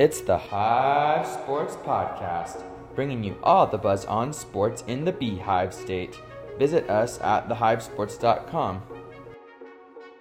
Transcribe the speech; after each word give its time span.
It's 0.00 0.22
the 0.22 0.38
Hive 0.38 1.26
Sports 1.26 1.76
Podcast, 1.76 2.62
bringing 2.94 3.22
you 3.22 3.36
all 3.42 3.66
the 3.66 3.76
buzz 3.76 4.06
on 4.06 4.32
sports 4.32 4.82
in 4.86 5.04
the 5.04 5.12
Beehive 5.12 5.74
State. 5.74 6.18
Visit 6.58 6.88
us 6.88 7.20
at 7.20 7.50
thehivesports.com. 7.50 8.82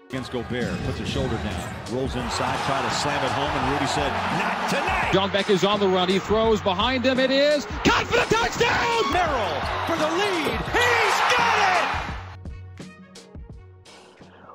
Against 0.09 0.33
Gobert, 0.33 0.77
puts 0.83 0.99
a 0.99 1.05
shoulder 1.05 1.37
down, 1.37 1.73
rolls 1.93 2.13
inside, 2.17 2.59
try 2.65 2.81
to 2.81 2.91
slam 2.93 3.23
it 3.23 3.31
home, 3.31 3.49
and 3.49 3.71
Rudy 3.71 3.85
said, 3.85 4.11
"Not 4.11 4.69
tonight." 4.69 5.13
John 5.13 5.31
Beck 5.31 5.49
is 5.49 5.63
on 5.63 5.79
the 5.79 5.87
run. 5.87 6.09
He 6.09 6.19
throws 6.19 6.59
behind 6.59 7.05
him. 7.05 7.17
It 7.17 7.31
is 7.31 7.65
caught 7.85 8.05
for 8.05 8.17
the 8.17 8.35
touchdown. 8.35 9.13
Merrill 9.13 9.61
for 9.87 9.95
the 9.95 10.11
lead. 10.11 10.59
He's 10.75 11.08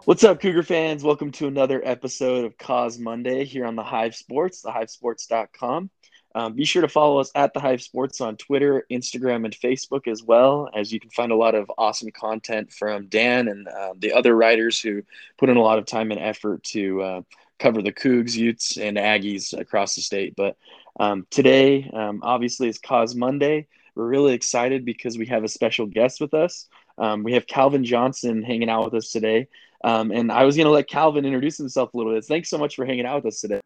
What's 0.06 0.22
up, 0.22 0.38
Cougar 0.38 0.64
fans? 0.64 1.02
Welcome 1.02 1.32
to 1.32 1.46
another 1.46 1.80
episode 1.82 2.44
of 2.44 2.58
COSMOnday 2.58 3.46
here 3.46 3.64
on 3.64 3.74
the 3.74 3.82
Hive 3.82 4.14
Sports, 4.14 4.62
thehivesports.com. 4.62 5.88
Um, 6.34 6.52
be 6.52 6.66
sure 6.66 6.82
to 6.82 6.88
follow 6.88 7.20
us 7.20 7.30
at 7.34 7.54
the 7.54 7.60
Hive 7.60 7.80
Sports 7.80 8.20
on 8.20 8.36
Twitter, 8.36 8.84
Instagram, 8.92 9.46
and 9.46 9.56
Facebook 9.56 10.06
as 10.06 10.22
well, 10.22 10.68
as 10.74 10.92
you 10.92 11.00
can 11.00 11.08
find 11.08 11.32
a 11.32 11.36
lot 11.36 11.54
of 11.54 11.72
awesome 11.78 12.10
content 12.10 12.70
from 12.70 13.06
Dan 13.06 13.48
and 13.48 13.66
uh, 13.66 13.94
the 13.96 14.12
other 14.12 14.36
writers 14.36 14.78
who 14.78 15.02
put 15.38 15.48
in 15.48 15.56
a 15.56 15.62
lot 15.62 15.78
of 15.78 15.86
time 15.86 16.10
and 16.10 16.20
effort 16.20 16.62
to 16.64 17.00
uh, 17.00 17.22
cover 17.58 17.80
the 17.80 17.90
Cougs, 17.90 18.34
Utes, 18.34 18.76
and 18.76 18.98
Aggies 18.98 19.58
across 19.58 19.94
the 19.94 20.02
state. 20.02 20.34
But 20.36 20.58
um, 21.00 21.26
today, 21.30 21.90
um, 21.94 22.20
obviously, 22.22 22.68
is 22.68 22.78
COSMOnday. 22.78 23.64
We're 23.94 24.06
really 24.06 24.34
excited 24.34 24.84
because 24.84 25.16
we 25.16 25.24
have 25.28 25.44
a 25.44 25.48
special 25.48 25.86
guest 25.86 26.20
with 26.20 26.34
us. 26.34 26.68
Um, 26.98 27.22
we 27.22 27.32
have 27.32 27.46
Calvan 27.46 27.84
Johnson 27.84 28.42
hanging 28.42 28.68
out 28.68 28.84
with 28.84 29.02
us 29.02 29.10
today. 29.10 29.48
Um, 29.84 30.10
and 30.10 30.32
I 30.32 30.44
was 30.44 30.56
going 30.56 30.64
to 30.64 30.72
let 30.72 30.88
Calvan 30.88 31.26
introduce 31.26 31.58
himself 31.58 31.92
a 31.92 31.96
little 31.96 32.14
bit. 32.14 32.24
Thanks 32.24 32.48
so 32.48 32.56
much 32.56 32.74
for 32.74 32.86
hanging 32.86 33.04
out 33.04 33.22
with 33.22 33.34
us 33.34 33.40
today. 33.40 33.60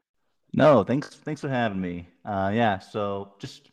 No, 0.52 0.82
thanks. 0.82 1.08
Thanks 1.08 1.40
for 1.40 1.48
having 1.48 1.80
me. 1.80 2.08
Uh, 2.24 2.50
yeah. 2.52 2.80
So 2.80 3.34
just 3.38 3.70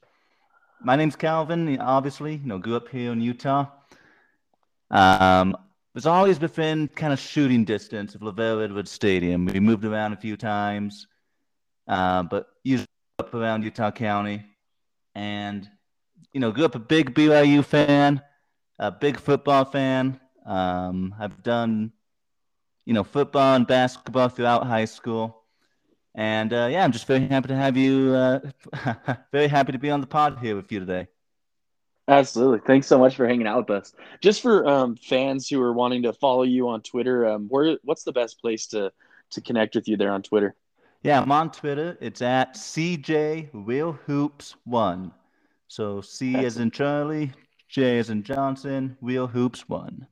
my 0.80 0.96
name's 0.96 1.16
Calvan. 1.16 1.80
Obviously, 1.80 2.36
you 2.36 2.46
know, 2.46 2.60
grew 2.60 2.76
up 2.76 2.88
here 2.88 3.12
in 3.12 3.20
Utah. 3.20 3.66
Um, 4.92 5.58
was 5.96 6.06
always 6.06 6.40
within 6.40 6.88
kind 6.90 7.14
of 7.14 7.20
shooting 7.20 7.66
distance 7.66 8.14
of 8.14 8.22
LaVell 8.22 8.64
Edwards 8.64 8.92
Stadium. 8.92 9.46
We 9.46 9.60
moved 9.60 9.84
around 9.84 10.14
a 10.14 10.18
few 10.18 10.38
times, 10.38 11.08
uh, 11.88 12.24
but 12.24 12.48
usually 12.64 12.88
up 13.18 13.34
around 13.34 13.64
Utah 13.64 13.92
County, 13.92 14.46
and 15.16 15.68
you 16.34 16.42
know, 16.42 16.52
grew 16.52 16.66
up 16.66 16.76
a 16.76 16.80
big 16.80 17.16
BYU 17.16 17.64
fan, 17.64 18.22
a 18.78 18.92
big 18.92 19.18
football 19.18 19.66
fan. 19.66 20.20
Um, 20.46 21.16
I've 21.18 21.42
done, 21.42 21.94
you 22.86 22.94
know, 22.94 23.04
football 23.04 23.56
and 23.56 23.68
basketball 23.68 24.30
throughout 24.30 24.66
high 24.66 24.86
school. 24.86 25.44
And 26.14 26.54
uh, 26.54 26.68
yeah, 26.72 26.84
I'm 26.84 26.92
just 26.92 27.08
very 27.08 27.28
happy 27.28 27.50
to 27.50 27.56
have 27.56 27.76
you. 27.76 28.14
Uh, 28.14 28.40
very 29.32 29.48
happy 29.48 29.74
to 29.74 29.78
be 29.78 29.92
on 29.92 30.02
the 30.02 30.08
pod 30.08 30.40
here 30.40 30.56
with 30.56 30.72
you 30.72 30.80
today. 30.80 31.08
Absolutely. 32.08 32.60
Thanks 32.66 32.86
so 32.88 33.00
much 33.00 33.16
for 33.16 33.28
hanging 33.28 33.48
out 33.48 33.68
with 33.68 33.82
us. 33.82 33.94
Just 34.22 34.42
for 34.42 34.68
um, 34.68 34.96
fans 34.96 35.50
who 35.50 35.60
are 35.62 35.74
wanting 35.74 36.04
to 36.04 36.14
follow 36.14 36.44
you 36.44 36.70
on 36.70 36.82
Twitter, 36.82 37.28
um, 37.28 37.48
where 37.50 37.78
what's 37.84 38.04
the 38.04 38.12
best 38.12 38.40
place 38.40 38.68
to 38.68 38.92
to 39.32 39.42
connect 39.42 39.76
with 39.76 39.88
you 39.88 39.98
there 39.98 40.12
on 40.12 40.22
Twitter? 40.22 40.56
Yeah, 41.02 41.22
I'm 41.22 41.32
on 41.32 41.52
Twitter. 41.52 41.98
It's 42.00 42.22
at 42.22 42.56
CJ 42.56 43.50
Real 43.54 43.94
Hoops 44.06 44.56
One. 44.66 45.12
So 45.68 46.00
C 46.02 46.30
Excellent. 46.30 46.46
as 46.46 46.58
in 46.58 46.72
Charlie, 46.72 47.32
J 47.68 47.98
as 47.98 48.10
in 48.10 48.24
Johnson, 48.24 48.98
Real 49.02 49.28
Hoops 49.28 49.68
One. 49.68 50.08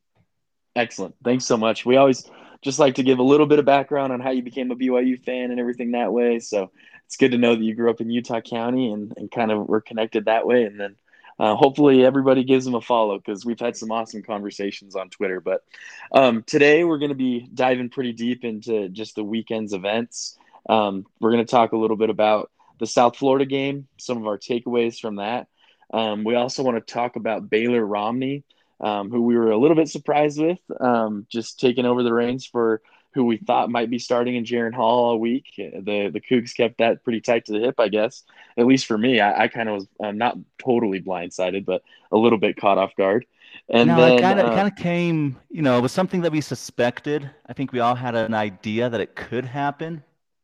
Excellent. 0.75 1.15
Thanks 1.23 1.45
so 1.45 1.55
much. 1.55 1.85
We 1.85 1.97
always 1.97 2.29
just 2.63 2.79
like 2.79 2.95
to 2.95 3.03
give 3.03 3.19
a 3.19 3.23
little 3.23 3.45
bit 3.45 3.59
of 3.59 3.65
background 3.65 4.13
on 4.13 4.19
how 4.19 4.31
you 4.31 4.41
became 4.41 4.71
a 4.71 4.75
BYU 4.75 5.23
fan 5.23 5.51
and 5.51 5.59
everything 5.59 5.91
that 5.91 6.13
way. 6.13 6.39
So 6.39 6.71
it's 7.05 7.17
good 7.17 7.31
to 7.31 7.37
know 7.37 7.55
that 7.55 7.63
you 7.63 7.75
grew 7.75 7.89
up 7.89 8.01
in 8.01 8.09
Utah 8.09 8.41
County 8.41 8.91
and, 8.91 9.13
and 9.17 9.29
kind 9.29 9.51
of 9.51 9.67
were 9.67 9.81
connected 9.81 10.25
that 10.25 10.47
way. 10.47 10.63
And 10.63 10.79
then 10.79 10.95
uh, 11.39 11.55
hopefully 11.55 12.05
everybody 12.05 12.43
gives 12.43 12.65
them 12.65 12.75
a 12.75 12.81
follow 12.81 13.17
because 13.17 13.45
we've 13.45 13.59
had 13.59 13.75
some 13.75 13.91
awesome 13.91 14.23
conversations 14.23 14.95
on 14.95 15.09
Twitter. 15.09 15.41
But 15.41 15.63
um, 16.11 16.43
today 16.43 16.83
we're 16.83 16.99
going 16.99 17.09
to 17.09 17.15
be 17.15 17.47
diving 17.53 17.89
pretty 17.89 18.13
deep 18.13 18.43
into 18.43 18.89
just 18.89 19.15
the 19.15 19.23
weekend's 19.23 19.73
events. 19.73 20.37
Um, 20.69 21.05
we're 21.19 21.31
going 21.31 21.45
to 21.45 21.51
talk 21.51 21.73
a 21.73 21.77
little 21.77 21.97
bit 21.97 22.09
about 22.09 22.49
the 22.79 22.87
South 22.87 23.17
Florida 23.17 23.45
game, 23.45 23.87
some 23.97 24.17
of 24.17 24.27
our 24.27 24.37
takeaways 24.37 24.99
from 24.99 25.17
that. 25.17 25.47
Um, 25.93 26.23
we 26.23 26.35
also 26.35 26.63
want 26.63 26.75
to 26.77 26.93
talk 26.93 27.15
about 27.15 27.49
Baylor 27.49 27.85
Romney 27.85 28.43
um, 28.81 29.09
who 29.09 29.21
we 29.21 29.35
were 29.35 29.51
a 29.51 29.57
little 29.57 29.75
bit 29.75 29.89
surprised 29.89 30.41
with, 30.41 30.59
um, 30.79 31.25
just 31.29 31.59
taking 31.59 31.85
over 31.85 32.03
the 32.03 32.13
reins 32.13 32.45
for 32.45 32.81
who 33.13 33.25
we 33.25 33.37
thought 33.37 33.69
might 33.69 33.89
be 33.89 33.99
starting 33.99 34.35
in 34.35 34.43
Jaren 34.43 34.73
Hall 34.73 35.05
all 35.05 35.19
week. 35.19 35.45
The 35.55 36.09
the 36.11 36.21
Cougs 36.21 36.55
kept 36.55 36.79
that 36.79 37.03
pretty 37.03 37.21
tight 37.21 37.45
to 37.45 37.53
the 37.53 37.59
hip, 37.59 37.75
I 37.79 37.87
guess. 37.89 38.23
At 38.57 38.65
least 38.65 38.85
for 38.87 38.97
me, 38.97 39.19
I, 39.19 39.43
I 39.43 39.47
kind 39.47 39.69
of 39.69 39.75
was 39.75 39.87
not 39.99 40.37
totally 40.57 41.01
blindsided, 41.01 41.65
but 41.65 41.83
a 42.11 42.17
little 42.17 42.39
bit 42.39 42.57
caught 42.57 42.77
off 42.77 42.95
guard. 42.95 43.25
And 43.69 43.87
no, 43.87 43.97
then, 43.97 44.17
it 44.17 44.21
kind 44.21 44.39
of 44.39 44.47
uh, 44.47 44.55
kind 44.55 44.67
of 44.67 44.75
came, 44.75 45.37
you 45.49 45.61
know, 45.61 45.77
it 45.77 45.81
was 45.81 45.91
something 45.91 46.21
that 46.21 46.31
we 46.31 46.41
suspected. 46.41 47.29
I 47.45 47.53
think 47.53 47.71
we 47.71 47.79
all 47.79 47.95
had 47.95 48.15
an 48.15 48.33
idea 48.33 48.89
that 48.89 48.99
it 48.99 49.15
could 49.15 49.45
happen 49.45 50.03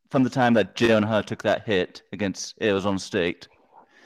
from 0.10 0.24
the 0.24 0.30
time 0.30 0.54
that 0.54 0.76
Jaren 0.76 1.04
Hall 1.04 1.24
took 1.24 1.44
that 1.44 1.66
hit 1.66 2.04
against 2.14 2.56
Arizona 2.62 3.00
State. 3.00 3.48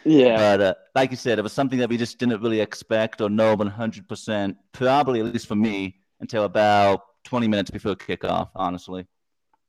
Yeah. 0.05 0.37
But 0.37 0.61
uh, 0.61 0.73
like 0.95 1.11
you 1.11 1.17
said, 1.17 1.39
it 1.39 1.43
was 1.43 1.53
something 1.53 1.79
that 1.79 1.89
we 1.89 1.97
just 1.97 2.17
didn't 2.17 2.41
really 2.41 2.59
expect 2.59 3.21
or 3.21 3.29
know 3.29 3.55
100%, 3.55 4.55
probably 4.71 5.19
at 5.19 5.25
least 5.25 5.47
for 5.47 5.55
me, 5.55 5.95
until 6.19 6.43
about 6.43 7.01
20 7.23 7.47
minutes 7.47 7.71
before 7.71 7.95
kickoff, 7.95 8.49
honestly. 8.55 9.07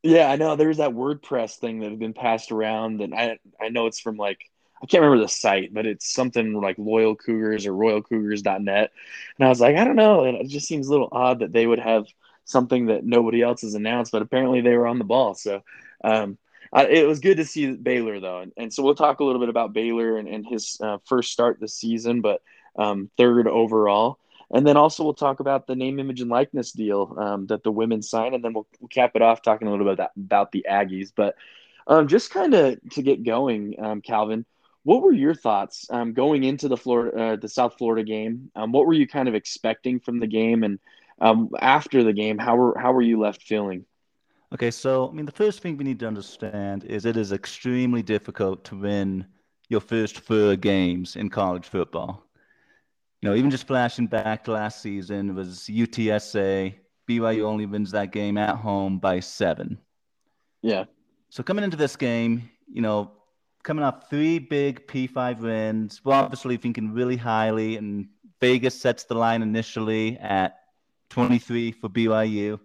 Yeah, 0.03 0.31
I 0.31 0.37
know. 0.37 0.55
There's 0.55 0.77
that 0.79 0.91
WordPress 0.91 1.57
thing 1.57 1.81
that 1.81 1.91
had 1.91 1.99
been 1.99 2.13
passed 2.13 2.53
around, 2.53 3.01
and 3.01 3.15
I 3.15 3.39
I 3.59 3.71
know 3.71 3.87
it's 3.87 4.01
from 4.01 4.17
like 4.17 4.39
I 4.83 4.87
can't 4.87 5.03
remember 5.03 5.25
the 5.25 5.29
site, 5.31 5.73
but 5.73 5.87
it's 5.87 6.13
something 6.13 6.53
like 6.61 6.77
Loyal 6.77 7.17
Cougars 7.17 7.65
or 7.65 7.73
RoyalCougars.net. 7.73 8.93
And 9.39 9.47
I 9.47 9.49
was 9.49 9.61
like, 9.61 9.77
I 9.77 9.85
don't 9.85 9.97
know. 9.97 10.25
It 10.25 10.49
just 10.49 10.69
seems 10.69 10.89
a 10.89 10.91
little 10.91 11.09
odd 11.11 11.39
that 11.39 11.53
they 11.53 11.67
would 11.67 11.79
have 11.79 12.05
something 12.45 12.87
that 12.87 13.05
nobody 13.05 13.41
else 13.41 13.63
has 13.63 13.75
announced, 13.75 14.13
but 14.13 14.21
apparently 14.21 14.61
they 14.61 14.77
were 14.77 14.87
on 14.87 14.99
the 14.99 15.05
ball. 15.05 15.35
So 15.35 15.63
um, 16.03 16.37
it 16.83 17.07
was 17.07 17.21
good 17.21 17.37
to 17.37 17.45
see 17.45 17.73
Baylor 17.73 18.21
though, 18.21 18.41
and, 18.41 18.53
and, 18.57 18.73
so 18.73 18.83
we'll 18.83 18.95
talk 18.95 19.21
a 19.21 19.25
little 19.25 19.41
bit 19.41 19.49
about 19.49 19.73
Baylor 19.73 20.17
and, 20.17 20.29
and 20.29 20.47
his 20.47 20.79
uh, 20.83 20.99
first 21.05 21.33
start 21.33 21.61
this 21.61 21.75
season, 21.75 22.21
but 22.21 22.43
um, 22.77 23.11
third 23.17 23.47
overall. 23.47 24.19
And 24.51 24.67
then 24.67 24.77
also 24.77 25.05
we'll 25.05 25.15
talk 25.15 25.41
about 25.41 25.67
the 25.67 25.77
name, 25.77 25.99
image, 25.99 26.21
and 26.21 26.31
likeness 26.31 26.73
deal 26.73 27.15
um, 27.19 27.47
that 27.47 27.63
the 27.63 27.73
women 27.73 28.03
signed, 28.03 28.35
and 28.35 28.45
then 28.45 28.53
we'll, 28.53 28.67
we'll, 28.81 28.89
cap 28.89 29.13
it 29.15 29.23
off 29.23 29.43
talking 29.43 29.69
a 29.69 29.71
little 29.71 29.87
bit 29.87 29.95
about, 29.95 30.11
about 30.17 30.53
the 30.53 30.67
Aggies. 30.69 31.13
But 31.15 31.37
um, 31.87 32.09
just 32.09 32.31
kind 32.31 32.55
of 32.55 32.79
to 32.91 33.03
get 33.03 33.25
going, 33.25 33.77
um, 33.79 34.01
Calvan, 34.01 34.45
what 34.83 35.03
were 35.03 35.13
your 35.13 35.35
thoughts 35.35 35.87
um, 35.91 36.13
going 36.13 36.45
into 36.45 36.69
the 36.69 36.77
Florida, 36.77 37.23
uh, 37.23 37.37
the 37.37 37.49
South 37.49 37.77
Florida 37.79 38.05
game? 38.05 38.51
Um, 38.55 38.73
what 38.73 38.87
were 38.87 38.93
you 38.93 39.07
kind 39.07 39.29
of 39.29 39.35
expecting 39.35 39.99
from 39.99 40.21
the 40.21 40.27
game, 40.27 40.63
and 40.63 40.79
after 41.61 42.05
the 42.05 42.13
game, 42.13 42.39
how 42.39 42.57
were 42.57 42.79
how 42.79 42.93
were 42.93 43.03
you 43.03 43.19
left 43.19 43.43
feeling? 43.43 43.87
Okay, 44.53 44.71
so 44.71 45.09
I 45.09 45.13
mean, 45.13 45.27
the 45.27 45.33
first 45.33 45.61
thing 45.61 45.77
we 45.77 45.85
need 45.85 45.99
to 46.01 46.07
understand 46.07 46.85
is 46.85 47.05
it 47.05 47.17
is 47.17 47.33
extremely 47.33 48.03
difficult 48.03 48.65
to 48.65 48.77
win 48.77 49.27
your 49.69 49.81
first 49.81 50.21
four 50.21 50.57
games 50.57 51.17
in 51.17 51.31
college 51.31 51.67
football. 51.67 52.25
You 53.21 53.31
know, 53.31 53.37
even 53.37 53.51
just 53.51 53.67
flashing 53.67 54.07
back 54.07 54.45
to 54.45 54.53
last 54.53 54.83
season, 54.83 55.31
it 55.31 55.33
was 55.33 55.61
UTSA. 55.61 56.75
BYU 57.09 57.43
only 57.45 57.67
wins 57.67 57.91
that 57.91 58.13
game 58.13 58.39
at 58.39 58.57
home 58.57 58.99
by 58.99 59.21
seven. 59.21 59.79
Yeah. 60.63 60.85
So 61.31 61.43
coming 61.43 61.65
into 61.65 61.77
this 61.77 61.97
game, 61.97 62.51
you 62.71 62.81
know, 62.81 63.13
coming 63.63 63.85
off 63.85 64.09
three 64.09 64.39
big 64.39 64.87
P5 64.87 65.41
wins, 65.41 66.01
we're 66.05 66.15
obviously 66.15 66.57
thinking 66.57 66.93
really 66.93 67.17
highly, 67.17 67.77
and 67.77 68.09
Vegas 68.41 68.79
sets 68.79 69.05
the 69.05 69.15
line 69.15 69.43
initially 69.43 70.19
at 70.19 70.61
23 71.11 71.73
for 71.73 71.89
BYU. 71.89 72.61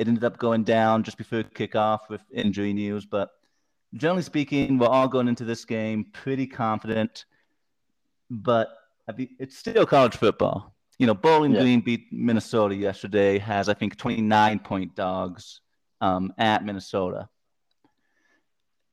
It 0.00 0.08
ended 0.08 0.24
up 0.24 0.38
going 0.38 0.64
down 0.64 1.02
just 1.02 1.18
before 1.18 1.42
kickoff 1.42 2.08
with 2.08 2.22
injury 2.32 2.72
news, 2.72 3.04
but 3.04 3.28
generally 3.92 4.22
speaking, 4.22 4.78
we're 4.78 4.86
all 4.86 5.06
going 5.06 5.28
into 5.28 5.44
this 5.44 5.66
game 5.66 6.06
pretty 6.14 6.46
confident. 6.46 7.26
But 8.30 8.70
it's 9.38 9.58
still 9.58 9.84
college 9.84 10.16
football. 10.16 10.74
You 10.98 11.06
know, 11.06 11.12
Bowling 11.12 11.52
yeah. 11.52 11.60
Green 11.60 11.82
beat 11.82 12.06
Minnesota 12.10 12.74
yesterday. 12.74 13.36
Has 13.36 13.68
I 13.68 13.74
think 13.74 13.98
29 13.98 14.60
point 14.60 14.96
dogs 14.96 15.60
um, 16.00 16.32
at 16.38 16.64
Minnesota. 16.64 17.28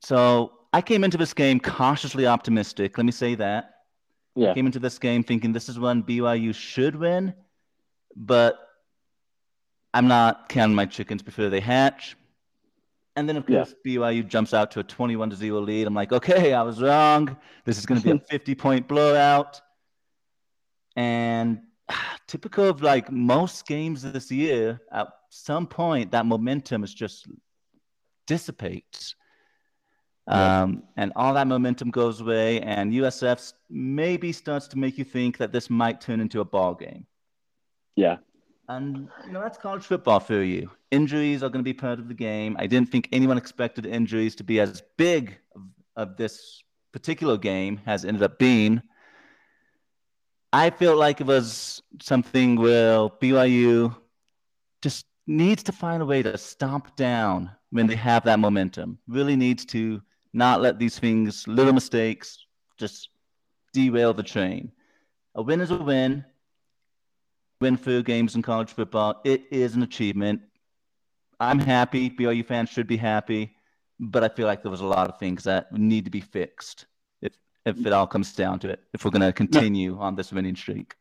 So 0.01 0.51
I 0.73 0.81
came 0.81 1.05
into 1.05 1.17
this 1.17 1.33
game 1.33 1.61
cautiously 1.61 2.27
optimistic. 2.27 2.97
Let 2.97 3.05
me 3.05 3.13
say 3.13 3.35
that. 3.35 3.75
Yeah. 4.35 4.53
Came 4.53 4.65
into 4.65 4.79
this 4.79 4.99
game 4.99 5.23
thinking 5.23 5.53
this 5.53 5.69
is 5.69 5.79
one 5.79 6.03
BYU 6.03 6.53
should 6.53 6.97
win, 6.97 7.33
but 8.13 8.66
I'm 9.93 10.07
not 10.07 10.49
counting 10.49 10.75
my 10.75 10.85
chickens 10.85 11.21
before 11.21 11.49
they 11.49 11.59
hatch. 11.59 12.15
And 13.15 13.27
then, 13.27 13.35
of 13.35 13.47
course, 13.47 13.73
yeah. 13.83 13.97
BYU 13.97 14.27
jumps 14.27 14.53
out 14.53 14.69
to 14.71 14.79
a 14.79 14.83
21 14.83 15.31
to 15.31 15.35
0 15.35 15.59
lead. 15.61 15.87
I'm 15.87 15.95
like, 15.95 16.11
okay, 16.13 16.53
I 16.53 16.61
was 16.61 16.81
wrong. 16.81 17.35
This 17.65 17.79
is 17.79 17.85
going 17.85 17.99
to 17.99 18.03
be 18.03 18.11
a 18.11 18.19
50 18.29 18.53
point 18.55 18.87
blowout. 18.87 19.59
And 20.95 21.61
typical 22.27 22.65
of 22.65 22.83
like 22.83 23.11
most 23.11 23.65
games 23.65 24.03
this 24.03 24.31
year, 24.31 24.79
at 24.91 25.07
some 25.29 25.65
point, 25.65 26.11
that 26.11 26.25
momentum 26.25 26.83
is 26.83 26.93
just 26.93 27.27
dissipates. 28.27 29.15
Um, 30.27 30.83
and 30.97 31.13
all 31.15 31.33
that 31.35 31.47
momentum 31.47 31.89
goes 31.89 32.19
away, 32.19 32.59
and 32.59 32.91
USF 32.91 33.53
maybe 33.69 34.33
starts 34.33 34.67
to 34.67 34.77
make 34.77 34.97
you 34.97 35.05
think 35.05 35.37
that 35.37 35.53
this 35.53 35.69
might 35.69 36.01
turn 36.01 36.19
into 36.19 36.41
a 36.41 36.45
ball 36.45 36.75
game. 36.75 37.07
Yeah. 37.95 38.17
And 38.69 39.07
you 39.25 39.31
know 39.31 39.41
that's 39.41 39.57
college 39.57 39.83
football 39.83 40.19
for 40.19 40.41
you. 40.41 40.69
Injuries 40.91 41.41
are 41.41 41.49
going 41.49 41.63
to 41.63 41.67
be 41.67 41.73
part 41.73 41.99
of 41.99 42.07
the 42.07 42.13
game. 42.13 42.55
I 42.59 42.67
didn't 42.67 42.91
think 42.91 43.07
anyone 43.11 43.37
expected 43.37 43.85
injuries 43.85 44.35
to 44.35 44.43
be 44.43 44.59
as 44.59 44.83
big 44.97 45.37
of, 45.55 45.61
of 45.95 46.17
this 46.17 46.63
particular 46.91 47.37
game 47.37 47.77
has 47.85 48.03
ended 48.03 48.23
up 48.23 48.37
being. 48.39 48.81
I 50.51 50.69
feel 50.69 50.97
like 50.97 51.21
it 51.21 51.27
was 51.27 51.81
something 52.01 52.55
where 52.55 53.09
BYU 53.21 53.95
just 54.81 55.05
needs 55.27 55.63
to 55.63 55.71
find 55.71 56.01
a 56.01 56.05
way 56.05 56.23
to 56.23 56.37
stomp 56.37 56.95
down 56.95 57.51
when 57.71 57.87
they 57.87 57.95
have 57.95 58.23
that 58.23 58.39
momentum. 58.39 58.97
Really 59.07 59.35
needs 59.35 59.65
to 59.67 60.01
not 60.33 60.61
let 60.61 60.79
these 60.79 60.99
things, 60.99 61.47
little 61.47 61.73
mistakes, 61.73 62.45
just 62.77 63.09
derail 63.73 64.13
the 64.13 64.23
train. 64.23 64.71
A 65.35 65.41
win 65.41 65.61
is 65.61 65.71
a 65.71 65.77
win. 65.77 66.25
Win 67.59 67.77
for 67.77 68.01
games 68.01 68.35
in 68.35 68.41
college 68.41 68.71
football. 68.71 69.21
It 69.23 69.45
is 69.51 69.75
an 69.75 69.81
achievement. 69.81 70.41
I'm 71.39 71.59
happy. 71.59 72.09
BYU 72.09 72.45
fans 72.45 72.69
should 72.69 72.87
be 72.87 72.97
happy, 72.97 73.55
but 73.99 74.23
I 74.23 74.29
feel 74.29 74.45
like 74.47 74.61
there 74.61 74.71
was 74.71 74.81
a 74.81 74.85
lot 74.85 75.09
of 75.09 75.17
things 75.19 75.43
that 75.45 75.71
need 75.71 76.05
to 76.05 76.11
be 76.11 76.21
fixed 76.21 76.85
if 77.21 77.33
if 77.65 77.85
it 77.85 77.93
all 77.93 78.07
comes 78.07 78.33
down 78.33 78.59
to 78.59 78.69
it. 78.69 78.81
If 78.93 79.05
we're 79.05 79.11
going 79.11 79.21
to 79.21 79.33
continue 79.33 79.97
on 79.99 80.15
this 80.15 80.31
winning 80.31 80.55
streak. 80.55 80.95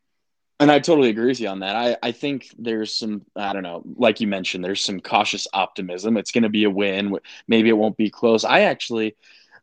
And 0.59 0.71
I 0.71 0.79
totally 0.79 1.11
agree 1.11 1.27
with 1.27 1.41
you 1.41 1.49
on 1.49 1.61
that. 1.61 1.77
I, 1.77 1.97
I 2.03 2.13
think 2.13 2.49
there's 2.59 2.91
some, 2.91 3.27
I 3.37 3.53
don't 3.53 3.63
know, 3.63 3.83
like 3.97 4.23
you 4.23 4.27
mentioned, 4.27 4.65
there's 4.65 4.83
some 4.83 5.01
cautious 5.01 5.47
optimism. 5.53 6.17
It's 6.17 6.33
going 6.33 6.45
to 6.45 6.49
be 6.49 6.65
a 6.65 6.71
win. 6.71 7.19
Maybe 7.47 7.69
it 7.69 7.77
won't 7.77 7.99
be 7.99 8.09
close. 8.09 8.43
I 8.43 8.61
actually, 8.61 9.17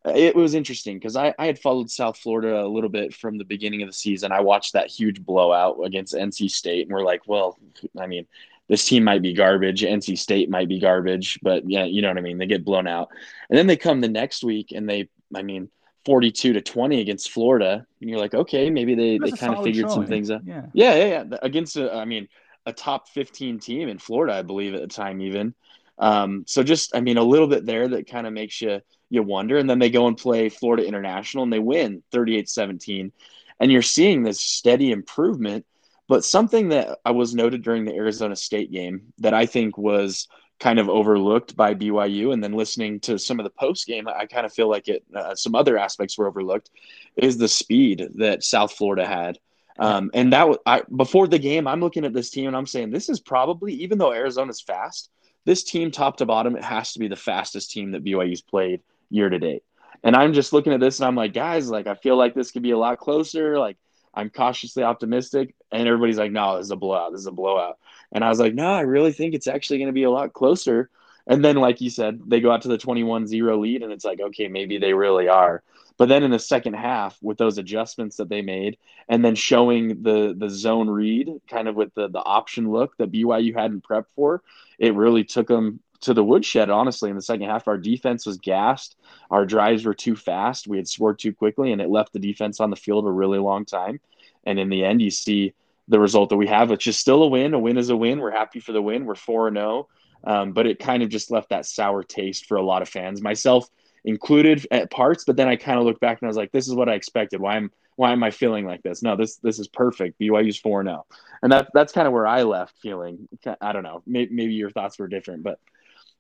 it 0.05 0.35
was 0.35 0.53
interesting 0.53 0.97
because 0.97 1.15
I, 1.15 1.33
I 1.39 1.45
had 1.45 1.59
followed 1.59 1.89
South 1.89 2.17
Florida 2.17 2.61
a 2.61 2.67
little 2.67 2.89
bit 2.89 3.13
from 3.13 3.38
the 3.38 3.45
beginning 3.45 3.81
of 3.81 3.89
the 3.89 3.94
season. 3.94 4.31
I 4.31 4.41
watched 4.41 4.73
that 4.73 4.88
huge 4.88 5.23
blowout 5.23 5.77
against 5.83 6.13
NC 6.13 6.51
State, 6.51 6.88
and 6.88 6.94
we're 6.94 7.03
like, 7.03 7.21
well, 7.25 7.57
I 7.97 8.07
mean, 8.07 8.25
this 8.67 8.85
team 8.85 9.03
might 9.03 9.21
be 9.21 9.33
garbage. 9.33 9.81
NC 9.81 10.17
State 10.17 10.50
might 10.50 10.67
be 10.67 10.79
garbage, 10.79 11.39
but 11.41 11.69
yeah, 11.69 11.83
you 11.83 12.01
know 12.01 12.07
what 12.07 12.17
I 12.17 12.21
mean? 12.21 12.38
They 12.38 12.45
get 12.45 12.65
blown 12.65 12.88
out. 12.88 13.09
And 13.50 13.57
then 13.57 13.67
they 13.67 13.77
come 13.77 14.01
the 14.01 14.07
next 14.07 14.44
week 14.44 14.71
and 14.71 14.89
they, 14.89 15.09
I 15.35 15.41
mean, 15.41 15.69
42 16.06 16.53
to 16.53 16.61
20 16.61 17.01
against 17.01 17.31
Florida. 17.31 17.85
And 18.01 18.09
you're 18.09 18.19
like, 18.19 18.33
okay, 18.33 18.69
maybe 18.69 18.95
they, 18.95 19.17
they 19.17 19.31
kind 19.31 19.53
of 19.53 19.63
figured 19.63 19.85
showing. 19.85 19.94
some 19.94 20.07
things 20.07 20.31
out. 20.31 20.45
Yeah. 20.45 20.65
yeah, 20.73 20.95
yeah, 20.95 21.06
yeah. 21.06 21.38
Against, 21.41 21.75
a, 21.77 21.94
I 21.94 22.06
mean, 22.06 22.27
a 22.65 22.73
top 22.73 23.09
15 23.09 23.59
team 23.59 23.89
in 23.89 23.99
Florida, 23.99 24.33
I 24.33 24.41
believe 24.41 24.73
at 24.73 24.81
the 24.81 24.88
time, 24.88 25.21
even. 25.21 25.53
Um, 25.99 26.45
so 26.47 26.63
just, 26.63 26.95
I 26.95 27.01
mean, 27.01 27.17
a 27.17 27.23
little 27.23 27.47
bit 27.47 27.65
there 27.65 27.88
that 27.89 28.07
kind 28.07 28.25
of 28.25 28.33
makes 28.33 28.61
you, 28.61 28.81
you 29.13 29.21
wonder. 29.21 29.60
And 29.60 29.69
then 29.69 29.77
they 29.77 29.92
go 29.92 30.07
and 30.07 30.18
play 30.18 30.50
Florida 30.50 30.86
International 30.88 31.44
and 31.44 31.54
they 31.54 31.60
win 31.60 32.01
38 32.12 32.50
17. 32.50 33.12
And 33.60 33.71
you're 33.71 33.83
seeing 33.83 34.24
this 34.24 34.39
steady 34.39 34.92
improvement. 34.92 35.65
But 36.07 36.25
something 36.25 36.69
that 36.69 36.98
I 37.06 37.12
was 37.12 37.36
noted 37.36 37.62
during 37.62 37.86
the 37.86 37.94
Arizona 37.94 38.36
State 38.36 38.71
game 38.71 39.13
that 39.19 39.33
I 39.33 39.45
think 39.45 39.77
was 39.77 40.27
kind 40.60 40.80
of 40.80 40.89
overlooked 40.89 41.56
by 41.56 41.75
BYU. 41.75 42.33
And 42.33 42.44
then 42.44 42.54
listening 42.54 43.00
to 43.01 43.19
some 43.19 43.39
of 43.39 43.44
the 43.44 43.51
post 43.51 43.86
game, 43.86 44.07
I 44.07 44.25
kind 44.25 44.45
of 44.48 44.54
feel 44.54 44.69
like 44.69 44.88
it. 44.88 45.04
Uh, 45.13 45.36
some 45.36 45.54
other 45.54 45.77
aspects 45.77 46.18
were 46.18 46.27
overlooked. 46.27 46.71
Is 47.16 47.38
the 47.38 47.48
speed 47.48 48.07
that 48.16 48.44
South 48.44 48.74
Florida 48.74 49.06
had. 49.06 49.38
Um, 49.77 50.09
and 50.16 50.33
that 50.33 50.50
was 50.50 50.57
I, 50.66 50.81
before 50.95 51.27
the 51.27 51.39
game. 51.39 51.68
I'm 51.68 51.81
looking 51.81 52.06
at 52.06 52.13
this 52.13 52.31
team 52.31 52.48
and 52.48 52.57
I'm 52.57 52.66
saying 52.66 52.89
this 52.89 53.09
is 53.09 53.19
probably, 53.19 53.74
even 53.75 54.00
though 54.00 54.13
Arizona's 54.13 54.62
fast, 54.62 55.12
this 55.45 55.63
team 55.63 55.92
top 55.92 56.18
to 56.18 56.25
bottom, 56.25 56.56
it 56.56 56.63
has 56.63 56.94
to 56.94 57.00
be 57.00 57.07
the 57.07 57.16
fastest 57.16 57.71
team 57.71 57.92
that 57.92 58.04
BYU's 58.04 58.42
played 58.42 58.81
year 59.13 59.30
to 59.30 59.39
date. 59.39 59.63
And 60.04 60.15
I'm 60.15 60.33
just 60.33 60.51
looking 60.51 60.74
at 60.74 60.80
this 60.80 61.00
and 61.00 61.07
I'm 61.07 61.15
like, 61.15 61.33
guys, 61.33 61.69
like 61.69 61.88
I 61.88 61.95
feel 61.95 62.18
like 62.18 62.33
this 62.33 62.51
could 62.51 62.63
be 62.63 62.71
a 62.71 62.77
lot 62.77 63.00
closer. 63.00 63.57
Like 63.57 63.77
I'm 64.13 64.30
cautiously 64.30 64.83
optimistic. 64.83 65.56
And 65.71 65.88
everybody's 65.88 66.18
like, 66.18 66.31
no, 66.31 66.57
this 66.57 66.65
is 66.65 66.71
a 66.71 66.75
blowout. 66.75 67.12
This 67.12 67.21
is 67.21 67.27
a 67.27 67.31
blowout. 67.31 67.77
And 68.12 68.24
I 68.24 68.30
was 68.30 68.39
like, 68.39 68.54
no, 68.54 68.71
I 68.71 68.81
really 68.81 69.13
think 69.13 69.33
it's 69.33 69.48
actually 69.48 69.77
going 69.77 69.88
to 69.88 69.94
be 69.94 70.04
a 70.04 70.12
lot 70.12 70.33
closer. 70.33 70.89
And 71.25 71.44
then, 71.44 71.56
like 71.56 71.80
you 71.80 71.89
said, 71.89 72.19
they 72.27 72.42
go 72.42 72.51
out 72.51 72.63
to 72.63 72.68
the 72.68 72.77
21 72.77 73.27
0 73.27 73.57
lead, 73.57 73.81
and 73.81 73.94
it's 73.94 74.04
like, 74.04 74.19
okay, 74.19 74.50
maybe 74.50 74.77
they 74.77 74.94
really 74.94 75.30
are. 75.30 75.63
But 75.98 76.09
then 76.09 76.24
in 76.24 76.31
the 76.31 76.39
second 76.39 76.74
half, 76.74 77.18
with 77.21 77.38
those 77.38 77.57
adjustments 77.57 78.18
that 78.18 78.27
they 78.27 78.42
made, 78.42 78.77
and 79.07 79.24
then 79.24 79.36
showing 79.36 80.04
the 80.04 80.36
the 80.38 80.50
zone 80.50 80.89
read, 80.89 81.30
kind 81.50 81.68
of 81.68 81.75
with 81.75 81.94
the 81.94 82.09
the 82.09 82.19
option 82.19 82.71
look 82.71 82.98
that 82.98 83.12
BYU 83.12 83.54
hadn't 83.54 83.86
prepped 83.86 84.09
for, 84.16 84.42
it 84.80 84.95
really 84.95 85.24
took 85.24 85.48
them 85.48 85.80
to 86.03 86.13
the 86.13 86.23
woodshed. 86.23 86.69
Honestly, 86.69 87.09
in 87.09 87.15
the 87.15 87.21
second 87.21 87.50
half, 87.50 87.67
our 87.67 87.77
defense 87.77 88.25
was 88.25 88.38
gassed. 88.38 88.97
Our 89.31 89.45
drives 89.45 89.85
were 89.85 89.94
too 89.94 90.15
fast. 90.15 90.67
We 90.67 90.77
had 90.77 90.88
scored 90.88 91.19
too 91.19 91.33
quickly, 91.33 91.71
and 91.71 91.81
it 91.81 91.89
left 91.89 92.13
the 92.13 92.19
defense 92.19 92.59
on 92.59 92.69
the 92.69 92.75
field 92.75 93.05
a 93.05 93.11
really 93.11 93.39
long 93.39 93.65
time. 93.65 94.00
And 94.45 94.59
in 94.59 94.69
the 94.69 94.83
end, 94.83 95.01
you 95.01 95.09
see 95.09 95.53
the 95.88 96.00
result 96.00 96.29
that 96.29 96.38
we 96.38 96.47
have, 96.47 96.69
which 96.69 96.88
is 96.88 96.97
still 96.97 97.23
a 97.23 97.27
win. 97.27 97.53
A 97.53 97.59
win 97.59 97.77
is 97.77 97.89
a 97.89 97.95
win. 97.95 98.19
We're 98.19 98.31
happy 98.31 98.59
for 98.59 98.71
the 98.71 98.81
win. 98.81 99.05
We're 99.05 99.15
4 99.15 99.53
0. 99.53 99.88
Um, 100.25 100.53
but 100.53 100.67
it 100.67 100.79
kind 100.79 101.03
of 101.03 101.09
just 101.09 101.31
left 101.31 101.50
that 101.50 101.65
sour 101.65 102.03
taste 102.03 102.45
for 102.45 102.56
a 102.56 102.63
lot 102.63 102.81
of 102.81 102.88
fans, 102.88 103.21
myself 103.21 103.69
included 104.06 104.65
at 104.71 104.89
parts. 104.89 105.25
But 105.25 105.35
then 105.35 105.49
I 105.49 105.57
kind 105.57 105.79
of 105.79 105.85
looked 105.85 105.99
back 105.99 106.21
and 106.21 106.27
I 106.27 106.29
was 106.29 106.38
like, 106.38 106.51
this 106.51 106.67
is 106.67 106.75
what 106.75 106.88
I 106.88 106.94
expected. 106.94 107.41
Why 107.41 107.57
am 107.57 107.71
why 107.95 108.11
am 108.11 108.23
I 108.23 108.31
feeling 108.31 108.65
like 108.65 108.81
this? 108.81 109.03
No, 109.03 109.15
this 109.15 109.35
this 109.38 109.59
is 109.59 109.67
perfect. 109.67 110.19
BYU's 110.19 110.57
4 110.57 110.83
0. 110.83 111.06
And 111.41 111.51
that, 111.51 111.69
that's 111.73 111.91
kind 111.91 112.07
of 112.07 112.13
where 112.13 112.25
I 112.25 112.44
left 112.44 112.75
feeling. 112.81 113.27
I 113.59 113.73
don't 113.73 113.83
know. 113.83 114.01
Maybe, 114.07 114.33
maybe 114.33 114.53
your 114.53 114.71
thoughts 114.71 114.99
were 114.99 115.07
different, 115.07 115.44
but. 115.44 115.59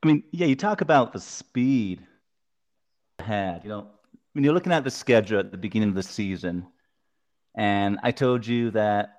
I 0.03 0.05
mean, 0.05 0.23
yeah, 0.31 0.47
you 0.47 0.57
talk 0.57 0.81
about 0.81 1.13
the 1.13 1.19
speed 1.19 2.01
had, 3.19 3.63
you 3.63 3.69
know, 3.69 3.87
when 4.33 4.43
you're 4.43 4.53
looking 4.53 4.73
at 4.73 4.83
the 4.83 4.91
schedule 4.91 5.39
at 5.39 5.51
the 5.51 5.57
beginning 5.57 5.89
of 5.89 5.95
the 5.95 6.03
season, 6.03 6.67
and 7.55 7.99
I 8.03 8.11
told 8.11 8.45
you 8.45 8.71
that 8.71 9.13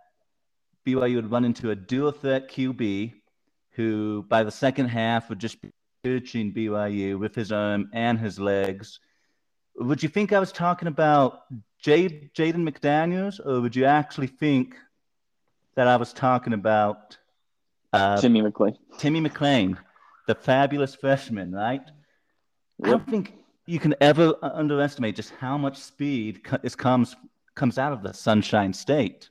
BYU 0.86 1.16
would 1.16 1.30
run 1.30 1.46
into 1.46 1.70
a 1.70 1.74
dual 1.74 2.12
threat 2.12 2.50
QB 2.50 3.14
who, 3.70 4.26
by 4.28 4.44
the 4.44 4.50
second 4.50 4.88
half, 4.88 5.30
would 5.30 5.38
just 5.38 5.62
be 5.62 5.70
searching 6.04 6.52
BYU 6.52 7.18
with 7.18 7.34
his 7.34 7.50
arm 7.50 7.88
and 7.94 8.18
his 8.18 8.38
legs. 8.38 9.00
Would 9.76 10.02
you 10.02 10.10
think 10.10 10.34
I 10.34 10.38
was 10.38 10.52
talking 10.52 10.88
about 10.88 11.44
Jade, 11.78 12.30
Jaden 12.34 12.68
McDaniels, 12.68 13.40
or 13.44 13.62
would 13.62 13.74
you 13.74 13.86
actually 13.86 14.26
think 14.26 14.76
that 15.76 15.88
I 15.88 15.96
was 15.96 16.12
talking 16.12 16.52
about 16.52 17.16
uh, 17.94 18.20
Timmy 18.20 18.42
McClain? 18.42 18.76
Timmy 18.98 19.22
McClain, 19.22 19.78
the 20.26 20.34
fabulous 20.34 20.94
freshman, 20.94 21.52
right? 21.52 21.82
Yep. 22.78 22.86
I 22.86 22.90
don't 22.90 23.08
think 23.08 23.34
you 23.66 23.78
can 23.78 23.94
ever 24.00 24.34
underestimate 24.42 25.16
just 25.16 25.32
how 25.38 25.56
much 25.56 25.78
speed 25.78 26.40
is 26.62 26.74
comes 26.74 27.16
comes 27.54 27.78
out 27.78 27.92
of 27.92 28.02
the 28.02 28.12
Sunshine 28.12 28.72
State. 28.72 29.30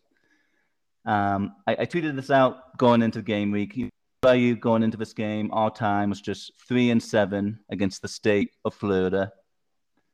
Um, 1.06 1.56
I, 1.68 1.74
I, 1.80 1.86
tweeted 1.86 2.16
this 2.16 2.32
out 2.32 2.78
going 2.78 3.02
into 3.02 3.22
game 3.22 3.52
week. 3.52 3.92
Value 4.24 4.56
going 4.56 4.84
into 4.84 4.96
this 4.96 5.12
game 5.12 5.52
all 5.52 5.70
time 5.70 6.10
was 6.10 6.22
just 6.22 6.54
three 6.66 6.92
and 6.92 7.04
seven 7.04 7.60
against 7.70 8.02
the 8.02 8.08
state 8.08 8.52
of 8.64 8.74
Florida. 8.74 9.34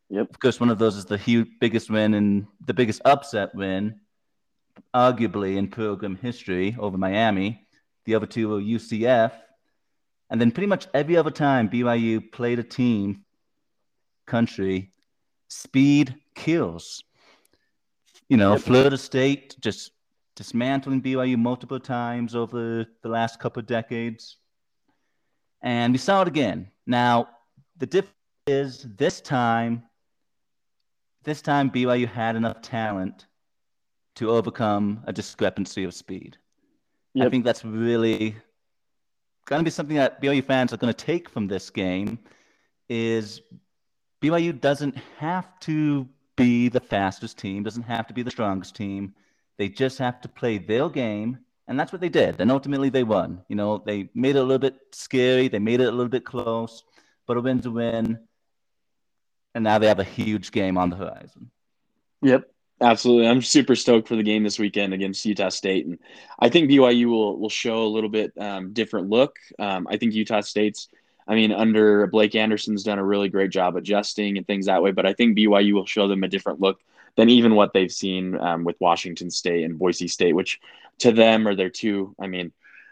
Yep. 0.10 0.32
Of 0.32 0.40
course, 0.40 0.60
one 0.60 0.72
of 0.72 0.80
those 0.80 0.96
is 0.96 1.06
the 1.06 1.18
huge, 1.18 1.48
biggest 1.60 1.92
win 1.92 2.16
and 2.16 2.48
the 2.66 2.74
biggest 2.74 3.04
upset 3.06 3.54
win, 3.54 4.00
arguably 4.96 5.58
in 5.58 5.68
program 5.68 6.16
history 6.16 6.76
over 6.80 6.98
Miami. 6.98 7.68
The 8.06 8.16
other 8.16 8.26
two 8.26 8.50
were 8.50 8.60
UCF. 8.60 9.34
And 10.30 10.40
then 10.40 10.52
pretty 10.52 10.68
much 10.68 10.88
every 10.94 11.18
other 11.18 11.32
time 11.32 11.70
BYU 11.70 12.32
played 12.32 12.60
a 12.60 12.64
team, 12.64 13.24
country, 14.28 14.92
speed 15.48 16.16
kills. 16.36 17.04
You 18.28 18.38
know. 18.38 18.58
Florida 18.58 18.98
State 18.98 19.56
just 19.60 19.92
dismantling 20.36 21.02
BYU 21.02 21.38
multiple 21.38 21.80
times 21.80 22.36
over 22.36 22.86
the 23.02 23.10
last 23.10 23.40
couple 23.40 23.60
of 23.60 23.66
decades. 23.66 24.38
And 25.62 25.94
we 25.94 25.98
saw 25.98 26.22
it 26.22 26.28
again. 26.28 26.70
Now, 26.86 27.30
the 27.78 27.86
difference 27.88 28.16
is 28.48 28.88
this 28.96 29.20
time, 29.20 29.84
this 31.24 31.42
time 31.42 31.70
BYU 31.70 32.08
had 32.08 32.36
enough 32.36 32.62
talent 32.62 33.26
to 34.16 34.30
overcome 34.30 35.04
a 35.08 35.14
discrepancy 35.14 35.84
of 35.84 35.94
speed. 35.94 36.38
Yep. 37.16 37.28
I 37.28 37.30
think 37.30 37.44
that's 37.44 37.66
really 37.66 38.36
going 39.50 39.60
to 39.60 39.64
be 39.64 39.72
something 39.72 39.98
that 39.98 40.22
BYU 40.22 40.46
fans 40.46 40.72
are 40.72 40.78
going 40.78 40.94
to 40.94 41.06
take 41.06 41.28
from 41.28 41.48
this 41.48 41.72
game 41.72 42.20
is 42.88 43.42
BYU 44.22 44.60
doesn't 44.62 44.96
have 45.18 45.60
to 45.62 46.08
be 46.36 46.70
the 46.70 46.80
fastest 46.80 47.40
team, 47.40 47.64
doesn't 47.64 47.84
have 47.84 48.06
to 48.08 48.14
be 48.14 48.22
the 48.22 48.30
strongest 48.30 48.76
team. 48.76 49.16
They 49.58 49.68
just 49.68 49.98
have 49.98 50.22
to 50.22 50.30
play 50.30 50.60
their 50.60 50.88
game, 50.88 51.40
and 51.68 51.80
that's 51.80 51.92
what 51.92 52.00
they 52.00 52.10
did. 52.10 52.40
And 52.40 52.52
ultimately, 52.52 52.90
they 52.90 53.04
won. 53.04 53.42
You 53.50 53.56
know, 53.56 53.82
they 53.84 54.10
made 54.14 54.36
it 54.36 54.40
a 54.40 54.44
little 54.44 54.60
bit 54.60 54.78
scary. 54.92 55.48
They 55.48 55.60
made 55.60 55.82
it 55.82 55.88
a 55.88 55.92
little 55.92 56.10
bit 56.10 56.26
close, 56.26 56.84
but 57.26 57.36
a 57.36 57.42
win's 57.42 57.66
a 57.66 57.72
win. 57.72 58.20
And 59.56 59.64
now 59.64 59.80
they 59.80 59.88
have 59.88 60.00
a 60.00 60.04
huge 60.04 60.52
game 60.52 60.78
on 60.78 60.92
the 60.92 60.96
horizon. 60.96 61.50
Yep, 62.22 62.44
absolutely. 62.82 63.28
I'm 63.28 63.42
super 63.42 63.76
stoked 63.76 64.08
for 64.08 64.16
the 64.16 64.24
game 64.24 64.44
this 64.44 64.60
weekend 64.60 64.94
against 64.94 65.26
Utah 65.26 65.50
State, 65.50 65.86
and 65.86 66.00
I 66.40 66.50
think 66.50 66.70
BYU 66.70 67.06
will 67.06 67.38
will 67.38 67.50
show 67.50 67.84
a 67.84 67.94
little 67.94 68.10
bit 68.10 68.34
um, 68.38 68.74
different 68.74 69.10
look. 69.10 69.38
Um, 69.58 69.88
I 69.90 69.98
think 69.98 70.14
Utah 70.14 70.42
State's 70.42 70.90
I 71.30 71.36
mean, 71.36 71.52
under 71.52 72.08
Blake 72.08 72.34
Anderson's 72.34 72.84
done 72.84 72.98
a 72.98 73.06
really 73.06 73.30
great 73.30 73.52
job 73.52 73.76
adjusting 73.76 74.38
and 74.38 74.48
things 74.48 74.66
that 74.66 74.82
way. 74.82 74.92
But 74.92 75.06
I 75.06 75.14
think 75.14 75.38
BYU 75.38 75.74
will 75.74 75.86
show 75.86 76.08
them 76.08 76.24
a 76.24 76.28
different 76.28 76.60
look 76.60 76.80
than 77.16 77.30
even 77.30 77.54
what 77.54 77.72
they've 77.72 77.92
seen 77.92 78.36
um, 78.40 78.64
with 78.64 78.76
Washington 78.80 79.30
State 79.30 79.64
and 79.64 79.78
Boise 79.78 80.08
State, 80.08 80.34
which 80.34 80.60
to 81.00 81.12
them 81.12 81.48
are 81.48 81.54
their 81.54 81.70
two. 81.70 82.16
I 82.20 82.26
mean, 82.26 82.52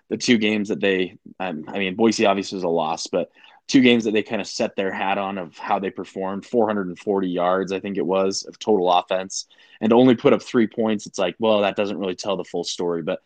the 0.09 0.17
two 0.17 0.37
games 0.37 0.69
that 0.69 0.79
they. 0.79 1.17
Um, 1.39 1.65
I 1.67 1.79
mean, 1.79 1.95
Boise 1.95 2.27
obviously 2.27 2.57
was 2.57 2.63
a 2.63 2.69
loss, 2.69 3.07
but 3.07 3.31
two 3.67 3.81
games 3.81 4.05
that 4.05 4.11
they 4.11 4.23
kind 4.23 4.41
of 4.41 4.47
set 4.47 4.75
their 4.75 4.91
hat 4.91 5.17
on 5.17 5.37
of 5.37 5.57
how 5.57 5.77
they 5.79 5.89
performed 5.89 6.45
440 6.45 7.27
yards 7.27 7.71
i 7.71 7.79
think 7.79 7.97
it 7.97 8.05
was 8.05 8.43
of 8.43 8.57
total 8.59 8.91
offense 8.91 9.47
and 9.81 9.93
only 9.93 10.15
put 10.15 10.33
up 10.33 10.41
three 10.41 10.67
points. 10.67 11.05
It's 11.05 11.19
like 11.19 11.35
well 11.39 11.61
that 11.61 11.75
doesn't 11.75 11.97
really 11.97 12.15
tell 12.15 12.37
the 12.37 12.43
full 12.43 12.63
story 12.63 13.01
but 13.01 13.21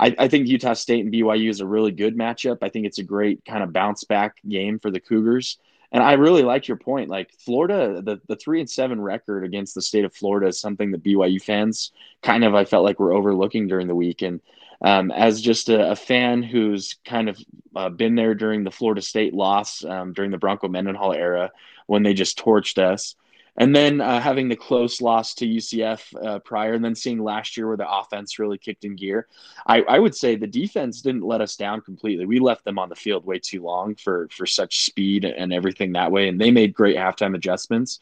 I, 0.00 0.14
I, 0.16 0.28
think 0.28 0.46
utah 0.46 0.74
state 0.74 1.04
and 1.04 1.12
byu 1.12 1.50
is 1.50 1.60
a 1.60 1.66
really 1.66 1.90
good 1.90 2.16
matchup. 2.16 2.58
I 2.62 2.68
think 2.68 2.86
it's 2.86 2.98
a 2.98 3.04
great 3.04 3.44
kind 3.44 3.64
of 3.64 3.72
bounce 3.72 4.04
back 4.04 4.36
game 4.48 4.78
for 4.78 4.92
the 4.92 5.00
cougars. 5.00 5.58
And 5.90 6.02
i 6.02 6.12
really 6.12 6.42
like 6.42 6.68
your 6.68 6.76
point. 6.76 7.08
Like 7.08 7.32
florida 7.38 8.00
the, 8.02 8.20
the 8.28 8.36
three 8.36 8.60
and 8.60 8.70
seven 8.70 9.00
record 9.00 9.44
against 9.44 9.74
the 9.74 9.82
state 9.82 10.04
of 10.04 10.14
florida 10.14 10.48
is 10.48 10.60
something 10.60 10.90
that 10.92 11.02
byu 11.02 11.42
fans 11.42 11.92
kind 12.22 12.44
of 12.44 12.54
i 12.54 12.64
felt 12.64 12.84
like 12.84 13.00
were 13.00 13.12
overlooking 13.12 13.66
during 13.66 13.88
the 13.88 13.94
week. 13.94 14.22
And 14.22 14.40
um, 14.80 15.10
as 15.10 15.40
just 15.40 15.68
a, 15.68 15.90
a, 15.90 15.96
fan 15.96 16.42
who's 16.42 16.96
kind 17.04 17.28
of 17.28 17.38
uh, 17.74 17.88
been 17.88 18.14
there 18.14 18.34
during 18.34 18.64
the 18.64 18.70
Florida 18.70 19.02
State 19.02 19.34
loss 19.34 19.84
um, 19.84 20.12
during 20.12 20.30
the 20.30 20.38
Bronco 20.38 20.68
Mendenhall 20.68 21.12
era 21.12 21.50
when 21.86 22.02
they 22.02 22.14
just 22.14 22.38
torched 22.38 22.78
us. 22.78 23.16
And 23.60 23.74
then 23.74 24.00
uh, 24.00 24.20
having 24.20 24.48
the 24.48 24.54
close 24.54 25.00
loss 25.00 25.34
to 25.34 25.46
UCF 25.46 26.14
uh, 26.24 26.38
prior, 26.38 26.74
and 26.74 26.84
then 26.84 26.94
seeing 26.94 27.18
last 27.18 27.56
year 27.56 27.66
where 27.66 27.76
the 27.76 27.90
offense 27.90 28.38
really 28.38 28.56
kicked 28.56 28.84
in 28.84 28.94
gear, 28.94 29.26
I, 29.66 29.82
I, 29.82 29.98
would 29.98 30.14
say 30.14 30.36
the 30.36 30.46
defense 30.46 31.02
didn't 31.02 31.24
let 31.24 31.40
us 31.40 31.56
down 31.56 31.80
completely. 31.80 32.24
We 32.24 32.38
left 32.38 32.64
them 32.64 32.78
on 32.78 32.88
the 32.88 32.94
field 32.94 33.26
way 33.26 33.40
too 33.40 33.60
long 33.60 33.96
for 33.96 34.28
for 34.30 34.46
such 34.46 34.84
speed 34.84 35.24
and 35.24 35.52
everything 35.52 35.94
that 35.94 36.12
way, 36.12 36.28
and 36.28 36.40
they 36.40 36.52
made 36.52 36.72
great 36.72 36.96
halftime 36.96 37.34
adjustments. 37.34 37.98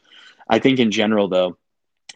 I 0.47 0.59
think 0.59 0.79
in 0.79 0.91
general, 0.91 1.29
though, 1.29 1.57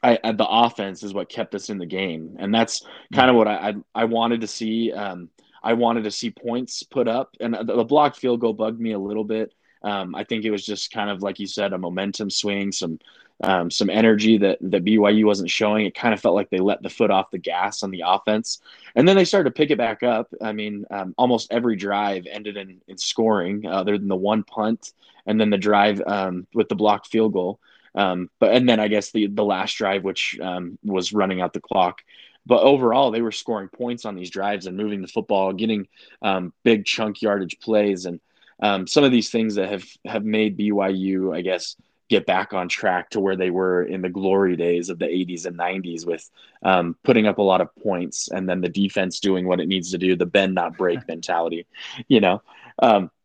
I, 0.03 0.19
I, 0.25 0.33
the 0.33 0.49
offense 0.49 1.03
is 1.03 1.13
what 1.13 1.29
kept 1.29 1.55
us 1.55 1.69
in 1.71 1.79
the 1.79 1.87
game, 1.87 2.37
and 2.39 2.55
that's 2.55 2.85
kind 3.13 3.31
of 3.31 3.37
what 3.37 3.49
I, 3.49 3.55
I, 3.55 3.75
I 3.95 4.05
wanted 4.05 4.41
to 4.43 4.47
see. 4.47 4.93
Um, 4.93 5.29
I 5.63 5.75
wanted 5.75 6.05
to 6.05 6.11
see 6.11 6.31
points 6.31 6.83
put 6.83 7.07
up, 7.07 7.37
and 7.41 7.55
the, 7.55 7.65
the 7.65 7.85
blocked 7.85 8.17
field 8.17 8.41
goal 8.41 8.55
bugged 8.55 8.81
me 8.81 8.93
a 8.93 8.99
little 8.99 9.25
bit. 9.25 9.53
Um, 9.83 10.15
I 10.15 10.25
think 10.25 10.45
it 10.45 10.51
was 10.51 10.65
just 10.65 10.91
kind 10.91 11.11
of 11.11 11.23
like 11.23 11.39
you 11.39 11.47
said, 11.47 11.73
a 11.73 11.79
momentum 11.79 12.31
swing, 12.31 12.73
some 12.73 12.99
um, 13.43 13.71
some 13.71 13.89
energy 13.89 14.39
that 14.39 14.59
that 14.61 14.85
BYU 14.85 15.25
wasn't 15.25 15.51
showing. 15.51 15.87
It 15.87 15.95
kind 15.95 16.15
of 16.15 16.21
felt 16.21 16.35
like 16.35 16.51
they 16.51 16.59
let 16.59 16.83
the 16.83 16.91
foot 16.91 17.11
off 17.11 17.31
the 17.31 17.39
gas 17.39 17.83
on 17.83 17.91
the 17.91 18.05
offense, 18.07 18.61
and 18.95 19.07
then 19.07 19.17
they 19.17 19.25
started 19.25 19.51
to 19.51 19.59
pick 19.59 19.71
it 19.71 19.79
back 19.79 20.03
up. 20.03 20.33
I 20.41 20.53
mean, 20.53 20.87
um, 20.91 21.15
almost 21.19 21.53
every 21.53 21.77
drive 21.77 22.27
ended 22.31 22.57
in, 22.57 22.81
in 22.89 22.97
scoring, 22.97 23.67
other 23.67 23.99
than 23.99 24.09
the 24.09 24.17
one 24.17 24.45
punt, 24.45 24.93
and 25.27 25.41
then 25.41 25.51
the 25.51 25.59
drive 25.59 26.03
um, 26.07 26.47
with 26.55 26.69
the 26.69 26.75
blocked 26.75 27.09
field 27.09 27.33
goal. 27.33 27.61
Um, 27.95 28.31
but 28.39 28.53
and 28.53 28.69
then 28.69 28.81
I 28.81 28.89
guess 28.89 29.11
the 29.11 29.27
the 29.27 29.45
last 29.45 29.77
drive, 29.77 30.05
which 30.05 30.39
um, 30.41 30.79
was 30.85 31.13
running 31.13 31.41
out 31.41 31.53
the 31.53 31.61
clock. 31.61 32.03
But 32.47 32.63
overall, 32.63 33.11
they 33.11 33.23
were 33.23 33.33
scoring 33.33 33.69
points 33.69 34.05
on 34.05 34.17
these 34.17 34.31
drives 34.31 34.67
and 34.67 34.77
moving 34.77 35.03
the 35.03 35.09
football, 35.09 35.53
getting 35.53 35.89
um, 36.23 36.53
big 36.65 36.85
chunk 36.85 37.21
yardage 37.23 37.59
plays, 37.61 38.07
and 38.07 38.21
um, 38.63 38.87
some 38.87 39.05
of 39.05 39.13
these 39.13 39.31
things 39.31 39.57
that 39.57 39.71
have 39.71 39.85
have 40.05 40.25
made 40.25 40.59
BYU, 40.59 41.35
I 41.35 41.43
guess, 41.43 41.77
get 42.11 42.27
back 42.27 42.53
on 42.53 42.69
track 42.69 43.09
to 43.11 43.21
where 43.21 43.37
they 43.37 43.51
were 43.51 43.85
in 43.85 44.03
the 44.03 44.09
glory 44.09 44.57
days 44.57 44.91
of 44.91 44.99
the 44.99 45.07
80s 45.07 45.47
and 45.47 45.57
90s 45.57 46.05
with 46.05 46.29
um, 46.63 46.97
putting 47.05 47.27
up 47.27 47.39
a 47.39 47.43
lot 47.43 47.61
of 47.61 47.75
points 47.77 48.29
and 48.29 48.49
then 48.49 48.61
the 48.61 48.69
defense 48.69 49.21
doing 49.21 49.47
what 49.47 49.61
it 49.61 49.69
needs 49.69 49.93
to 49.93 49.99
do, 49.99 50.17
the 50.17 50.27
bend 50.27 50.55
not 50.55 50.77
break 50.77 50.99
mentality, 51.09 51.67
you 52.09 52.21
know. 52.21 52.43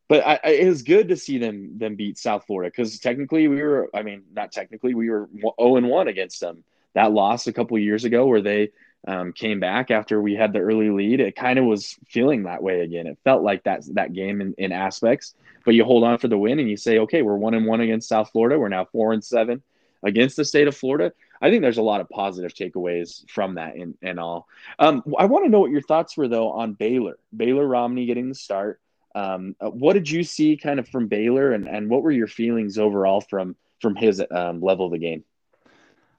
But 0.07 0.25
I, 0.25 0.39
I, 0.43 0.49
it 0.49 0.67
was 0.67 0.83
good 0.83 1.09
to 1.09 1.17
see 1.17 1.37
them 1.37 1.77
them 1.77 1.95
beat 1.95 2.17
South 2.17 2.45
Florida 2.45 2.69
because 2.69 2.99
technically 2.99 3.47
we 3.47 3.61
were 3.61 3.89
I 3.93 4.03
mean 4.03 4.23
not 4.33 4.51
technically 4.51 4.93
we 4.93 5.09
were 5.09 5.29
zero 5.35 5.77
and 5.77 5.89
one 5.89 6.07
against 6.07 6.39
them. 6.39 6.63
That 6.93 7.11
loss 7.11 7.47
a 7.47 7.53
couple 7.53 7.77
years 7.77 8.05
ago 8.05 8.25
where 8.25 8.41
they 8.41 8.71
um, 9.07 9.33
came 9.33 9.59
back 9.59 9.91
after 9.91 10.21
we 10.21 10.33
had 10.33 10.53
the 10.53 10.59
early 10.59 10.89
lead, 10.89 11.19
it 11.19 11.35
kind 11.35 11.59
of 11.59 11.65
was 11.65 11.95
feeling 12.07 12.43
that 12.43 12.63
way 12.63 12.81
again. 12.81 13.07
It 13.07 13.17
felt 13.23 13.43
like 13.43 13.63
that 13.63 13.83
that 13.93 14.13
game 14.13 14.41
in, 14.41 14.53
in 14.57 14.71
aspects. 14.71 15.33
But 15.63 15.73
you 15.73 15.83
hold 15.83 16.03
on 16.03 16.19
for 16.19 16.27
the 16.27 16.37
win 16.37 16.59
and 16.59 16.69
you 16.69 16.77
say, 16.77 16.99
okay, 16.99 17.21
we're 17.21 17.35
one 17.35 17.55
and 17.55 17.65
one 17.65 17.81
against 17.81 18.09
South 18.09 18.31
Florida. 18.31 18.59
We're 18.59 18.69
now 18.69 18.85
four 18.85 19.13
and 19.13 19.23
seven 19.23 19.63
against 20.03 20.37
the 20.37 20.45
state 20.45 20.67
of 20.67 20.77
Florida. 20.77 21.11
I 21.41 21.49
think 21.49 21.61
there's 21.61 21.79
a 21.79 21.83
lot 21.83 22.01
of 22.01 22.09
positive 22.09 22.53
takeaways 22.53 23.27
from 23.29 23.55
that 23.55 23.75
and, 23.75 23.95
and 24.01 24.19
all. 24.19 24.47
Um, 24.79 25.03
I 25.17 25.25
want 25.25 25.45
to 25.45 25.49
know 25.49 25.59
what 25.59 25.71
your 25.71 25.81
thoughts 25.81 26.15
were 26.15 26.27
though 26.27 26.51
on 26.51 26.73
Baylor. 26.73 27.17
Baylor 27.35 27.67
Romney 27.67 28.05
getting 28.05 28.29
the 28.29 28.35
start. 28.35 28.79
Um, 29.15 29.55
uh, 29.61 29.69
what 29.69 29.93
did 29.93 30.09
you 30.09 30.23
see 30.23 30.57
kind 30.57 30.77
of 30.77 30.87
from 30.89 31.07
Baylor, 31.07 31.53
and, 31.53 31.67
and 31.67 31.89
what 31.89 32.03
were 32.03 32.11
your 32.11 32.27
feelings 32.27 32.77
overall 32.77 33.21
from 33.21 33.55
from 33.81 33.95
his 33.95 34.21
um, 34.31 34.61
level 34.61 34.85
of 34.85 34.91
the 34.91 34.99
game? 34.99 35.23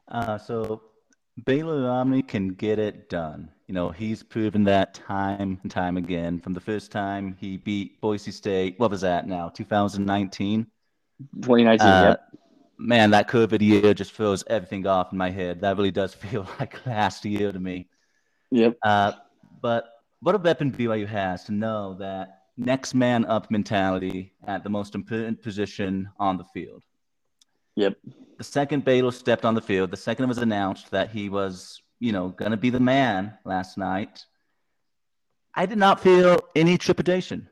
Uh, 0.08 0.38
so 0.38 0.82
Baylor 1.44 1.82
Romney 1.82 2.22
can 2.22 2.48
get 2.48 2.78
it 2.78 3.08
done. 3.08 3.50
You 3.66 3.74
know, 3.74 3.90
he's 3.90 4.22
proven 4.22 4.64
that 4.64 4.94
time 4.94 5.58
and 5.62 5.70
time 5.70 5.96
again. 5.96 6.40
From 6.40 6.54
the 6.54 6.60
first 6.60 6.90
time 6.90 7.36
he 7.38 7.56
beat 7.58 8.00
Boise 8.00 8.30
State, 8.30 8.78
what 8.78 8.90
was 8.90 9.02
that 9.02 9.26
now? 9.26 9.48
2019. 9.50 10.66
2019. 11.42 11.86
Uh, 11.86 12.02
yep. 12.08 12.40
Man, 12.78 13.10
that 13.10 13.28
COVID 13.28 13.60
year 13.60 13.92
just 13.92 14.12
throws 14.12 14.44
everything 14.46 14.86
off 14.86 15.12
in 15.12 15.18
my 15.18 15.30
head. 15.30 15.60
That 15.60 15.76
really 15.76 15.90
does 15.90 16.14
feel 16.14 16.48
like 16.58 16.86
last 16.86 17.24
year 17.24 17.52
to 17.52 17.58
me. 17.58 17.88
Yep. 18.50 18.78
Uh, 18.82 19.12
but 19.60 19.84
what 20.20 20.34
a 20.34 20.38
weapon 20.38 20.70
BYU 20.72 21.06
has 21.06 21.44
to 21.44 21.52
know 21.52 21.94
that 21.94 22.44
next 22.56 22.94
man 22.94 23.25
up 23.26 23.50
mentality 23.50 24.32
at 24.46 24.64
the 24.64 24.70
most 24.70 24.94
important 24.94 25.42
position 25.42 26.08
on 26.18 26.38
the 26.38 26.44
field. 26.44 26.82
Yep. 27.76 27.96
The 28.38 28.44
second 28.44 28.84
Baylor 28.84 29.12
stepped 29.12 29.44
on 29.44 29.54
the 29.54 29.60
field, 29.60 29.90
the 29.90 29.96
second 29.96 30.25
it 30.25 30.28
was 30.28 30.38
announced 30.38 30.90
that 30.90 31.10
he 31.10 31.28
was, 31.28 31.82
you 32.00 32.12
know, 32.12 32.28
going 32.28 32.50
to 32.50 32.56
be 32.56 32.70
the 32.70 32.80
man 32.80 33.36
last 33.44 33.76
night, 33.76 34.25
I 35.54 35.66
did 35.66 35.78
not 35.78 36.00
feel 36.00 36.40
any 36.54 36.76
trepidation. 36.76 37.48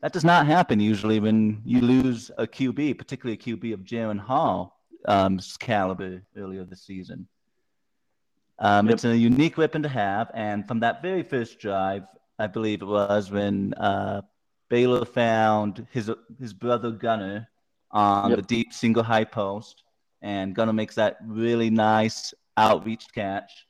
That 0.00 0.12
does 0.12 0.24
not 0.24 0.46
happen 0.46 0.80
usually 0.80 1.20
when 1.20 1.62
you 1.64 1.80
lose 1.80 2.30
a 2.36 2.46
QB, 2.46 2.98
particularly 2.98 3.38
a 3.38 3.42
QB 3.42 3.72
of 3.72 3.80
Jaren 3.80 4.18
Hall 4.18 4.78
um, 5.06 5.40
caliber 5.58 6.22
earlier 6.36 6.64
this 6.64 6.82
season. 6.82 7.26
Um, 8.58 8.86
yep. 8.86 8.94
It's 8.94 9.04
a 9.04 9.16
unique 9.16 9.58
weapon 9.58 9.82
to 9.82 9.88
have, 9.88 10.30
and 10.34 10.66
from 10.66 10.80
that 10.80 11.02
very 11.02 11.22
first 11.22 11.58
drive, 11.58 12.04
I 12.38 12.46
believe 12.46 12.82
it 12.82 12.86
was 12.86 13.30
when 13.30 13.74
uh, 13.74 14.22
Baylor 14.74 15.04
found 15.04 15.86
his 15.92 16.10
his 16.40 16.52
brother 16.52 16.90
Gunner 16.90 17.48
on 17.92 18.30
yep. 18.30 18.40
the 18.40 18.42
deep 18.42 18.72
single 18.72 19.04
high 19.04 19.22
post, 19.22 19.84
and 20.20 20.52
Gunner 20.52 20.72
makes 20.72 20.96
that 20.96 21.18
really 21.24 21.70
nice 21.70 22.34
outreach 22.56 23.06
catch. 23.14 23.68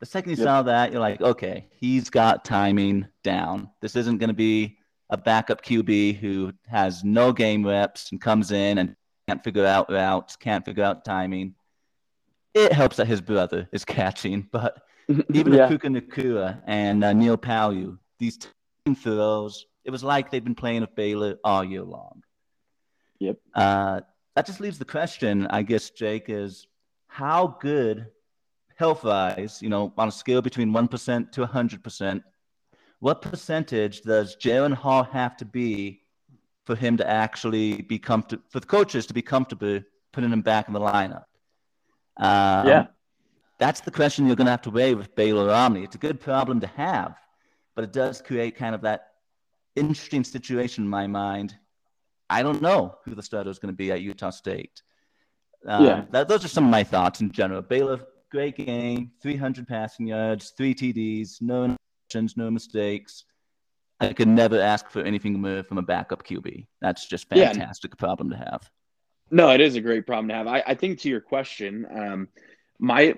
The 0.00 0.04
second 0.04 0.32
you 0.32 0.36
yep. 0.36 0.44
saw 0.44 0.62
that, 0.64 0.92
you're 0.92 1.00
like, 1.00 1.22
okay, 1.22 1.66
he's 1.72 2.10
got 2.10 2.44
timing 2.44 3.08
down. 3.24 3.70
This 3.80 3.96
isn't 3.96 4.18
going 4.18 4.28
to 4.28 4.34
be 4.34 4.76
a 5.08 5.16
backup 5.16 5.64
QB 5.64 6.18
who 6.18 6.52
has 6.68 7.02
no 7.02 7.32
game 7.32 7.66
reps 7.66 8.12
and 8.12 8.20
comes 8.20 8.52
in 8.52 8.76
and 8.76 8.94
can't 9.28 9.42
figure 9.42 9.64
out 9.64 9.90
routes, 9.90 10.36
can't 10.36 10.62
figure 10.62 10.84
out 10.84 11.06
timing. 11.06 11.54
It 12.52 12.74
helps 12.74 12.98
that 12.98 13.06
his 13.06 13.22
brother 13.22 13.66
is 13.72 13.84
catching, 13.86 14.46
but 14.52 14.82
even 15.32 15.54
yeah. 15.54 15.68
Puka 15.68 15.88
Nacua 15.88 16.60
and 16.66 17.02
uh, 17.02 17.14
Neil 17.14 17.38
Pau'u, 17.38 17.96
these 18.18 18.38
throws. 18.94 19.64
It 19.84 19.90
was 19.90 20.04
like 20.04 20.30
they've 20.30 20.44
been 20.44 20.54
playing 20.54 20.82
with 20.82 20.94
Baylor 20.94 21.38
all 21.42 21.64
year 21.64 21.82
long. 21.82 22.22
Yep. 23.18 23.38
Uh, 23.54 24.00
that 24.36 24.46
just 24.46 24.60
leaves 24.60 24.78
the 24.78 24.84
question, 24.84 25.46
I 25.48 25.62
guess, 25.62 25.90
Jake, 25.90 26.26
is 26.28 26.66
how 27.08 27.58
good 27.60 28.06
health 28.76 29.04
wise, 29.04 29.60
you 29.60 29.68
know, 29.68 29.92
on 29.98 30.08
a 30.08 30.12
scale 30.12 30.42
between 30.42 30.70
1% 30.70 31.32
to 31.32 31.46
100%, 31.46 32.22
what 33.00 33.22
percentage 33.22 34.02
does 34.02 34.36
Jaren 34.36 34.72
Hall 34.72 35.02
have 35.04 35.36
to 35.38 35.44
be 35.44 36.02
for 36.64 36.76
him 36.76 36.96
to 36.98 37.08
actually 37.08 37.82
be 37.82 37.98
comfortable, 37.98 38.44
for 38.50 38.60
the 38.60 38.66
coaches 38.66 39.06
to 39.06 39.14
be 39.14 39.22
comfortable 39.22 39.80
putting 40.12 40.30
him 40.30 40.42
back 40.42 40.68
in 40.68 40.74
the 40.74 40.80
lineup? 40.80 41.24
Um, 42.16 42.66
yeah. 42.66 42.86
That's 43.58 43.80
the 43.80 43.90
question 43.90 44.26
you're 44.26 44.36
going 44.36 44.46
to 44.46 44.52
have 44.52 44.62
to 44.62 44.70
weigh 44.70 44.94
with 44.94 45.14
Baylor 45.14 45.48
Romney. 45.48 45.84
It's 45.84 45.94
a 45.94 45.98
good 45.98 46.20
problem 46.20 46.60
to 46.60 46.66
have 46.66 47.16
but 47.80 47.84
it 47.84 47.92
does 47.92 48.20
create 48.20 48.56
kind 48.56 48.74
of 48.74 48.82
that 48.82 49.09
interesting 49.80 50.24
situation 50.24 50.84
in 50.84 50.90
my 50.90 51.06
mind. 51.06 51.54
I 52.28 52.42
don't 52.42 52.62
know 52.62 52.96
who 53.04 53.14
the 53.14 53.22
starter 53.22 53.50
is 53.50 53.58
going 53.58 53.72
to 53.72 53.76
be 53.76 53.90
at 53.90 54.02
Utah 54.02 54.30
State. 54.30 54.82
Um, 55.66 55.84
yeah. 55.84 56.04
That, 56.10 56.28
those 56.28 56.44
are 56.44 56.48
some 56.48 56.64
of 56.64 56.70
my 56.70 56.84
thoughts 56.84 57.20
in 57.20 57.32
general. 57.32 57.62
Baylor, 57.62 58.00
great 58.30 58.56
game, 58.56 59.10
300 59.20 59.66
passing 59.66 60.06
yards, 60.06 60.52
three 60.56 60.74
TDs, 60.74 61.42
no 61.42 61.76
interceptions, 62.14 62.36
no 62.36 62.50
mistakes. 62.50 63.24
I 64.00 64.12
could 64.12 64.28
never 64.28 64.60
ask 64.60 64.88
for 64.88 65.02
anything 65.02 65.40
more 65.40 65.62
from 65.62 65.78
a 65.78 65.82
backup 65.82 66.24
QB. 66.24 66.66
That's 66.80 67.06
just 67.06 67.28
fantastic 67.28 67.92
yeah. 67.92 67.98
problem 67.98 68.30
to 68.30 68.36
have. 68.36 68.70
No, 69.30 69.50
it 69.50 69.60
is 69.60 69.76
a 69.76 69.80
great 69.80 70.06
problem 70.06 70.28
to 70.28 70.34
have. 70.34 70.46
I, 70.46 70.62
I 70.66 70.74
think 70.74 70.98
to 71.00 71.08
your 71.08 71.20
question, 71.20 71.86
um, 71.94 72.28
my 72.80 73.14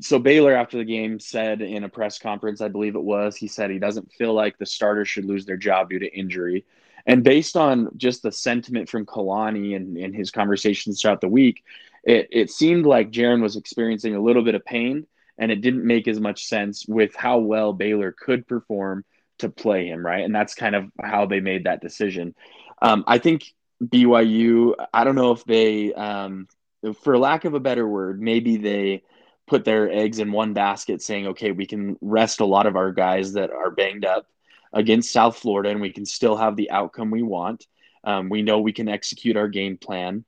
so 0.00 0.18
Baylor 0.18 0.52
after 0.54 0.76
the 0.76 0.84
game 0.84 1.20
said 1.20 1.62
in 1.62 1.84
a 1.84 1.88
press 1.88 2.18
conference, 2.18 2.60
I 2.60 2.68
believe 2.68 2.96
it 2.96 3.02
was, 3.02 3.36
he 3.36 3.46
said 3.46 3.70
he 3.70 3.78
doesn't 3.78 4.12
feel 4.12 4.34
like 4.34 4.58
the 4.58 4.66
starters 4.66 5.08
should 5.08 5.24
lose 5.24 5.46
their 5.46 5.56
job 5.56 5.90
due 5.90 6.00
to 6.00 6.12
injury. 6.12 6.64
And 7.06 7.22
based 7.22 7.56
on 7.56 7.88
just 7.96 8.22
the 8.22 8.32
sentiment 8.32 8.88
from 8.88 9.06
Kalani 9.06 9.76
and, 9.76 9.96
and 9.96 10.14
his 10.14 10.32
conversations 10.32 11.00
throughout 11.00 11.20
the 11.20 11.28
week, 11.28 11.62
it, 12.02 12.28
it 12.32 12.50
seemed 12.50 12.84
like 12.84 13.12
Jaren 13.12 13.40
was 13.40 13.56
experiencing 13.56 14.16
a 14.16 14.20
little 14.20 14.42
bit 14.42 14.56
of 14.56 14.64
pain, 14.64 15.06
and 15.38 15.52
it 15.52 15.60
didn't 15.60 15.86
make 15.86 16.08
as 16.08 16.18
much 16.18 16.46
sense 16.46 16.84
with 16.88 17.14
how 17.14 17.38
well 17.38 17.72
Baylor 17.72 18.10
could 18.12 18.46
perform 18.48 19.04
to 19.38 19.48
play 19.48 19.86
him, 19.86 20.04
right? 20.04 20.24
And 20.24 20.34
that's 20.34 20.54
kind 20.54 20.74
of 20.74 20.90
how 21.00 21.26
they 21.26 21.40
made 21.40 21.64
that 21.64 21.80
decision. 21.80 22.34
Um, 22.82 23.04
I 23.06 23.18
think 23.18 23.44
BYU, 23.84 24.74
I 24.92 25.04
don't 25.04 25.14
know 25.14 25.30
if 25.30 25.44
they 25.44 25.92
um, 25.94 26.48
for 26.92 27.18
lack 27.18 27.44
of 27.44 27.54
a 27.54 27.60
better 27.60 27.86
word, 27.86 28.20
maybe 28.20 28.56
they 28.56 29.02
put 29.46 29.64
their 29.64 29.90
eggs 29.90 30.18
in 30.18 30.32
one 30.32 30.52
basket 30.52 31.02
saying, 31.02 31.28
okay, 31.28 31.52
we 31.52 31.66
can 31.66 31.96
rest 32.00 32.40
a 32.40 32.44
lot 32.44 32.66
of 32.66 32.76
our 32.76 32.92
guys 32.92 33.34
that 33.34 33.50
are 33.50 33.70
banged 33.70 34.04
up 34.04 34.26
against 34.72 35.12
South 35.12 35.38
Florida 35.38 35.70
and 35.70 35.80
we 35.80 35.92
can 35.92 36.04
still 36.04 36.36
have 36.36 36.56
the 36.56 36.70
outcome 36.70 37.10
we 37.10 37.22
want. 37.22 37.66
Um, 38.04 38.28
we 38.28 38.42
know 38.42 38.60
we 38.60 38.72
can 38.72 38.88
execute 38.88 39.36
our 39.36 39.48
game 39.48 39.78
plan. 39.78 40.24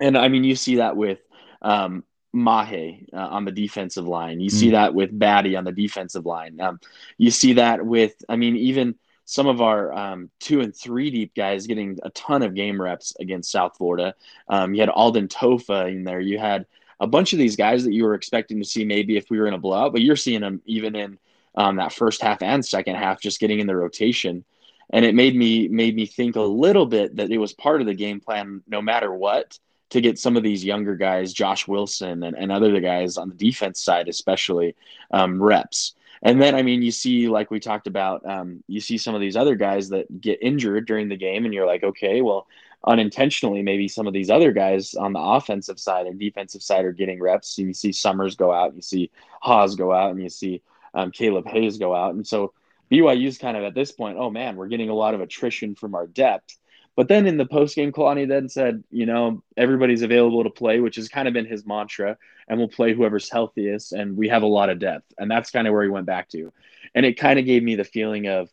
And 0.00 0.16
I 0.16 0.28
mean, 0.28 0.44
you 0.44 0.56
see 0.56 0.76
that 0.76 0.96
with 0.96 1.18
um, 1.62 2.04
Mahe 2.32 3.06
uh, 3.12 3.16
on 3.16 3.44
the 3.44 3.52
defensive 3.52 4.06
line. 4.06 4.40
You 4.40 4.50
mm. 4.50 4.54
see 4.54 4.70
that 4.70 4.94
with 4.94 5.16
Batty 5.16 5.56
on 5.56 5.64
the 5.64 5.72
defensive 5.72 6.26
line. 6.26 6.60
Um, 6.60 6.80
you 7.16 7.30
see 7.30 7.54
that 7.54 7.84
with, 7.84 8.14
I 8.28 8.36
mean, 8.36 8.56
even– 8.56 8.94
some 9.30 9.46
of 9.46 9.60
our 9.60 9.92
um, 9.92 10.30
two 10.40 10.62
and 10.62 10.74
three 10.74 11.10
deep 11.10 11.34
guys 11.34 11.66
getting 11.66 11.98
a 12.02 12.08
ton 12.10 12.42
of 12.42 12.54
game 12.54 12.80
reps 12.80 13.12
against 13.20 13.52
South 13.52 13.76
Florida. 13.76 14.14
Um, 14.48 14.72
you 14.72 14.80
had 14.80 14.88
Alden 14.88 15.28
Tofa 15.28 15.88
in 15.88 16.02
there. 16.02 16.18
You 16.18 16.38
had 16.38 16.64
a 16.98 17.06
bunch 17.06 17.34
of 17.34 17.38
these 17.38 17.54
guys 17.54 17.84
that 17.84 17.92
you 17.92 18.04
were 18.04 18.14
expecting 18.14 18.58
to 18.58 18.64
see 18.64 18.86
maybe 18.86 19.18
if 19.18 19.28
we 19.28 19.38
were 19.38 19.46
in 19.46 19.52
a 19.52 19.58
blowout, 19.58 19.92
but 19.92 20.00
you're 20.00 20.16
seeing 20.16 20.40
them 20.40 20.62
even 20.64 20.96
in 20.96 21.18
um, 21.56 21.76
that 21.76 21.92
first 21.92 22.22
half 22.22 22.40
and 22.40 22.64
second 22.64 22.94
half, 22.94 23.20
just 23.20 23.38
getting 23.38 23.60
in 23.60 23.66
the 23.66 23.76
rotation. 23.76 24.46
And 24.94 25.04
it 25.04 25.14
made 25.14 25.36
me 25.36 25.68
made 25.68 25.94
me 25.94 26.06
think 26.06 26.36
a 26.36 26.40
little 26.40 26.86
bit 26.86 27.16
that 27.16 27.30
it 27.30 27.36
was 27.36 27.52
part 27.52 27.82
of 27.82 27.86
the 27.86 27.92
game 27.92 28.20
plan, 28.20 28.62
no 28.66 28.80
matter 28.80 29.12
what, 29.12 29.58
to 29.90 30.00
get 30.00 30.18
some 30.18 30.38
of 30.38 30.42
these 30.42 30.64
younger 30.64 30.96
guys, 30.96 31.34
Josh 31.34 31.68
Wilson 31.68 32.22
and, 32.22 32.34
and 32.34 32.50
other 32.50 32.80
guys 32.80 33.18
on 33.18 33.28
the 33.28 33.34
defense 33.34 33.82
side, 33.82 34.08
especially 34.08 34.74
um, 35.10 35.42
reps. 35.42 35.92
And 36.22 36.40
then, 36.40 36.54
I 36.54 36.62
mean, 36.62 36.82
you 36.82 36.90
see, 36.90 37.28
like 37.28 37.50
we 37.50 37.60
talked 37.60 37.86
about, 37.86 38.28
um, 38.28 38.62
you 38.66 38.80
see 38.80 38.98
some 38.98 39.14
of 39.14 39.20
these 39.20 39.36
other 39.36 39.54
guys 39.54 39.88
that 39.90 40.20
get 40.20 40.42
injured 40.42 40.86
during 40.86 41.08
the 41.08 41.16
game, 41.16 41.44
and 41.44 41.54
you're 41.54 41.66
like, 41.66 41.84
okay, 41.84 42.22
well, 42.22 42.46
unintentionally, 42.84 43.62
maybe 43.62 43.88
some 43.88 44.06
of 44.06 44.12
these 44.12 44.30
other 44.30 44.52
guys 44.52 44.94
on 44.94 45.12
the 45.12 45.20
offensive 45.20 45.78
side 45.78 46.06
and 46.06 46.18
defensive 46.18 46.62
side 46.62 46.84
are 46.84 46.92
getting 46.92 47.20
reps. 47.20 47.58
You 47.58 47.72
see 47.72 47.92
Summers 47.92 48.36
go 48.36 48.52
out, 48.52 48.74
you 48.74 48.82
see 48.82 49.10
Haws 49.40 49.76
go 49.76 49.92
out, 49.92 50.12
and 50.12 50.22
you 50.22 50.28
see 50.28 50.62
um, 50.94 51.10
Caleb 51.10 51.46
Hayes 51.46 51.78
go 51.78 51.94
out. 51.94 52.14
And 52.14 52.26
so 52.26 52.52
BYU's 52.90 53.38
kind 53.38 53.56
of 53.56 53.64
at 53.64 53.74
this 53.74 53.92
point, 53.92 54.16
oh 54.18 54.30
man, 54.30 54.56
we're 54.56 54.68
getting 54.68 54.90
a 54.90 54.94
lot 54.94 55.14
of 55.14 55.20
attrition 55.20 55.74
from 55.74 55.94
our 55.94 56.06
depth. 56.06 56.58
But 56.98 57.06
then 57.06 57.28
in 57.28 57.36
the 57.36 57.46
post 57.46 57.76
game, 57.76 57.92
Kalani 57.92 58.26
then 58.26 58.48
said, 58.48 58.82
you 58.90 59.06
know, 59.06 59.44
everybody's 59.56 60.02
available 60.02 60.42
to 60.42 60.50
play, 60.50 60.80
which 60.80 60.96
has 60.96 61.08
kind 61.08 61.28
of 61.28 61.32
been 61.32 61.46
his 61.46 61.64
mantra, 61.64 62.18
and 62.48 62.58
we'll 62.58 62.66
play 62.66 62.92
whoever's 62.92 63.30
healthiest. 63.30 63.92
And 63.92 64.16
we 64.16 64.30
have 64.30 64.42
a 64.42 64.48
lot 64.48 64.68
of 64.68 64.80
depth. 64.80 65.14
And 65.16 65.30
that's 65.30 65.52
kind 65.52 65.68
of 65.68 65.72
where 65.72 65.84
he 65.84 65.90
went 65.90 66.06
back 66.06 66.28
to. 66.30 66.52
And 66.96 67.06
it 67.06 67.16
kind 67.16 67.38
of 67.38 67.44
gave 67.44 67.62
me 67.62 67.76
the 67.76 67.84
feeling 67.84 68.26
of, 68.26 68.50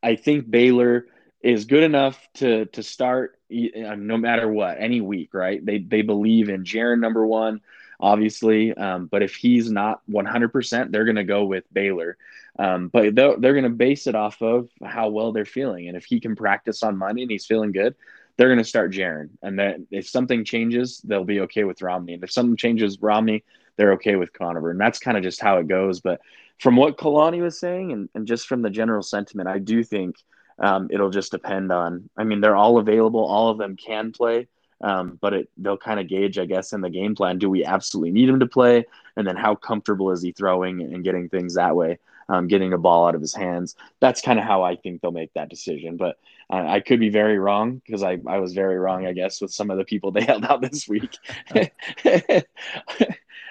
I 0.00 0.14
think 0.14 0.48
Baylor 0.48 1.06
is 1.42 1.64
good 1.64 1.82
enough 1.82 2.16
to 2.34 2.66
to 2.66 2.84
start 2.84 3.40
uh, 3.52 3.96
no 3.96 4.18
matter 4.18 4.48
what 4.48 4.76
any 4.78 5.00
week, 5.00 5.34
right? 5.34 5.58
They 5.66 5.78
they 5.78 6.02
believe 6.02 6.50
in 6.50 6.62
Jaren 6.62 7.00
number 7.00 7.26
one 7.26 7.60
obviously. 8.00 8.74
Um, 8.74 9.06
but 9.06 9.22
if 9.22 9.34
he's 9.34 9.70
not 9.70 10.00
100%, 10.10 10.90
they're 10.90 11.04
going 11.04 11.16
to 11.16 11.24
go 11.24 11.44
with 11.44 11.64
Baylor. 11.72 12.16
Um, 12.58 12.88
but 12.88 13.14
they're, 13.14 13.36
they're 13.36 13.52
going 13.52 13.64
to 13.64 13.70
base 13.70 14.06
it 14.06 14.14
off 14.14 14.40
of 14.40 14.68
how 14.84 15.08
well 15.08 15.32
they're 15.32 15.44
feeling. 15.44 15.88
And 15.88 15.96
if 15.96 16.04
he 16.04 16.20
can 16.20 16.36
practice 16.36 16.82
on 16.82 16.96
Monday 16.96 17.22
and 17.22 17.30
he's 17.30 17.46
feeling 17.46 17.72
good, 17.72 17.94
they're 18.36 18.48
going 18.48 18.58
to 18.58 18.64
start 18.64 18.92
Jaren. 18.92 19.30
And 19.42 19.58
then 19.58 19.86
if 19.90 20.08
something 20.08 20.44
changes, 20.44 21.00
they'll 21.04 21.24
be 21.24 21.40
okay 21.40 21.64
with 21.64 21.82
Romney. 21.82 22.14
And 22.14 22.24
if 22.24 22.32
something 22.32 22.56
changes 22.56 23.00
Romney, 23.00 23.44
they're 23.76 23.92
okay 23.94 24.16
with 24.16 24.32
Conover. 24.32 24.70
And 24.70 24.80
that's 24.80 24.98
kind 24.98 25.16
of 25.16 25.22
just 25.22 25.40
how 25.40 25.58
it 25.58 25.68
goes. 25.68 26.00
But 26.00 26.20
from 26.58 26.76
what 26.76 26.96
Kalani 26.96 27.40
was 27.40 27.58
saying 27.58 27.92
and, 27.92 28.08
and 28.14 28.26
just 28.26 28.46
from 28.46 28.62
the 28.62 28.70
general 28.70 29.02
sentiment, 29.02 29.48
I 29.48 29.58
do 29.58 29.82
think 29.82 30.16
um, 30.58 30.88
it'll 30.90 31.10
just 31.10 31.32
depend 31.32 31.72
on, 31.72 32.08
I 32.16 32.24
mean, 32.24 32.40
they're 32.40 32.56
all 32.56 32.78
available. 32.78 33.24
All 33.24 33.50
of 33.50 33.58
them 33.58 33.76
can 33.76 34.12
play. 34.12 34.48
Um, 34.80 35.18
but 35.20 35.32
it, 35.32 35.48
they'll 35.56 35.78
kind 35.78 36.00
of 36.00 36.08
gauge, 36.08 36.38
I 36.38 36.46
guess, 36.46 36.72
in 36.72 36.80
the 36.80 36.90
game 36.90 37.14
plan. 37.14 37.38
Do 37.38 37.48
we 37.48 37.64
absolutely 37.64 38.10
need 38.10 38.28
him 38.28 38.40
to 38.40 38.46
play? 38.46 38.86
And 39.16 39.26
then 39.26 39.36
how 39.36 39.54
comfortable 39.54 40.10
is 40.10 40.22
he 40.22 40.32
throwing 40.32 40.82
and 40.82 41.04
getting 41.04 41.28
things 41.28 41.54
that 41.54 41.76
way, 41.76 41.98
um, 42.28 42.48
getting 42.48 42.72
a 42.72 42.78
ball 42.78 43.06
out 43.06 43.14
of 43.14 43.20
his 43.20 43.34
hands? 43.34 43.76
That's 44.00 44.20
kind 44.20 44.38
of 44.38 44.44
how 44.44 44.62
I 44.62 44.76
think 44.76 45.00
they'll 45.00 45.12
make 45.12 45.32
that 45.34 45.48
decision. 45.48 45.96
But 45.96 46.18
uh, 46.50 46.66
I 46.66 46.80
could 46.80 47.00
be 47.00 47.08
very 47.08 47.38
wrong 47.38 47.80
because 47.84 48.02
I, 48.02 48.18
I 48.26 48.38
was 48.38 48.52
very 48.52 48.78
wrong, 48.78 49.06
I 49.06 49.12
guess, 49.12 49.40
with 49.40 49.52
some 49.52 49.70
of 49.70 49.78
the 49.78 49.84
people 49.84 50.10
they 50.12 50.24
held 50.24 50.44
out 50.44 50.60
this 50.60 50.88
week. 50.88 51.16
I 51.54 51.70
think 52.02 52.46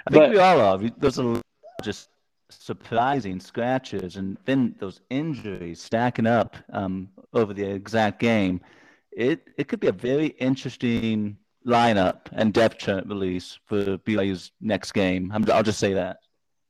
but, 0.06 0.32
we 0.32 0.40
all 0.40 0.62
are. 0.62 0.78
Those 0.98 1.20
are 1.20 1.42
just 1.82 2.10
surprising 2.50 3.40
scratches 3.40 4.16
and 4.16 4.38
then 4.46 4.76
those 4.80 5.02
injuries 5.10 5.82
stacking 5.82 6.28
up 6.28 6.56
um, 6.72 7.10
over 7.34 7.54
the 7.54 7.64
exact 7.64 8.20
game 8.20 8.62
it 9.16 9.48
it 9.58 9.68
could 9.68 9.80
be 9.80 9.88
a 9.88 9.94
very 9.94 10.28
interesting 10.28 11.38
lineup 11.66 12.28
and 12.32 12.54
depth 12.54 12.78
chart 12.78 13.06
release 13.08 13.58
for 13.66 13.98
BYU's 14.00 14.52
next 14.60 14.92
game. 14.92 15.32
i 15.32 15.38
will 15.38 15.64
just 15.64 15.80
say 15.80 15.94
that. 15.94 16.18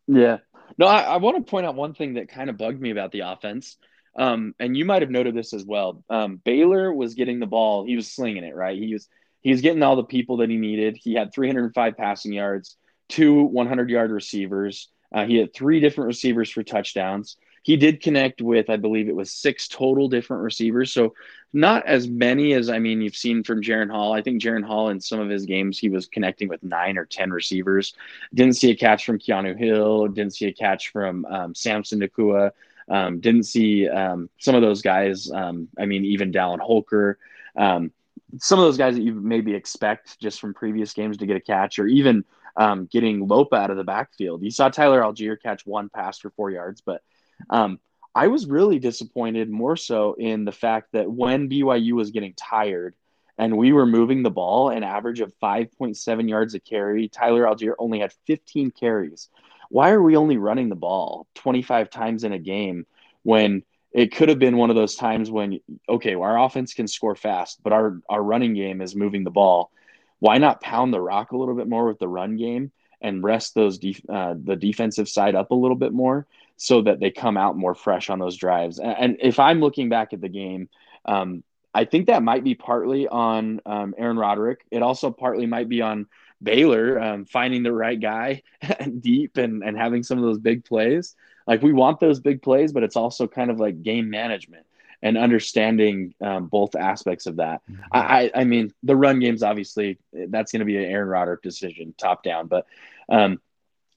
Yeah. 0.08 0.38
No, 0.78 0.86
I, 0.88 1.02
I, 1.02 1.18
want 1.18 1.38
to 1.38 1.50
point 1.50 1.66
out 1.66 1.76
one 1.76 1.94
thing 1.94 2.16
that 2.16 2.30
kind 2.30 2.50
of 2.50 2.58
bugged 2.58 2.82
me 2.82 2.92
about 2.92 3.12
the 3.12 3.22
offense. 3.22 3.78
Um, 4.16 4.54
and 4.60 4.78
you 4.78 4.86
might 4.86 5.02
have 5.02 5.12
noted 5.12 5.36
this 5.36 5.54
as 5.54 5.66
well. 5.66 6.04
Um, 6.10 6.40
Baylor 6.44 6.94
was 6.94 7.16
getting 7.16 7.40
the 7.40 7.48
ball; 7.48 7.86
he 7.86 7.96
was 7.96 8.12
slinging 8.12 8.44
it 8.44 8.56
right. 8.56 8.78
He 8.78 8.94
was 8.94 9.08
he 9.42 9.52
was 9.52 9.62
getting 9.62 9.82
all 9.84 9.96
the 9.96 10.04
people 10.04 10.38
that 10.38 10.50
he 10.50 10.58
needed. 10.58 10.98
He 11.02 11.14
had 11.14 11.34
305 11.34 11.98
passing 11.98 12.34
yards, 12.34 12.78
two 13.10 13.44
100 13.44 13.90
yard 13.90 14.12
receivers. 14.12 14.90
Uh, 15.14 15.26
he 15.26 15.38
had 15.38 15.54
three 15.54 15.80
different 15.80 16.08
receivers 16.08 16.50
for 16.50 16.64
touchdowns 16.64 17.38
he 17.64 17.78
did 17.78 18.02
connect 18.02 18.42
with, 18.42 18.70
I 18.70 18.76
believe 18.76 19.08
it 19.08 19.16
was 19.16 19.32
six 19.32 19.68
total 19.68 20.10
different 20.10 20.44
receivers. 20.44 20.94
So 20.94 21.16
not 21.54 21.86
as 21.86 22.08
many 22.08 22.54
as 22.54 22.70
I 22.70 22.80
mean 22.80 23.02
you've 23.02 23.16
seen 23.16 23.44
from 23.44 23.62
Jaren 23.62 23.90
Hall. 23.90 24.14
I 24.14 24.22
think 24.22 24.42
Jaren 24.42 24.66
Hall 24.66 24.90
in 24.90 25.00
some 25.00 25.20
of 25.20 25.30
his 25.30 25.46
games 25.46 25.80
he 25.80 25.90
was 25.90 26.08
connecting 26.08 26.50
with 26.50 26.62
nine 26.64 26.98
or 26.98 27.06
ten 27.06 27.32
receivers. 27.32 27.94
Didn't 28.34 28.56
see 28.58 28.72
a 28.72 28.76
catch 28.76 29.06
from 29.06 29.18
Keanu 29.18 29.58
Hill. 29.58 30.08
Didn't 30.10 30.36
see 30.36 30.48
a 30.48 30.54
catch 30.54 30.92
from 30.92 31.26
um, 31.26 31.56
Samson 31.56 32.02
Nacua. 32.02 32.52
Um, 32.90 33.22
didn't 33.22 33.44
see 33.44 33.88
um, 33.88 34.30
some 34.40 34.56
of 34.56 34.62
those 34.62 34.82
guys. 34.82 35.32
Um, 35.32 35.70
I 35.80 35.86
mean 35.86 36.04
even 36.06 36.34
Dallin 36.34 36.60
Holker. 36.60 37.18
Um, 37.56 37.92
some 38.40 38.60
of 38.60 38.66
those 38.66 38.78
guys 38.78 38.96
that 38.96 39.04
you 39.04 39.14
maybe 39.14 39.54
expect 39.54 40.20
just 40.20 40.42
from 40.42 40.54
previous 40.54 40.94
games 40.94 41.18
to 41.18 41.26
get 41.26 41.38
a 41.38 41.40
catch, 41.40 41.78
or 41.80 41.86
even 41.86 42.26
um, 42.58 42.88
getting 42.92 43.28
Lopa 43.28 43.56
out 43.56 43.72
of 43.72 43.78
the 43.78 43.84
backfield. 43.84 44.44
You 44.44 44.52
saw 44.52 44.70
Tyler 44.70 45.02
Allgeier 45.02 45.42
catch 45.42 45.66
one 45.66 45.90
pass 45.90 46.20
for 46.20 46.32
four 46.32 46.50
yards, 46.50 46.82
but 46.82 47.02
um, 47.50 47.80
I 48.16 48.28
was 48.28 48.46
really 48.46 48.80
disappointed 48.80 49.50
more 49.50 49.76
so 49.76 50.14
in 50.14 50.46
the 50.46 50.52
fact 50.52 50.92
that 50.94 51.10
when 51.12 51.50
BYU 51.50 51.94
was 51.94 52.12
getting 52.12 52.34
tired 52.36 52.96
and 53.38 53.58
we 53.58 53.74
were 53.74 53.88
moving 53.88 54.22
the 54.22 54.30
ball 54.30 54.70
an 54.70 54.84
average 54.84 55.20
of 55.20 55.34
5.7 55.42 56.30
yards 56.30 56.54
a 56.54 56.60
carry, 56.60 57.08
Tyler 57.08 57.44
Allgeier 57.44 57.74
only 57.80 58.00
had 58.00 58.14
15 58.28 58.72
carries. 58.72 59.30
Why 59.70 59.92
are 59.92 60.02
we 60.02 60.16
only 60.16 60.38
running 60.38 60.70
the 60.70 60.76
ball 60.76 61.28
25 61.36 61.90
times 61.90 62.24
in 62.24 62.34
a 62.34 62.40
game 62.40 62.86
when 63.24 63.64
it 63.92 64.14
could 64.14 64.30
have 64.30 64.40
been 64.40 64.58
one 64.58 64.70
of 64.70 64.76
those 64.76 64.96
times 64.96 65.32
when 65.32 65.60
okay, 65.90 66.14
our 66.14 66.40
offense 66.40 66.74
can 66.74 66.88
score 66.88 67.16
fast, 67.16 67.62
but 67.64 67.74
our 67.74 68.00
our 68.10 68.22
running 68.22 68.54
game 68.54 68.82
is 68.82 68.96
moving 68.96 69.24
the 69.24 69.32
ball. 69.32 69.72
Why 70.20 70.38
not 70.38 70.62
pound 70.62 70.94
the 70.94 71.02
rock 71.02 71.32
a 71.32 71.38
little 71.38 71.56
bit 71.56 71.68
more 71.68 71.88
with 71.88 72.00
the 72.00 72.08
run 72.08 72.38
game 72.38 72.72
and 73.02 73.24
rest 73.24 73.54
those 73.56 73.78
def- 73.78 74.10
uh, 74.10 74.36
the 74.42 74.56
defensive 74.56 75.10
side 75.10 75.36
up 75.36 75.52
a 75.52 75.56
little 75.56 75.76
bit 75.76 75.92
more? 75.92 76.28
So 76.58 76.82
that 76.82 77.00
they 77.00 77.12
come 77.12 77.38
out 77.38 77.58
more 77.58 77.76
fresh 77.76 78.10
on 78.10 78.20
those 78.20 78.38
drives. 78.38 78.80
And 78.80 79.18
if 79.22 79.40
I'm 79.40 79.60
looking 79.60 79.90
back 79.90 80.14
at 80.14 80.22
the 80.22 80.30
game, 80.30 80.70
um, 81.06 81.44
I 81.74 81.86
think 81.86 82.08
that 82.08 82.24
might 82.24 82.44
be 82.44 82.56
partly 82.56 83.08
on 83.08 83.60
um, 83.66 83.96
Aaron 83.98 84.18
Roderick. 84.18 84.66
It 84.70 84.84
also 84.84 85.10
partly 85.12 85.48
might 85.48 85.68
be 85.68 85.82
on 85.82 86.08
Baylor 86.42 87.00
um, 87.00 87.26
finding 87.26 87.64
the 87.64 87.74
right 87.74 88.00
guy 88.00 88.44
deep 89.00 89.38
and, 89.38 89.64
and 89.64 89.78
having 89.78 90.04
some 90.04 90.18
of 90.18 90.24
those 90.24 90.40
big 90.40 90.66
plays. 90.66 91.16
Like 91.48 91.62
we 91.62 91.74
want 91.74 92.00
those 92.00 92.20
big 92.20 92.42
plays, 92.42 92.72
but 92.72 92.84
it's 92.84 92.96
also 92.96 93.28
kind 93.28 93.50
of 93.50 93.60
like 93.60 93.82
game 93.82 94.10
management 94.10 94.66
and 95.02 95.18
understanding 95.18 96.14
um, 96.22 96.48
both 96.48 96.76
aspects 96.76 97.26
of 97.26 97.38
that. 97.38 97.62
Mm-hmm. 97.70 97.82
I, 97.92 98.32
I 98.34 98.44
mean, 98.46 98.74
the 98.84 98.96
run 98.96 99.20
game's 99.20 99.44
obviously 99.44 99.98
that's 100.14 100.52
going 100.52 100.62
to 100.62 100.66
be 100.66 100.78
an 100.78 100.90
Aaron 100.90 101.10
Roderick 101.10 101.42
decision, 101.42 101.94
top 101.98 102.24
down. 102.24 102.48
But 102.48 102.66
um, 103.10 103.42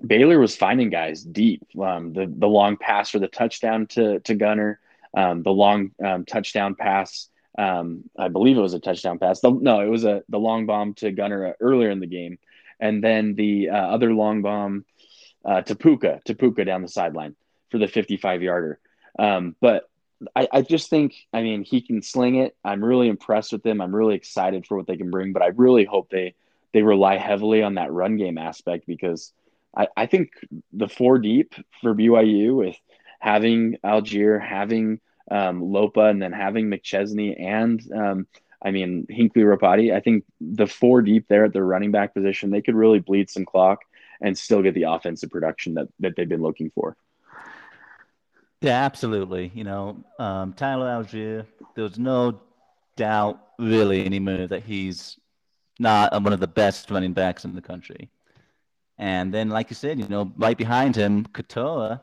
Baylor 0.05 0.39
was 0.39 0.57
finding 0.57 0.91
guys 0.91 1.23
deep. 1.23 1.67
Um, 1.81 2.13
the 2.13 2.27
the 2.27 2.47
long 2.47 2.77
pass 2.77 3.11
for 3.11 3.19
the 3.19 3.29
touchdown 3.29 3.87
to 3.89 4.21
to 4.21 4.35
Gunner, 4.35 4.81
um, 5.17 5.43
the 5.43 5.51
long 5.51 5.93
um, 6.05 6.25
touchdown 6.25 6.75
pass. 6.75 7.29
Um, 7.59 8.05
I 8.19 8.29
believe 8.29 8.59
it 8.59 8.61
was 8.61 8.75
a 8.75 8.81
touchdown 8.81 9.19
pass. 9.19 9.41
The, 9.41 9.51
no, 9.51 9.81
it 9.81 9.89
was 9.89 10.05
a 10.05 10.23
the 10.29 10.39
long 10.39 10.67
bomb 10.67 10.95
to 10.95 11.11
Gunner 11.11 11.47
uh, 11.47 11.53
earlier 11.61 11.91
in 11.91 12.01
the 12.01 12.07
game, 12.07 12.39
and 12.79 13.03
then 13.03 13.35
the 13.35 13.71
uh, 13.71 13.77
other 13.77 14.13
long 14.13 14.43
bomb 14.43 14.85
uh, 15.45 15.63
to 15.63 15.75
Puka, 15.75 16.21
to 16.27 16.35
Puka 16.35 16.65
down 16.65 16.83
the 16.83 16.89
sideline 16.89 17.35
for 17.71 17.79
the 17.79 17.89
55 17.89 18.43
yarder. 18.43 18.79
Um, 19.19 19.57
but 19.61 19.89
I, 20.35 20.49
I 20.53 20.63
just 20.63 20.91
think, 20.91 21.15
I 21.33 21.43
mean, 21.43 21.63
he 21.63 21.81
can 21.81 22.03
sling 22.03 22.37
it. 22.37 22.57
I'm 22.65 22.85
really 22.85 23.09
impressed 23.09 23.53
with 23.53 23.65
him. 23.65 23.81
I'm 23.81 23.95
really 23.95 24.17
excited 24.17 24.67
for 24.67 24.77
what 24.77 24.87
they 24.87 24.97
can 24.97 25.11
bring, 25.11 25.33
but 25.33 25.43
I 25.43 25.49
really 25.49 25.85
hope 25.85 26.11
they 26.11 26.35
they 26.73 26.83
rely 26.83 27.17
heavily 27.17 27.63
on 27.63 27.77
that 27.77 27.93
run 27.93 28.19
game 28.19 28.37
aspect 28.37 28.87
because 28.87 29.33
I, 29.77 29.89
I 29.97 30.07
think 30.07 30.31
the 30.73 30.89
four 30.89 31.19
deep 31.19 31.55
for 31.81 31.95
BYU 31.95 32.57
with 32.57 32.77
having 33.21 33.77
Allgeier, 33.85 34.41
having 34.41 35.01
um, 35.31 35.63
Lopa, 35.73 36.07
and 36.07 36.23
then 36.23 36.33
having 36.33 36.67
McChesney 36.67 37.41
and 37.41 37.81
um, 37.93 38.27
I 38.63 38.71
mean 38.71 39.07
Hinckley 39.09 39.43
Ropati. 39.43 39.95
I 39.95 40.01
think 40.01 40.25
the 40.41 40.67
four 40.67 41.03
deep 41.03 41.27
there 41.29 41.45
at 41.45 41.53
the 41.53 41.63
running 41.63 41.91
back 41.91 42.15
position, 42.15 42.51
they 42.51 42.63
could 42.63 42.75
really 42.75 43.01
bleed 43.01 43.31
some 43.31 43.45
clock 43.45 43.81
and 44.21 44.37
still 44.37 44.63
get 44.63 44.75
the 44.75 44.85
offensive 44.85 45.31
production 45.31 45.75
that 45.75 45.89
that 46.01 46.15
they've 46.17 46.29
been 46.29 46.43
looking 46.43 46.71
for. 46.71 46.97
Yeah, 48.63 48.85
absolutely. 48.85 49.53
You 49.55 49.65
know, 49.65 50.05
um, 50.19 50.55
Tyler 50.55 50.87
Allgeier, 50.87 51.47
there's 51.75 51.99
no 51.99 52.41
doubt 52.97 53.41
really 53.59 54.05
anymore 54.05 54.47
that 54.47 54.63
he's 54.63 55.19
not 55.79 56.13
one 56.23 56.33
of 56.33 56.41
the 56.41 56.47
best 56.47 56.91
running 56.91 57.13
backs 57.13 57.45
in 57.45 57.55
the 57.55 57.61
country. 57.61 58.11
And 58.99 59.33
then, 59.33 59.51
like 59.51 59.71
you 59.71 59.77
said, 59.77 59.99
you 59.99 60.09
know, 60.09 60.33
right 60.37 60.57
behind 60.57 60.97
him, 60.97 61.27
Katoa, 61.27 62.01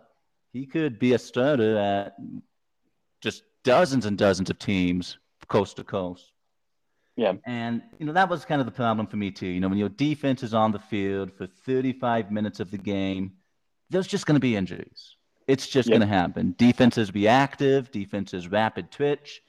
he 0.52 0.66
could 0.66 1.00
be 1.00 1.14
a 1.14 1.20
starter 1.20 1.78
at 1.78 2.16
just 3.22 3.44
dozens 3.64 4.06
and 4.06 4.18
dozens 4.18 4.50
of 4.50 4.60
teams 4.60 5.18
coast 5.48 5.78
to 5.78 5.84
coast. 5.84 6.32
Yeah. 7.16 7.34
And, 7.46 7.82
you 8.00 8.06
know, 8.06 8.14
that 8.14 8.30
was 8.30 8.46
kind 8.46 8.60
of 8.60 8.66
the 8.66 8.72
problem 8.72 9.08
for 9.08 9.18
me, 9.18 9.32
too. 9.32 9.48
You 9.48 9.60
know, 9.60 9.70
when 9.70 9.78
your 9.78 9.90
defense 9.90 10.44
is 10.44 10.54
on 10.54 10.72
the 10.72 10.80
field 10.80 11.32
for 11.32 11.48
35 11.48 12.32
minutes 12.32 12.60
of 12.60 12.72
the 12.72 12.78
game, 12.78 13.34
there's 13.90 14.08
just 14.08 14.26
going 14.26 14.36
to 14.36 14.40
be 14.40 14.56
injuries. 14.56 15.16
It's 15.48 15.68
just 15.68 15.90
yep. 15.90 16.00
going 16.00 16.08
to 16.08 16.16
happen. 16.16 16.56
Defenses 16.58 17.14
reactive, 17.14 17.92
defenses 17.92 18.48
rapid 18.48 18.92
twitch. 18.92 19.42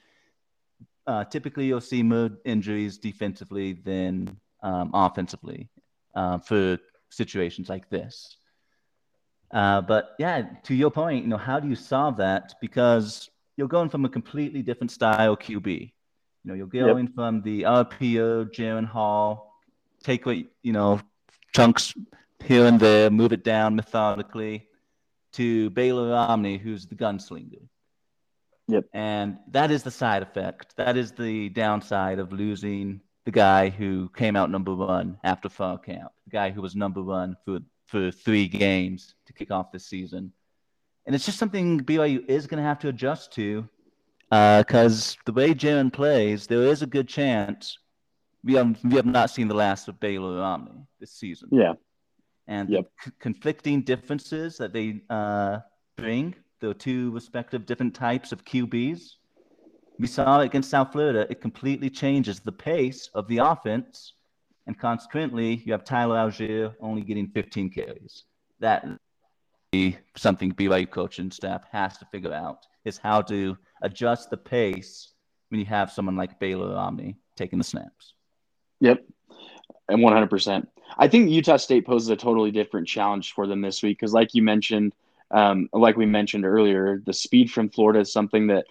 Uh, 1.07 1.23
typically, 1.23 1.65
you'll 1.65 1.81
see 1.81 2.03
more 2.03 2.29
injuries 2.45 2.97
defensively 2.97 3.73
than 3.73 4.37
um, 4.61 4.91
offensively 4.93 5.69
uh, 6.15 6.39
for 6.39 6.77
situations 7.09 7.69
like 7.69 7.89
this. 7.89 8.37
Uh, 9.53 9.81
but 9.81 10.15
yeah, 10.19 10.43
to 10.63 10.73
your 10.73 10.91
point, 10.91 11.23
you 11.23 11.29
know, 11.29 11.37
how 11.37 11.59
do 11.59 11.67
you 11.67 11.75
solve 11.75 12.17
that? 12.17 12.53
Because 12.61 13.29
you're 13.57 13.67
going 13.67 13.89
from 13.89 14.05
a 14.05 14.09
completely 14.09 14.61
different 14.61 14.91
style 14.91 15.37
QB. 15.37 15.65
You 16.45 16.51
know, 16.51 16.53
you're 16.53 16.67
going 16.67 17.05
yep. 17.05 17.15
from 17.15 17.41
the 17.41 17.63
RPO, 17.63 18.53
Jaren 18.53 18.85
Hall, 18.85 19.53
take 20.03 20.25
what 20.25 20.37
you 20.61 20.73
know, 20.73 20.99
chunks 21.53 21.93
here 22.43 22.65
and 22.65 22.79
there, 22.79 23.09
move 23.09 23.33
it 23.33 23.43
down 23.43 23.75
methodically, 23.75 24.67
to 25.33 25.69
Baylor 25.71 26.09
Romney, 26.09 26.57
who's 26.57 26.85
the 26.85 26.95
gunslinger. 26.95 27.67
Yep. 28.67 28.85
And 28.93 29.37
that 29.51 29.71
is 29.71 29.83
the 29.83 29.91
side 29.91 30.23
effect. 30.23 30.75
That 30.77 30.97
is 30.97 31.11
the 31.11 31.49
downside 31.49 32.19
of 32.19 32.31
losing 32.31 33.01
the 33.25 33.31
guy 33.31 33.69
who 33.69 34.09
came 34.15 34.35
out 34.35 34.51
number 34.51 34.73
one 34.73 35.17
after 35.23 35.49
fall 35.49 35.77
camp, 35.77 36.11
the 36.25 36.31
guy 36.31 36.51
who 36.51 36.61
was 36.61 36.75
number 36.75 37.01
one 37.01 37.35
for, 37.43 37.59
for 37.87 38.11
three 38.11 38.47
games 38.47 39.15
to 39.25 39.33
kick 39.33 39.51
off 39.51 39.71
the 39.71 39.79
season. 39.79 40.31
And 41.05 41.15
it's 41.15 41.25
just 41.25 41.39
something 41.39 41.81
BYU 41.81 42.27
is 42.27 42.47
going 42.47 42.61
to 42.61 42.67
have 42.67 42.79
to 42.79 42.87
adjust 42.87 43.33
to 43.33 43.67
because 44.29 45.15
uh, 45.15 45.21
the 45.25 45.33
way 45.33 45.53
Jaren 45.53 45.91
plays, 45.91 46.47
there 46.47 46.63
is 46.63 46.81
a 46.81 46.87
good 46.87 47.07
chance 47.07 47.77
we 48.43 48.53
have, 48.53 48.77
we 48.83 48.95
have 48.95 49.05
not 49.05 49.31
seen 49.31 49.47
the 49.47 49.55
last 49.55 49.87
of 49.87 49.99
Baylor 49.99 50.37
Romney 50.37 50.85
this 50.99 51.11
season. 51.11 51.49
Yeah. 51.51 51.73
And 52.47 52.69
yep. 52.69 52.85
the 53.03 53.09
c- 53.09 53.15
conflicting 53.19 53.81
differences 53.81 54.57
that 54.57 54.71
they 54.71 55.01
uh, 55.09 55.59
bring, 55.95 56.35
the 56.59 56.75
two 56.75 57.11
respective 57.11 57.65
different 57.65 57.95
types 57.95 58.31
of 58.31 58.45
QBs, 58.45 59.15
we 59.99 60.07
saw 60.07 60.41
against 60.41 60.69
South 60.69 60.91
Florida, 60.91 61.27
it 61.29 61.41
completely 61.41 61.89
changes 61.89 62.39
the 62.39 62.51
pace 62.51 63.09
of 63.13 63.27
the 63.27 63.37
offense. 63.37 64.13
And 64.67 64.77
consequently, 64.77 65.61
you 65.65 65.71
have 65.73 65.83
Tyler 65.83 66.15
Allgeier 66.15 66.73
only 66.79 67.01
getting 67.01 67.27
15 67.27 67.69
carries. 67.69 68.23
That 68.59 68.85
something 70.15 70.53
BYU 70.53 70.89
coaching 70.89 71.31
staff 71.31 71.65
has 71.71 71.97
to 71.97 72.05
figure 72.05 72.33
out 72.33 72.65
is 72.85 72.97
how 72.97 73.21
to 73.23 73.57
adjust 73.81 74.29
the 74.29 74.37
pace 74.37 75.13
when 75.49 75.59
you 75.59 75.65
have 75.65 75.91
someone 75.91 76.15
like 76.15 76.39
Baylor 76.39 76.73
Romney 76.73 77.17
taking 77.35 77.59
the 77.59 77.65
snaps. 77.65 78.13
Yep. 78.79 79.03
And 79.89 79.99
100%. 79.99 80.67
I 80.97 81.07
think 81.07 81.29
Utah 81.29 81.57
State 81.57 81.85
poses 81.85 82.09
a 82.09 82.15
totally 82.15 82.51
different 82.51 82.87
challenge 82.87 83.33
for 83.33 83.47
them 83.47 83.61
this 83.61 83.83
week 83.83 83.99
because, 83.99 84.13
like 84.13 84.33
you 84.33 84.41
mentioned, 84.41 84.93
um, 85.31 85.69
like 85.73 85.97
we 85.97 86.05
mentioned 86.05 86.45
earlier, 86.45 87.01
the 87.05 87.13
speed 87.13 87.51
from 87.51 87.69
Florida 87.69 87.99
is 87.99 88.13
something 88.13 88.47
that 88.47 88.65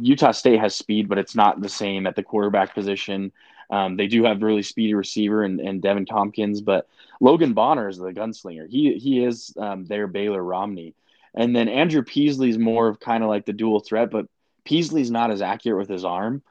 Utah 0.00 0.32
State 0.32 0.60
has 0.60 0.74
speed, 0.74 1.08
but 1.08 1.18
it's 1.18 1.34
not 1.34 1.60
the 1.60 1.68
same 1.68 2.06
at 2.06 2.16
the 2.16 2.22
quarterback 2.22 2.74
position. 2.74 3.32
Um, 3.70 3.96
they 3.96 4.06
do 4.06 4.24
have 4.24 4.42
really 4.42 4.62
speedy 4.62 4.94
receiver 4.94 5.42
and, 5.42 5.60
and 5.60 5.82
Deven 5.82 6.06
Thompkins, 6.06 6.60
but 6.60 6.88
Logan 7.20 7.54
Bonner 7.54 7.88
is 7.88 7.98
the 7.98 8.12
gunslinger. 8.12 8.68
He 8.68 8.94
he 8.94 9.24
is 9.24 9.54
um, 9.58 9.86
their 9.86 10.06
Baylor 10.06 10.42
Romney, 10.42 10.94
and 11.34 11.54
then 11.54 11.68
Andrew 11.68 12.02
Peasley's 12.02 12.58
more 12.58 12.88
of 12.88 13.00
kind 13.00 13.22
of 13.22 13.30
like 13.30 13.46
the 13.46 13.52
dual 13.52 13.80
threat, 13.80 14.10
but 14.10 14.26
Peasley's 14.64 15.10
not 15.10 15.30
as 15.30 15.42
accurate 15.42 15.78
with 15.78 15.88
his 15.88 16.04
arm. 16.04 16.42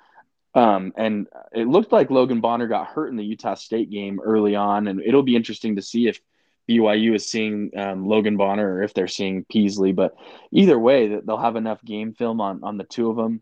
Um, 0.55 0.93
and 0.95 1.27
it 1.51 1.67
looked 1.67 1.91
like 1.91 2.11
Logan 2.11 2.39
Bonner 2.39 2.67
got 2.67 2.87
hurt 2.87 3.09
in 3.09 3.15
the 3.15 3.25
Utah 3.25 3.55
State 3.55 3.89
game 3.89 4.19
early 4.23 4.55
on, 4.55 4.87
and 4.87 5.01
it'll 5.01 5.23
be 5.23 5.35
interesting 5.35 5.75
to 5.75 5.81
see 5.81 6.07
if 6.07 6.19
BYU 6.69 7.15
is 7.15 7.29
seeing 7.29 7.71
um, 7.77 8.07
Logan 8.07 8.37
Bonner 8.37 8.75
or 8.75 8.83
if 8.83 8.93
they're 8.93 9.07
seeing 9.07 9.45
Peasley. 9.45 9.91
But 9.91 10.15
either 10.51 10.79
way, 10.79 11.19
they'll 11.23 11.37
have 11.37 11.55
enough 11.55 11.83
game 11.83 12.13
film 12.13 12.41
on 12.41 12.63
on 12.63 12.77
the 12.77 12.83
two 12.83 13.09
of 13.09 13.15
them, 13.15 13.41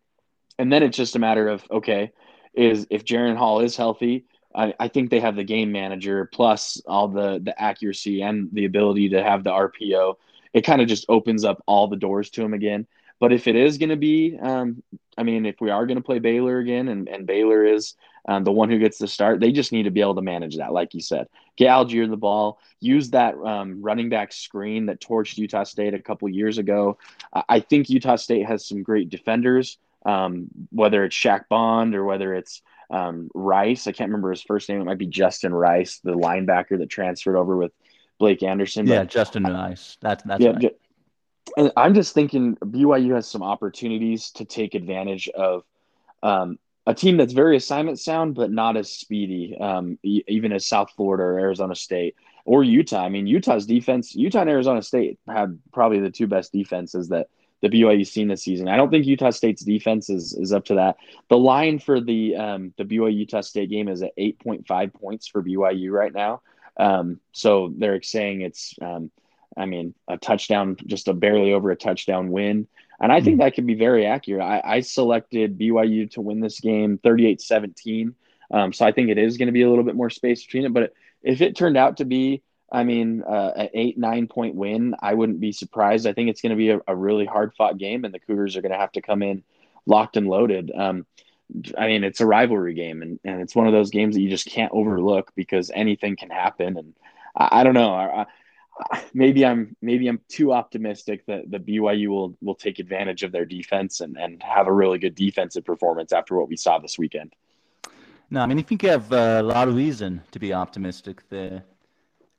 and 0.57 0.71
then 0.71 0.83
it's 0.83 0.97
just 0.97 1.15
a 1.15 1.19
matter 1.19 1.47
of 1.47 1.63
okay, 1.71 2.11
is 2.53 2.87
if 2.89 3.05
Jaren 3.05 3.37
Hall 3.37 3.59
is 3.61 3.75
healthy. 3.75 4.25
I, 4.53 4.73
I 4.77 4.89
think 4.89 5.09
they 5.09 5.21
have 5.21 5.37
the 5.37 5.45
game 5.45 5.71
manager 5.71 6.29
plus 6.33 6.81
all 6.85 7.07
the 7.07 7.39
the 7.41 7.59
accuracy 7.61 8.21
and 8.21 8.49
the 8.51 8.65
ability 8.65 9.09
to 9.09 9.23
have 9.23 9.43
the 9.43 9.51
RPO. 9.51 10.15
It 10.53 10.65
kind 10.65 10.81
of 10.81 10.89
just 10.89 11.05
opens 11.07 11.45
up 11.45 11.63
all 11.67 11.87
the 11.87 11.95
doors 11.95 12.29
to 12.31 12.43
him 12.43 12.53
again. 12.53 12.85
But 13.21 13.31
if 13.31 13.47
it 13.47 13.55
is 13.55 13.77
going 13.77 13.89
to 13.89 13.95
be, 13.95 14.37
um, 14.41 14.81
I 15.15 15.21
mean, 15.21 15.45
if 15.45 15.61
we 15.61 15.69
are 15.69 15.85
going 15.85 15.97
to 15.97 16.03
play 16.03 16.17
Baylor 16.17 16.57
again, 16.57 16.87
and, 16.87 17.07
and 17.07 17.27
Baylor 17.27 17.63
is 17.63 17.93
um, 18.27 18.43
the 18.43 18.51
one 18.51 18.69
who 18.69 18.79
gets 18.79 18.97
the 18.97 19.07
start, 19.07 19.39
they 19.39 19.51
just 19.51 19.71
need 19.71 19.83
to 19.83 19.91
be 19.91 20.01
able 20.01 20.15
to 20.15 20.23
manage 20.23 20.57
that, 20.57 20.73
like 20.73 20.95
you 20.95 21.01
said. 21.01 21.27
Get 21.61 21.69
Allgeier 21.69 22.09
the 22.09 22.17
ball, 22.17 22.59
use 22.79 23.11
that 23.11 23.35
um, 23.35 23.83
running 23.83 24.09
back 24.09 24.33
screen 24.33 24.87
that 24.87 24.99
torched 24.99 25.37
Utah 25.37 25.63
State 25.63 25.93
a 25.93 25.99
couple 25.99 26.27
years 26.27 26.57
ago. 26.57 26.97
I 27.47 27.59
think 27.59 27.87
Utah 27.87 28.15
State 28.15 28.47
has 28.47 28.65
some 28.65 28.81
great 28.81 29.09
defenders, 29.09 29.77
um, 30.03 30.47
whether 30.71 31.03
it's 31.03 31.15
Shaq 31.15 31.41
Bond 31.49 31.93
or 31.93 32.03
whether 32.03 32.33
it's 32.33 32.63
um, 32.89 33.29
Rice. 33.35 33.85
I 33.85 33.91
can't 33.91 34.09
remember 34.09 34.31
his 34.31 34.41
first 34.41 34.69
name. 34.69 34.81
It 34.81 34.85
might 34.85 34.97
be 34.97 35.05
Justin 35.05 35.53
Rice, 35.53 35.99
the 36.03 36.13
linebacker 36.13 36.79
that 36.79 36.89
transferred 36.89 37.37
over 37.37 37.55
with 37.55 37.73
Blake 38.17 38.41
Anderson. 38.41 38.87
Yeah, 38.87 39.01
but, 39.01 39.09
Justin 39.09 39.43
Rice. 39.43 39.99
That's 40.01 40.23
that's 40.23 40.43
yeah, 40.43 40.53
right. 40.53 40.75
And 41.57 41.71
I'm 41.77 41.93
just 41.93 42.15
thinking 42.15 42.55
BYU 42.55 43.13
has 43.13 43.27
some 43.27 43.43
opportunities 43.43 44.31
to 44.31 44.45
take 44.45 44.73
advantage 44.73 45.29
of 45.29 45.61
um, 46.23 46.57
a 46.87 46.93
team 46.93 47.17
that's 47.17 47.33
very 47.33 47.57
assignment 47.57 47.99
sound, 47.99 48.35
but 48.35 48.51
not 48.51 48.77
as 48.77 48.91
speedy, 48.91 49.55
um, 49.59 49.99
e- 50.03 50.23
even 50.27 50.51
as 50.51 50.65
South 50.65 50.91
Florida 50.95 51.23
or 51.23 51.39
Arizona 51.39 51.75
State 51.75 52.15
or 52.45 52.63
Utah. 52.63 53.05
I 53.05 53.09
mean, 53.09 53.27
Utah's 53.27 53.65
defense, 53.65 54.15
Utah 54.15 54.41
and 54.41 54.49
Arizona 54.49 54.81
State 54.81 55.19
had 55.27 55.59
probably 55.71 55.99
the 55.99 56.09
two 56.09 56.27
best 56.27 56.51
defenses 56.51 57.09
that 57.09 57.27
the 57.61 57.69
BYU's 57.69 58.11
seen 58.11 58.27
this 58.27 58.43
season. 58.43 58.67
I 58.67 58.75
don't 58.75 58.89
think 58.89 59.05
Utah 59.05 59.29
State's 59.29 59.63
defense 59.63 60.09
is, 60.09 60.33
is 60.33 60.51
up 60.51 60.65
to 60.65 60.75
that. 60.75 60.97
The 61.29 61.37
line 61.37 61.77
for 61.77 62.01
the 62.01 62.35
um, 62.35 62.73
the 62.77 62.83
BYU 62.83 63.15
Utah 63.15 63.41
State 63.41 63.69
game 63.69 63.87
is 63.87 64.01
at 64.01 64.15
8.5 64.17 64.93
points 64.93 65.27
for 65.27 65.43
BYU 65.43 65.91
right 65.91 66.13
now. 66.13 66.41
Um, 66.77 67.19
so 67.31 67.71
they're 67.77 68.01
saying 68.01 68.41
it's 68.41 68.73
um, 68.81 69.11
I 69.55 69.65
mean, 69.65 69.93
a 70.07 70.17
touchdown, 70.17 70.77
just 70.85 71.07
a 71.07 71.13
barely 71.13 71.53
over 71.53 71.71
a 71.71 71.75
touchdown 71.75 72.31
win. 72.31 72.67
And 73.01 73.11
I 73.11 73.19
think 73.19 73.35
hmm. 73.35 73.41
that 73.41 73.55
could 73.55 73.67
be 73.67 73.73
very 73.73 74.05
accurate. 74.05 74.43
I, 74.43 74.61
I 74.63 74.79
selected 74.81 75.57
BYU 75.57 76.09
to 76.11 76.21
win 76.21 76.39
this 76.39 76.59
game 76.59 76.99
38 77.03 77.41
17. 77.41 78.15
Um, 78.51 78.73
so 78.73 78.85
I 78.85 78.91
think 78.91 79.09
it 79.09 79.17
is 79.17 79.37
going 79.37 79.47
to 79.47 79.53
be 79.53 79.63
a 79.63 79.69
little 79.69 79.83
bit 79.83 79.95
more 79.95 80.09
space 80.09 80.45
between 80.45 80.65
it. 80.65 80.73
But 80.73 80.93
if 81.23 81.41
it 81.41 81.55
turned 81.55 81.77
out 81.77 81.97
to 81.97 82.05
be, 82.05 82.43
I 82.71 82.83
mean, 82.83 83.23
uh, 83.23 83.51
an 83.55 83.69
eight, 83.73 83.97
nine 83.97 84.27
point 84.27 84.55
win, 84.55 84.95
I 85.01 85.13
wouldn't 85.13 85.39
be 85.39 85.51
surprised. 85.51 86.05
I 86.05 86.13
think 86.13 86.29
it's 86.29 86.41
going 86.41 86.51
to 86.51 86.55
be 86.55 86.69
a, 86.69 86.79
a 86.87 86.95
really 86.95 87.25
hard 87.25 87.53
fought 87.55 87.77
game, 87.77 88.05
and 88.05 88.13
the 88.13 88.19
Cougars 88.19 88.55
are 88.55 88.61
going 88.61 88.71
to 88.71 88.77
have 88.77 88.91
to 88.93 89.01
come 89.01 89.23
in 89.23 89.43
locked 89.85 90.15
and 90.15 90.27
loaded. 90.27 90.71
Um, 90.75 91.05
I 91.77 91.87
mean, 91.87 92.03
it's 92.03 92.21
a 92.21 92.25
rivalry 92.25 92.73
game, 92.73 93.01
and, 93.01 93.19
and 93.25 93.41
it's 93.41 93.55
one 93.55 93.67
of 93.67 93.73
those 93.73 93.89
games 93.89 94.15
that 94.15 94.21
you 94.21 94.29
just 94.29 94.45
can't 94.45 94.71
overlook 94.73 95.31
because 95.35 95.71
anything 95.73 96.15
can 96.15 96.29
happen. 96.29 96.77
And 96.77 96.93
I, 97.35 97.59
I 97.59 97.63
don't 97.63 97.73
know. 97.73 97.93
I, 97.93 98.25
maybe 99.13 99.45
I'm 99.45 99.75
maybe 99.81 100.07
I'm 100.07 100.21
too 100.27 100.53
optimistic 100.53 101.25
that 101.27 101.49
the 101.49 101.59
BYU 101.59 102.07
will 102.07 102.37
will 102.41 102.55
take 102.55 102.79
advantage 102.79 103.23
of 103.23 103.31
their 103.31 103.45
defense 103.45 104.01
and 104.01 104.17
and 104.17 104.41
have 104.43 104.67
a 104.67 104.73
really 104.73 104.99
good 104.99 105.15
defensive 105.15 105.65
performance 105.65 106.11
after 106.11 106.35
what 106.37 106.49
we 106.49 106.55
saw 106.55 106.79
this 106.79 106.97
weekend. 106.97 107.33
No, 108.29 108.41
I 108.41 108.45
mean 108.45 108.59
I 108.59 108.61
think 108.61 108.83
you 108.83 108.89
have 108.89 109.11
uh, 109.11 109.39
a 109.41 109.43
lot 109.43 109.67
of 109.67 109.75
reason 109.75 110.21
to 110.31 110.39
be 110.39 110.53
optimistic 110.53 111.27
there. 111.29 111.63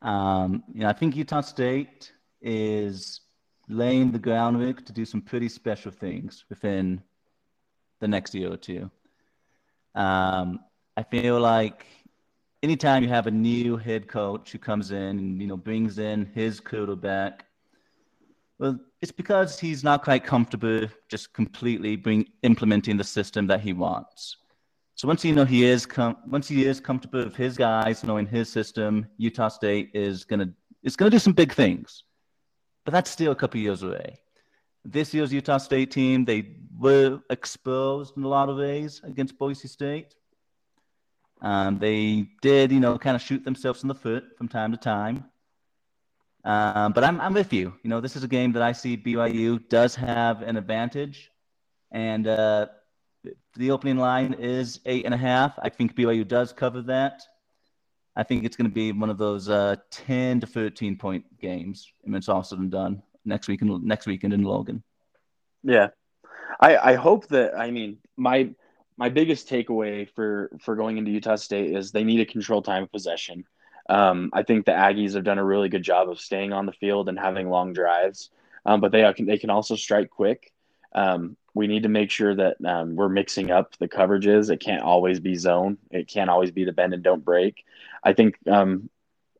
Um, 0.00 0.64
you 0.74 0.80
know, 0.80 0.88
I 0.88 0.92
think 0.92 1.14
Utah 1.16 1.42
State 1.42 2.12
is 2.40 3.20
laying 3.68 4.10
the 4.10 4.18
groundwork 4.18 4.84
to 4.86 4.92
do 4.92 5.04
some 5.04 5.20
pretty 5.20 5.48
special 5.48 5.92
things 5.92 6.44
within 6.48 7.00
the 8.00 8.08
next 8.08 8.34
year 8.34 8.52
or 8.52 8.56
two. 8.56 8.90
Um, 9.94 10.60
I 10.96 11.04
feel 11.04 11.40
like 11.40 11.86
anytime 12.62 13.02
you 13.02 13.08
have 13.08 13.26
a 13.26 13.30
new 13.30 13.76
head 13.76 14.08
coach 14.08 14.52
who 14.52 14.58
comes 14.58 14.90
in 14.90 15.18
and 15.18 15.40
you 15.40 15.48
know 15.48 15.56
brings 15.56 15.98
in 15.98 16.26
his 16.34 16.60
quarterback, 16.60 17.46
well, 18.58 18.78
it's 19.00 19.12
because 19.12 19.58
he's 19.58 19.82
not 19.82 20.04
quite 20.04 20.24
comfortable 20.24 20.86
just 21.08 21.32
completely 21.32 21.96
bring 21.96 22.26
implementing 22.42 22.96
the 22.96 23.04
system 23.04 23.46
that 23.48 23.60
he 23.60 23.72
wants. 23.72 24.36
So 24.94 25.08
once 25.08 25.24
you 25.24 25.34
know 25.34 25.44
he 25.44 25.64
is 25.64 25.84
com- 25.84 26.18
once 26.28 26.48
he 26.48 26.64
is 26.64 26.78
comfortable 26.78 27.24
with 27.24 27.36
his 27.36 27.56
guys, 27.56 28.04
knowing 28.04 28.26
his 28.26 28.48
system, 28.48 29.06
Utah 29.16 29.48
State 29.48 29.90
is 29.94 30.24
gonna 30.24 30.50
is 30.82 30.96
gonna 30.96 31.10
do 31.10 31.18
some 31.18 31.32
big 31.32 31.52
things, 31.52 32.04
but 32.84 32.92
that's 32.92 33.10
still 33.10 33.32
a 33.32 33.36
couple 33.36 33.60
years 33.60 33.82
away. 33.82 34.20
This 34.84 35.14
year's 35.14 35.32
Utah 35.32 35.58
State 35.58 35.90
team, 35.90 36.24
they 36.24 36.56
were 36.76 37.20
exposed 37.30 38.16
in 38.16 38.24
a 38.24 38.28
lot 38.28 38.48
of 38.48 38.56
ways 38.56 39.00
against 39.04 39.38
Boise 39.38 39.68
State. 39.68 40.14
Um, 41.42 41.78
they 41.78 42.28
did, 42.40 42.70
you 42.70 42.80
know, 42.80 42.96
kind 42.96 43.16
of 43.16 43.20
shoot 43.20 43.44
themselves 43.44 43.82
in 43.82 43.88
the 43.88 43.94
foot 43.94 44.24
from 44.38 44.48
time 44.48 44.70
to 44.70 44.78
time. 44.78 45.24
Um, 46.44 46.92
but 46.92 47.04
I'm, 47.04 47.20
I'm 47.20 47.34
with 47.34 47.52
you. 47.52 47.74
You 47.82 47.90
know, 47.90 48.00
this 48.00 48.16
is 48.16 48.22
a 48.22 48.28
game 48.28 48.52
that 48.52 48.62
I 48.62 48.72
see 48.72 48.96
BYU 48.96 49.68
does 49.68 49.94
have 49.96 50.42
an 50.42 50.56
advantage. 50.56 51.30
And 51.90 52.26
uh, 52.26 52.66
the 53.56 53.70
opening 53.72 53.96
line 53.96 54.34
is 54.34 54.80
eight 54.86 55.04
and 55.04 55.12
a 55.12 55.18
half. 55.18 55.58
I 55.60 55.68
think 55.68 55.94
BYU 55.96 56.26
does 56.26 56.52
cover 56.52 56.80
that. 56.82 57.22
I 58.14 58.22
think 58.22 58.44
it's 58.44 58.56
going 58.56 58.68
to 58.68 58.74
be 58.74 58.92
one 58.92 59.10
of 59.10 59.18
those 59.18 59.48
uh, 59.48 59.76
10 59.90 60.40
to 60.40 60.46
13 60.46 60.96
point 60.96 61.24
games. 61.40 61.90
and 62.04 62.14
it's 62.14 62.28
all 62.28 62.44
said 62.44 62.58
and 62.58 62.70
done 62.70 63.02
next 63.24 63.48
week 63.48 63.62
in, 63.62 63.86
next 63.86 64.06
weekend 64.06 64.32
in 64.32 64.42
Logan. 64.42 64.82
Yeah. 65.62 65.88
I, 66.60 66.76
I 66.76 66.94
hope 66.94 67.28
that, 67.28 67.56
I 67.56 67.70
mean, 67.70 67.98
my, 68.16 68.50
my 69.02 69.08
biggest 69.08 69.48
takeaway 69.48 70.08
for, 70.14 70.48
for 70.60 70.76
going 70.76 70.96
into 70.96 71.10
Utah 71.10 71.34
State 71.34 71.74
is 71.74 71.90
they 71.90 72.04
need 72.04 72.20
a 72.20 72.24
control 72.24 72.62
time 72.62 72.84
of 72.84 72.92
possession. 72.92 73.44
Um, 73.88 74.30
I 74.32 74.44
think 74.44 74.64
the 74.64 74.70
Aggies 74.70 75.14
have 75.14 75.24
done 75.24 75.38
a 75.38 75.44
really 75.44 75.68
good 75.68 75.82
job 75.82 76.08
of 76.08 76.20
staying 76.20 76.52
on 76.52 76.66
the 76.66 76.72
field 76.72 77.08
and 77.08 77.18
having 77.18 77.50
long 77.50 77.72
drives, 77.72 78.30
um, 78.64 78.80
but 78.80 78.92
they, 78.92 79.12
they 79.18 79.38
can 79.38 79.50
also 79.50 79.74
strike 79.74 80.08
quick. 80.08 80.52
Um, 80.94 81.36
we 81.52 81.66
need 81.66 81.82
to 81.82 81.88
make 81.88 82.12
sure 82.12 82.32
that 82.32 82.64
um, 82.64 82.94
we're 82.94 83.08
mixing 83.08 83.50
up 83.50 83.76
the 83.80 83.88
coverages. 83.88 84.50
It 84.50 84.60
can't 84.60 84.84
always 84.84 85.18
be 85.18 85.34
zone. 85.34 85.78
It 85.90 86.06
can't 86.06 86.30
always 86.30 86.52
be 86.52 86.62
the 86.62 86.72
bend 86.72 86.94
and 86.94 87.02
don't 87.02 87.24
break. 87.24 87.64
I 88.04 88.12
think 88.12 88.36
um, 88.46 88.88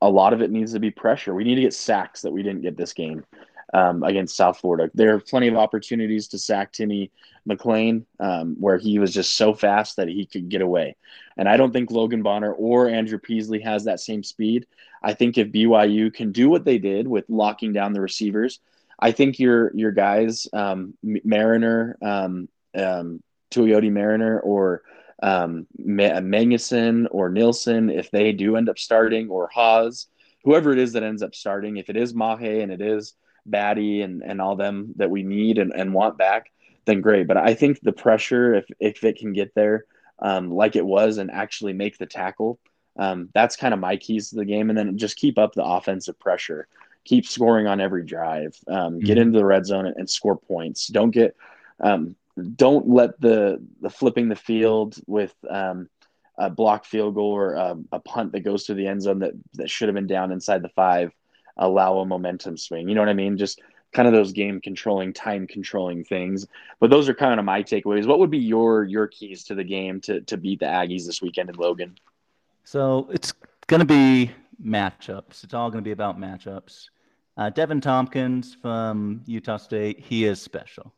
a 0.01 0.11
lot 0.11 0.33
of 0.33 0.43
it 0.43 0.51
needs 0.51 0.73
to 0.73 0.81
be 0.81 0.91
pressure. 0.91 1.35
We 1.35 1.45
need 1.45 1.55
to 1.55 1.61
get 1.61 1.73
sacks 1.73 2.23
that 2.23 2.33
we 2.33 2.43
didn't 2.43 2.63
get 2.63 2.77
this 2.77 2.95
game 2.95 3.25
um, 3.73 4.03
against 4.03 4.37
South 4.37 4.59
Florida. 4.59 4.91
There 4.95 5.15
are 5.15 5.21
plenty 5.21 5.49
of 5.49 5.57
opportunities 5.57 6.29
to 6.29 6.39
sack 6.39 6.73
Timmy 6.73 7.11
McClain, 7.49 8.05
um, 8.21 8.57
where 8.61 8.79
he 8.79 8.99
was 8.99 9.13
just 9.13 9.37
so 9.37 9.55
fast 9.55 9.97
that 9.97 10.09
he 10.09 10.27
could 10.27 10.49
get 10.49 10.63
away. 10.63 10.97
And 11.37 11.49
I 11.49 11.57
don't 11.57 11.73
think 11.73 11.91
Logan 11.91 12.23
Bonner 12.23 12.53
or 12.53 12.89
Andrew 12.89 13.19
Peasley 13.19 13.61
has 13.61 13.85
that 13.85 14.01
same 14.01 14.23
speed. 14.23 14.67
I 15.03 15.15
think 15.15 15.39
if 15.39 15.49
BYU 15.49 16.13
can 16.13 16.33
do 16.33 16.49
what 16.49 16.65
they 16.65 16.79
did 16.79 17.09
with 17.09 17.25
locking 17.29 17.73
down 17.73 17.93
the 17.93 18.01
receivers– 18.01 18.61
I 19.03 19.11
think 19.11 19.41
your 19.41 19.73
your 19.75 19.91
guys, 19.91 20.47
um, 20.53 20.95
Mariner, 21.03 21.99
um, 22.01 22.49
um, 22.73 23.21
Tuioti 23.51 23.91
Mariner, 23.91 24.39
or 24.39 24.83
um, 25.21 25.67
Magnuson 25.77 27.09
or 27.11 27.29
Nilsson, 27.29 27.91
if 27.91 28.13
they 28.13 28.31
do 28.31 28.55
end 28.55 28.69
up 28.69 28.79
starting, 28.79 29.29
or 29.29 29.51
Haws, 29.53 30.07
whoever 30.45 30.73
it 30.73 30.79
is 30.79 30.93
that 30.93 31.03
ends 31.03 31.21
up 31.21 31.35
starting, 31.35 31.79
if 31.79 31.91
it 31.91 31.97
is 31.97 32.15
Mahe 32.15 32.63
and 32.63 32.71
it 32.71 32.81
is 32.81 33.15
Batty 33.47 34.03
and, 34.03 34.23
and 34.23 34.41
all 34.41 34.57
them 34.57 34.95
that 34.97 35.11
we 35.11 35.23
need 35.23 35.59
and, 35.59 35.73
and 35.73 35.95
want 35.95 36.19
back, 36.19 36.51
then 36.85 37.01
great. 37.01 37.27
But 37.27 37.37
I 37.37 37.55
think 37.55 37.81
the 37.81 37.93
pressure, 37.93 38.55
if, 38.55 38.67
if 38.81 39.05
it 39.05 39.19
can 39.19 39.33
get 39.33 39.55
there 39.55 39.85
um, 40.19 40.51
like 40.51 40.77
it 40.77 40.87
was 40.87 41.19
and 41.19 41.31
actually 41.31 41.73
make 41.73 41.99
the 41.99 42.07
tackle, 42.07 42.59
um, 42.99 43.29
that's 43.35 43.57
kind 43.57 43.75
of 43.75 43.81
my 43.81 43.97
keys 43.97 44.31
to 44.31 44.37
the 44.37 44.45
game. 44.45 44.69
And 44.69 44.79
then 44.79 44.99
just 44.99 45.17
keep 45.17 45.39
up 45.39 45.55
the 45.55 45.65
offensive 45.65 46.19
pressure 46.19 46.69
keep 47.05 47.27
scoring 47.27 47.67
on 47.67 47.81
every 47.81 48.05
drive. 48.05 48.57
Um, 48.69 48.99
get 48.99 49.13
mm-hmm. 49.13 49.23
into 49.23 49.39
the 49.39 49.45
red 49.45 49.67
zone 49.67 49.87
and, 49.87 49.97
and 49.97 50.11
score 50.11 50.37
points. 50.37 50.87
Don't 50.89 51.11
get 51.11 51.37
um, 51.81 52.17
don't 52.57 52.89
let 52.89 53.21
the 53.21 53.63
the 53.81 53.91
flipping 53.91 54.29
the 54.29 54.37
field 54.37 54.97
with 55.07 55.35
um, 55.49 55.89
a 56.39 56.49
block 56.49 56.85
field 56.85 57.15
goal 57.15 57.33
or 57.33 57.55
a, 57.55 57.73
um, 57.73 57.89
a, 57.93 57.99
punt 57.99 58.33
that 58.33 58.41
goes 58.41 58.65
to 58.65 58.75
the 58.75 58.87
end 58.87 59.03
zone 59.03 59.21
that 59.21 59.33
that 59.55 59.71
should 59.71 59.89
have 59.89 59.95
been 59.95 60.07
down 60.07 60.33
inside 60.33 60.63
the 60.63 60.69
five 60.71 61.13
allow 61.57 61.99
a 61.99 62.07
momentum 62.07 62.57
swing. 62.57 62.89
You 62.89 62.95
know 62.95 63.01
what 63.01 63.09
I 63.09 63.15
mean? 63.15 63.37
Just 63.37 63.61
kind 63.93 64.09
of 64.09 64.15
those 64.15 64.33
game 64.33 64.61
controlling, 64.61 65.13
time 65.13 65.47
controlling 65.47 66.05
things. 66.05 66.47
But 66.81 66.91
those 66.91 67.09
are 67.09 67.15
kind 67.15 67.39
of 67.39 67.45
my 67.47 67.63
takeaways. 67.63 68.07
What 68.07 68.19
would 68.19 68.31
be 68.31 68.39
your 68.39 68.85
your 68.85 69.07
keys 69.07 69.45
to 69.45 69.55
the 69.55 69.65
game 69.65 70.01
to 70.03 70.21
to 70.23 70.37
beat 70.37 70.61
the 70.61 70.67
Aggies 70.67 71.07
this 71.07 71.23
weekend 71.23 71.51
in 71.51 71.57
Logan? 71.57 71.99
So 72.65 73.09
it's 73.11 73.33
going 73.67 73.81
to 73.81 73.87
be 73.87 74.31
matchups. 74.65 75.45
It's 75.45 75.55
all 75.55 75.71
going 75.71 75.83
to 75.83 75.89
be 75.89 75.93
about 75.93 76.19
matchups. 76.19 76.89
Uh, 77.37 77.51
Deven 77.51 77.81
Thompkins 77.81 78.55
from 78.55 79.23
Utah 79.27 79.57
State, 79.57 80.01
he 80.01 80.25
is 80.25 80.41
special. 80.41 80.93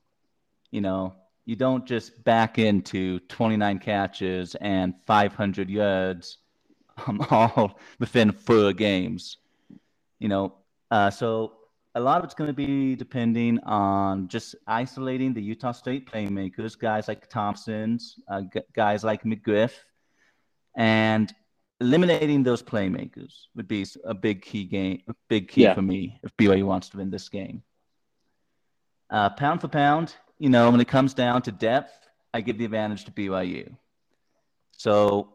You 0.71 0.81
know, 0.81 1.15
you 1.45 1.57
don't 1.57 1.87
just 1.87 2.25
back 2.25 2.59
into 2.59 3.21
29 3.21 3.79
catches 3.79 4.55
and 4.57 4.95
500 5.07 5.71
yards 5.71 6.39
um, 7.07 7.25
all 7.31 7.79
within 7.99 8.33
four 8.33 8.73
games. 8.73 9.39
You 10.19 10.29
know, 10.29 10.55
uh, 10.91 11.11
so 11.11 11.53
a 11.95 12.01
lot 12.01 12.19
of 12.19 12.25
it's 12.25 12.35
going 12.35 12.49
to 12.49 12.55
be 12.55 12.97
depending 12.97 13.59
on 13.61 14.29
just 14.29 14.57
isolating 14.67 15.33
the 15.33 15.43
Utah 15.43 15.73
State 15.73 16.11
playmakers, 16.11 16.79
guys 16.79 17.09
like 17.09 17.29
Thompson's, 17.29 18.17
uh, 18.29 18.43
g- 18.43 18.61
guys 18.75 19.05
like 19.05 19.23
McGriff, 19.23 19.73
and 20.77 21.33
eliminating 21.81 22.43
those 22.43 22.63
playmakers 22.63 23.33
would 23.55 23.69
be 23.69 23.87
a 24.05 24.15
big 24.15 24.43
key 24.43 24.65
game, 24.65 25.03
a 25.09 25.15
big 25.29 25.49
key 25.49 25.63
yeah. 25.63 25.75
for 25.75 25.83
me 25.83 26.19
if 26.23 26.37
BYU 26.37 26.65
wants 26.65 26.89
to 26.91 26.97
win 26.97 27.11
this 27.11 27.29
game. 27.29 27.63
Uh, 29.11 29.31
pound 29.31 29.61
for 29.61 29.69
pound, 29.69 30.15
you 30.39 30.49
know, 30.49 30.71
when 30.71 30.81
it 30.81 30.89
comes 30.89 31.15
down 31.15 31.43
to 31.43 31.53
depth, 31.53 32.09
I 32.33 32.41
give 32.41 32.59
the 32.59 32.65
advantage 32.65 33.05
to 33.05 33.13
BYU. 33.13 33.77
So 34.73 35.33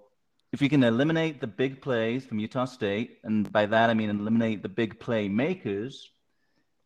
if 0.51 0.61
we 0.61 0.69
can 0.69 0.83
eliminate 0.83 1.41
the 1.41 1.47
big 1.47 1.81
plays 1.81 2.25
from 2.25 2.39
Utah 2.39 2.65
State, 2.65 3.19
and 3.23 3.51
by 3.51 3.65
that 3.67 3.89
I 3.89 3.93
mean 3.93 4.09
eliminate 4.09 4.63
the 4.63 4.69
big 4.69 4.99
playmakers, 4.99 6.07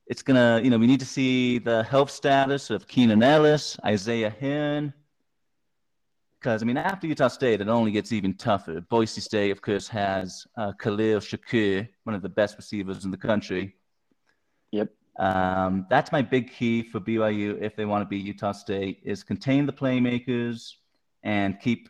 it's 0.08 0.22
gonna, 0.22 0.60
you 0.64 0.70
know, 0.70 0.78
we 0.78 0.88
need 0.88 1.00
to 1.00 1.06
see 1.06 1.60
the 1.60 1.84
health 1.84 2.12
status 2.12 2.70
of 2.70 2.88
Keenan 2.88 3.24
Ellis, 3.24 3.78
Isaiah 3.86 4.30
Hearn, 4.30 4.94
because 6.44 6.62
I 6.62 6.66
mean, 6.66 6.76
after 6.76 7.08
Utah 7.08 7.30
State, 7.30 7.62
it 7.62 7.70
only 7.70 7.92
gets 7.92 8.12
even 8.12 8.34
tougher. 8.34 8.82
Boise 8.82 9.22
State, 9.22 9.52
of 9.52 9.62
course, 9.62 9.88
has 9.88 10.46
uh, 10.58 10.74
Khalil 10.74 11.20
Shakir, 11.20 11.88
one 12.04 12.16
of 12.16 12.22
the 12.22 12.30
best 12.30 12.58
receivers 12.58 13.06
in 13.06 13.12
the 13.12 13.18
country. 13.18 13.76
Yep. 14.72 14.90
Um, 15.20 15.86
that's 15.90 16.12
my 16.12 16.22
big 16.22 16.52
key 16.52 16.84
for 16.84 17.00
BYU 17.00 17.62
if 17.62 17.78
they 17.78 17.86
want 17.86 18.02
to 18.02 18.06
beat 18.06 18.26
Utah 18.26 18.52
State 18.52 19.00
is 19.04 19.24
contain 19.24 19.66
the 19.66 19.72
playmakers 19.72 20.74
and 21.24 21.60
keep 21.62 21.88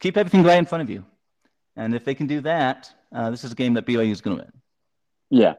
keep 0.00 0.16
everything 0.16 0.42
right 0.42 0.58
in 0.58 0.66
front 0.66 0.82
of 0.82 0.90
you. 0.90 1.04
And 1.76 1.94
if 1.94 2.04
they 2.04 2.14
can 2.14 2.26
do 2.26 2.40
that, 2.42 2.92
uh, 3.14 3.30
this 3.30 3.44
is 3.44 3.52
a 3.52 3.54
game 3.54 3.74
that 3.74 3.86
BYU 3.86 4.10
is 4.10 4.20
going 4.20 4.36
to 4.36 4.42
win. 4.44 4.52
Yeah. 5.30 5.54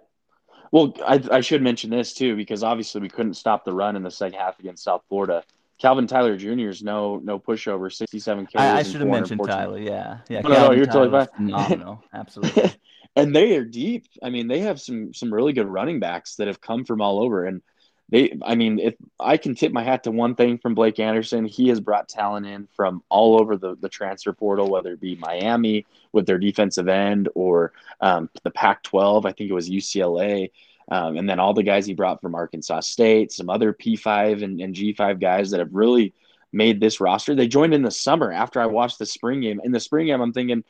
Well, 0.72 0.94
I, 1.06 1.22
I 1.32 1.42
should 1.42 1.62
mention 1.62 1.90
this 1.90 2.14
too 2.14 2.36
because 2.36 2.64
obviously 2.64 3.02
we 3.02 3.10
couldn't 3.10 3.36
stop 3.36 3.66
the 3.66 3.74
run 3.74 3.96
in 3.96 4.04
the 4.04 4.12
second 4.12 4.38
half 4.38 4.60
against 4.60 4.84
South 4.84 5.04
Florida. 5.10 5.44
Calvin 5.80 6.08
Tyler 6.08 6.36
Jr. 6.36 6.68
is 6.68 6.84
no 6.84 7.18
no 7.24 7.40
pushover, 7.40 7.92
sixty 7.92 8.20
seven 8.20 8.46
carries. 8.46 8.70
I, 8.70 8.80
I 8.80 8.84
should 8.84 9.00
have 9.00 9.10
mentioned 9.10 9.42
Tyler. 9.46 9.80
Yeah, 9.80 10.20
yeah. 10.28 10.42
No, 10.42 10.50
no, 10.50 10.72
you're 10.72 10.86
totally 10.86 11.10
fine. 11.10 11.28
Phenomenal, 11.36 12.04
absolutely. 12.14 12.74
and 13.16 13.34
they 13.34 13.56
are 13.56 13.64
deep. 13.64 14.06
I 14.22 14.30
mean, 14.30 14.50
they 14.50 14.60
have 14.60 14.82
some 14.82 15.14
some 15.14 15.34
really 15.34 15.54
good 15.54 15.68
running 15.68 16.02
backs 16.02 16.36
that 16.36 16.48
have 16.48 16.60
come 16.60 16.84
from 16.84 17.00
all 17.00 17.24
over. 17.24 17.46
And 17.46 17.62
they, 18.10 18.38
I 18.42 18.56
mean, 18.56 18.80
if 18.80 18.96
I 19.20 19.38
can 19.38 19.54
tip 19.54 19.72
my 19.72 19.84
hat 19.84 20.04
to 20.04 20.12
one 20.12 20.34
thing 20.36 20.58
from 20.58 20.74
Blake 20.74 21.00
Anderson, 21.00 21.46
he 21.46 21.70
has 21.70 21.80
brought 21.80 22.10
talent 22.10 22.48
in 22.48 22.68
from 22.76 23.04
all 23.10 23.40
over 23.40 23.56
the 23.56 23.76
the 23.76 23.90
transfer 23.90 24.34
portal, 24.34 24.70
whether 24.70 24.94
it 24.94 25.02
be 25.02 25.16
Miami 25.16 25.86
with 26.12 26.26
their 26.26 26.40
defensive 26.40 26.88
end 26.88 27.30
or 27.36 27.72
um, 28.02 28.30
the 28.44 28.52
Pac-12. 28.52 29.26
I 29.26 29.32
think 29.32 29.50
it 29.50 29.54
was 29.54 29.70
UCLA. 29.70 30.52
Um, 30.92 31.18
and 31.18 31.30
then 31.30 31.40
all 31.40 31.54
the 31.54 31.64
guys 31.64 31.86
he 31.86 31.94
brought 31.94 32.20
from 32.20 32.34
Arkansas 32.34 32.80
State, 32.80 33.32
some 33.32 33.50
other 33.50 33.74
P5 33.74 34.44
and, 34.44 34.60
and 34.60 34.74
G5 34.74 35.22
guys 35.22 35.52
that 35.52 35.60
have 35.60 35.74
really 35.74 36.16
made 36.52 36.80
this 36.80 37.00
roster. 37.00 37.36
They 37.36 37.48
joined 37.48 37.76
in 37.76 37.84
the 37.84 37.92
summer 37.92 38.32
after 38.32 38.60
I 38.60 38.66
watched 38.66 38.98
the 38.98 39.06
spring 39.06 39.42
game. 39.42 39.62
In 39.64 39.72
the 39.72 39.80
spring 39.80 40.08
game, 40.08 40.20
I'm 40.20 40.34
thinking, 40.34 40.64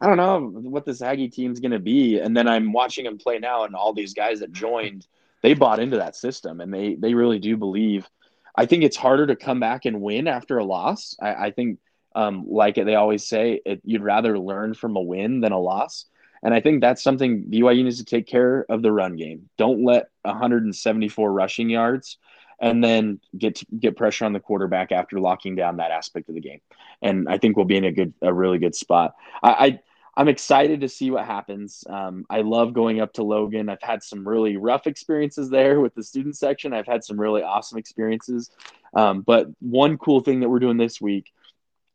I 0.00 0.06
don't 0.06 0.16
know 0.16 0.48
what 0.70 0.84
this 0.84 1.02
Aggie 1.02 1.28
team's 1.28 1.58
going 1.58 1.72
to 1.72 1.80
be. 1.80 2.20
And 2.20 2.36
then 2.36 2.46
I'm 2.46 2.72
watching 2.72 3.04
them 3.04 3.18
play 3.18 3.38
now, 3.38 3.64
and 3.64 3.74
all 3.74 3.92
these 3.92 4.14
guys 4.14 4.40
that 4.40 4.52
joined, 4.52 5.06
they 5.44 5.52
bought 5.52 5.78
into 5.78 5.98
that 5.98 6.16
system, 6.16 6.62
and 6.62 6.72
they 6.72 6.94
they 6.94 7.12
really 7.12 7.38
do 7.38 7.58
believe. 7.58 8.08
I 8.56 8.64
think 8.64 8.82
it's 8.82 8.96
harder 8.96 9.26
to 9.26 9.36
come 9.36 9.60
back 9.60 9.84
and 9.84 10.00
win 10.00 10.26
after 10.26 10.56
a 10.56 10.64
loss. 10.64 11.14
I, 11.20 11.34
I 11.34 11.50
think, 11.50 11.80
um, 12.14 12.46
like 12.48 12.76
they 12.76 12.94
always 12.94 13.28
say, 13.28 13.60
it, 13.66 13.82
you'd 13.84 14.02
rather 14.02 14.38
learn 14.38 14.72
from 14.72 14.96
a 14.96 15.02
win 15.02 15.40
than 15.40 15.52
a 15.52 15.58
loss. 15.58 16.06
And 16.42 16.54
I 16.54 16.60
think 16.60 16.80
that's 16.80 17.02
something 17.02 17.44
BYU 17.50 17.84
needs 17.84 17.98
to 17.98 18.06
take 18.06 18.26
care 18.26 18.64
of 18.70 18.80
the 18.80 18.90
run 18.90 19.16
game. 19.16 19.50
Don't 19.58 19.84
let 19.84 20.08
174 20.22 21.30
rushing 21.30 21.68
yards 21.68 22.16
and 22.58 22.82
then 22.82 23.20
get 23.36 23.62
get 23.78 23.98
pressure 23.98 24.24
on 24.24 24.32
the 24.32 24.40
quarterback 24.40 24.92
after 24.92 25.20
locking 25.20 25.56
down 25.56 25.76
that 25.76 25.90
aspect 25.90 26.30
of 26.30 26.36
the 26.36 26.40
game. 26.40 26.60
And 27.02 27.28
I 27.28 27.36
think 27.36 27.56
we'll 27.56 27.66
be 27.66 27.76
in 27.76 27.84
a 27.84 27.92
good, 27.92 28.14
a 28.22 28.32
really 28.32 28.58
good 28.58 28.74
spot. 28.74 29.14
I, 29.42 29.80
I 30.16 30.20
am 30.20 30.28
excited 30.28 30.80
to 30.80 30.88
see 30.88 31.10
what 31.10 31.24
happens. 31.24 31.84
Um, 31.88 32.24
I 32.30 32.42
love 32.42 32.72
going 32.72 33.00
up 33.00 33.12
to 33.14 33.24
Logan. 33.24 33.68
I've 33.68 33.82
had 33.82 34.02
some 34.02 34.26
really 34.26 34.56
rough 34.56 34.86
experiences 34.86 35.50
there 35.50 35.80
with 35.80 35.94
the 35.94 36.04
student 36.04 36.36
section. 36.36 36.72
I've 36.72 36.86
had 36.86 37.04
some 37.04 37.20
really 37.20 37.42
awesome 37.42 37.78
experiences. 37.78 38.50
Um, 38.94 39.22
but 39.22 39.48
one 39.60 39.98
cool 39.98 40.20
thing 40.20 40.40
that 40.40 40.48
we're 40.48 40.60
doing 40.60 40.76
this 40.76 41.00
week, 41.00 41.32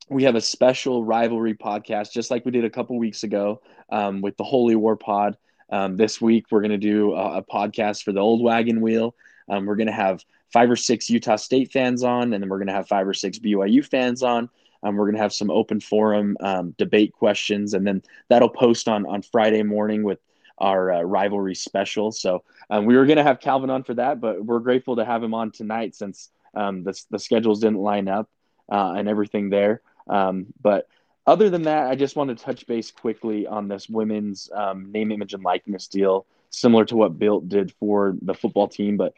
we 0.09 0.23
have 0.23 0.35
a 0.35 0.41
special 0.41 1.05
rivalry 1.05 1.53
podcast, 1.53 2.11
just 2.11 2.29
like 2.29 2.43
we 2.43 2.51
did 2.51 2.65
a 2.65 2.69
couple 2.69 2.97
weeks 2.99 3.23
ago 3.23 3.61
um, 3.89 4.21
with 4.21 4.35
the 4.35 4.43
Holy 4.43 4.75
War 4.75 4.97
Pod. 4.97 5.37
Um, 5.71 5.95
this 5.95 6.19
week, 6.19 6.47
we're 6.49 6.61
going 6.61 6.71
to 6.71 6.77
do 6.77 7.13
a, 7.13 7.37
a, 7.37 7.43
podcast 7.43 8.03
for 8.03 8.11
the 8.11 8.19
Old 8.19 8.41
Wagon 8.41 8.81
Wheel. 8.81 9.15
Um, 9.47 9.67
we're 9.67 9.75
going 9.75 9.87
to 9.87 9.93
have 9.93 10.23
five 10.51 10.69
or 10.69 10.75
six 10.75 11.11
Utah 11.11 11.35
State 11.35 11.71
fans 11.71 12.03
on, 12.03 12.33
and 12.33 12.41
then 12.41 12.49
we're 12.49 12.57
going 12.57 12.67
to 12.67 12.73
have 12.73 12.87
five 12.87 13.07
or 13.07 13.13
six 13.13 13.37
BYU 13.37 13.85
fans 13.85 14.23
on. 14.23 14.49
Um, 14.83 14.95
we're 14.95 15.05
going 15.05 15.15
to 15.15 15.21
have 15.21 15.33
some 15.33 15.51
open 15.51 15.79
forum 15.79 16.37
um, 16.39 16.75
debate 16.77 17.13
questions, 17.13 17.73
and 17.73 17.85
then 17.85 18.01
that'll 18.29 18.49
post 18.49 18.87
on 18.87 19.05
on 19.05 19.21
Friday 19.21 19.63
morning 19.63 20.03
with 20.03 20.19
our 20.59 20.91
uh, 20.91 21.01
rivalry 21.01 21.55
special. 21.55 22.11
So 22.11 22.43
um, 22.69 22.85
we 22.85 22.95
were 22.95 23.05
going 23.05 23.17
to 23.17 23.23
have 23.23 23.39
Calvan 23.39 23.69
on 23.69 23.83
for 23.83 23.93
that, 23.95 24.19
but 24.19 24.43
we're 24.43 24.59
grateful 24.59 24.97
to 24.97 25.05
have 25.05 25.23
him 25.23 25.33
on 25.33 25.51
tonight 25.51 25.95
since 25.95 26.29
um, 26.55 26.83
the 26.83 26.99
the 27.09 27.19
schedules 27.19 27.59
didn't 27.61 27.79
line 27.79 28.07
up 28.07 28.29
uh, 28.71 28.93
and 28.97 29.07
everything 29.07 29.49
there. 29.49 29.81
Um, 30.07 30.47
but 30.61 30.87
other 31.27 31.49
than 31.49 31.63
that, 31.63 31.87
I 31.87 31.95
just 31.95 32.15
want 32.15 32.35
to 32.35 32.43
touch 32.43 32.65
base 32.65 32.91
quickly 32.91 33.45
on 33.45 33.67
this 33.67 33.87
women's 33.87 34.49
um, 34.53 34.91
name, 34.91 35.11
image, 35.11 35.33
and 35.33 35.43
likeness 35.43 35.87
deal, 35.87 36.25
similar 36.49 36.85
to 36.85 36.95
what 36.95 37.19
Built 37.19 37.47
did 37.47 37.71
for 37.73 38.15
the 38.21 38.33
football 38.33 38.67
team, 38.67 38.97
but 38.97 39.13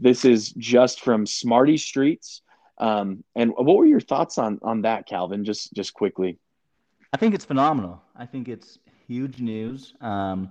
this 0.00 0.24
is 0.24 0.52
just 0.52 1.00
from 1.00 1.26
Smarty 1.26 1.76
Streets. 1.76 2.42
Um, 2.78 3.24
and 3.34 3.52
what 3.56 3.76
were 3.76 3.86
your 3.86 4.00
thoughts 4.00 4.38
on 4.38 4.58
on 4.62 4.82
that, 4.82 5.06
Calvan? 5.06 5.44
Just 5.44 5.72
just 5.74 5.94
quickly. 5.94 6.38
I 7.12 7.18
think 7.18 7.34
it's 7.34 7.44
phenomenal. 7.44 8.02
I 8.16 8.24
think 8.26 8.48
it's 8.48 8.78
huge 9.06 9.38
news 9.38 9.92
um, 10.00 10.50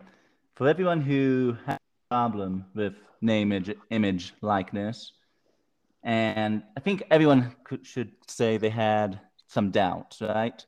for 0.55 0.67
everyone 0.67 1.01
who 1.01 1.57
has 1.65 1.77
a 1.77 2.13
problem 2.13 2.65
with 2.75 2.93
name, 3.21 3.51
image, 3.51 3.75
image 3.89 4.33
likeness. 4.41 5.13
And 6.03 6.63
I 6.77 6.79
think 6.79 7.03
everyone 7.11 7.55
could, 7.63 7.85
should 7.85 8.11
say 8.27 8.57
they 8.57 8.69
had 8.69 9.19
some 9.47 9.71
doubts, 9.71 10.21
right? 10.21 10.65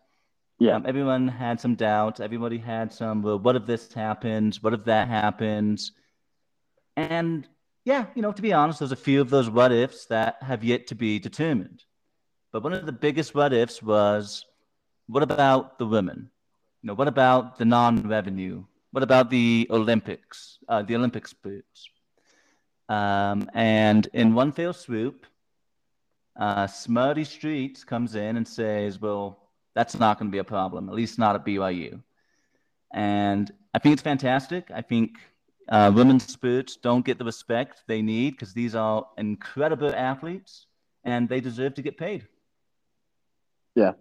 Yeah. 0.60 0.76
Um, 0.76 0.86
everyone 0.88 1.28
had 1.28 1.60
some 1.60 1.76
doubts. 1.76 2.20
Everybody 2.20 2.58
had 2.58 2.94
some, 2.94 3.22
well, 3.22 3.40
what 3.40 3.56
if 3.56 3.66
this 3.66 3.92
happens? 3.94 4.62
What 4.62 4.74
if 4.74 4.86
that 4.86 5.08
happens? 5.08 5.92
And 6.96 7.48
yeah, 7.86 8.06
you 8.16 8.22
know, 8.22 8.32
to 8.32 8.42
be 8.42 8.54
honest, 8.54 8.80
there's 8.80 8.92
a 8.92 8.98
few 8.98 9.20
of 9.22 9.30
those 9.30 9.50
what 9.50 9.72
ifs 9.72 10.06
that 10.06 10.42
have 10.42 10.64
yet 10.64 10.88
to 10.88 10.96
be 10.96 11.20
determined. 11.20 11.84
But 12.52 12.64
one 12.64 12.74
of 12.74 12.86
the 12.86 12.92
biggest 12.92 13.36
what 13.36 13.52
ifs 13.52 13.82
was 13.82 14.46
what 15.08 15.24
about 15.24 15.78
the 15.80 15.86
women? 15.86 16.30
You 16.82 16.88
know, 16.88 16.94
what 16.94 17.08
about 17.08 17.58
the 17.58 17.66
non 17.66 18.08
revenue? 18.08 18.64
What 18.92 19.04
about 19.04 19.30
the 19.30 19.68
Olympics, 19.70 20.60
uh, 20.70 20.84
the 20.84 20.96
Olympic 20.96 21.28
sports? 21.28 21.90
Um, 22.90 23.50
and 23.54 24.08
in 24.14 24.36
one 24.36 24.52
fell 24.52 24.74
swoop, 24.74 25.26
uh, 26.40 26.68
Smarty 26.68 27.24
Streets 27.24 27.84
comes 27.84 28.16
in 28.16 28.38
and 28.38 28.48
says, 28.48 29.00
well, 29.00 29.50
that's 29.74 29.98
not 29.98 30.20
going 30.20 30.30
to 30.30 30.32
be 30.32 30.40
a 30.40 30.44
problem, 30.44 30.90
at 30.90 30.96
least 30.96 31.18
not 31.18 31.36
at 31.36 31.46
BYU. 31.46 32.02
And 32.94 33.52
I 33.74 33.80
think 33.80 33.94
it's 33.94 34.02
fantastic. 34.02 34.70
I 34.72 34.82
think 34.82 35.18
uh, 35.70 35.92
women's 35.94 36.28
sports 36.28 36.76
don't 36.76 37.06
get 37.06 37.18
the 37.18 37.26
respect 37.26 37.84
they 37.88 38.02
need 38.02 38.32
because 38.32 38.54
these 38.54 38.76
are 38.76 39.06
incredible 39.18 39.94
athletes 39.94 40.68
and 41.04 41.28
they 41.30 41.40
deserve 41.40 41.76
to 41.76 41.82
get 41.82 41.98
paid. 41.98 42.28
Yeah, 43.76 43.94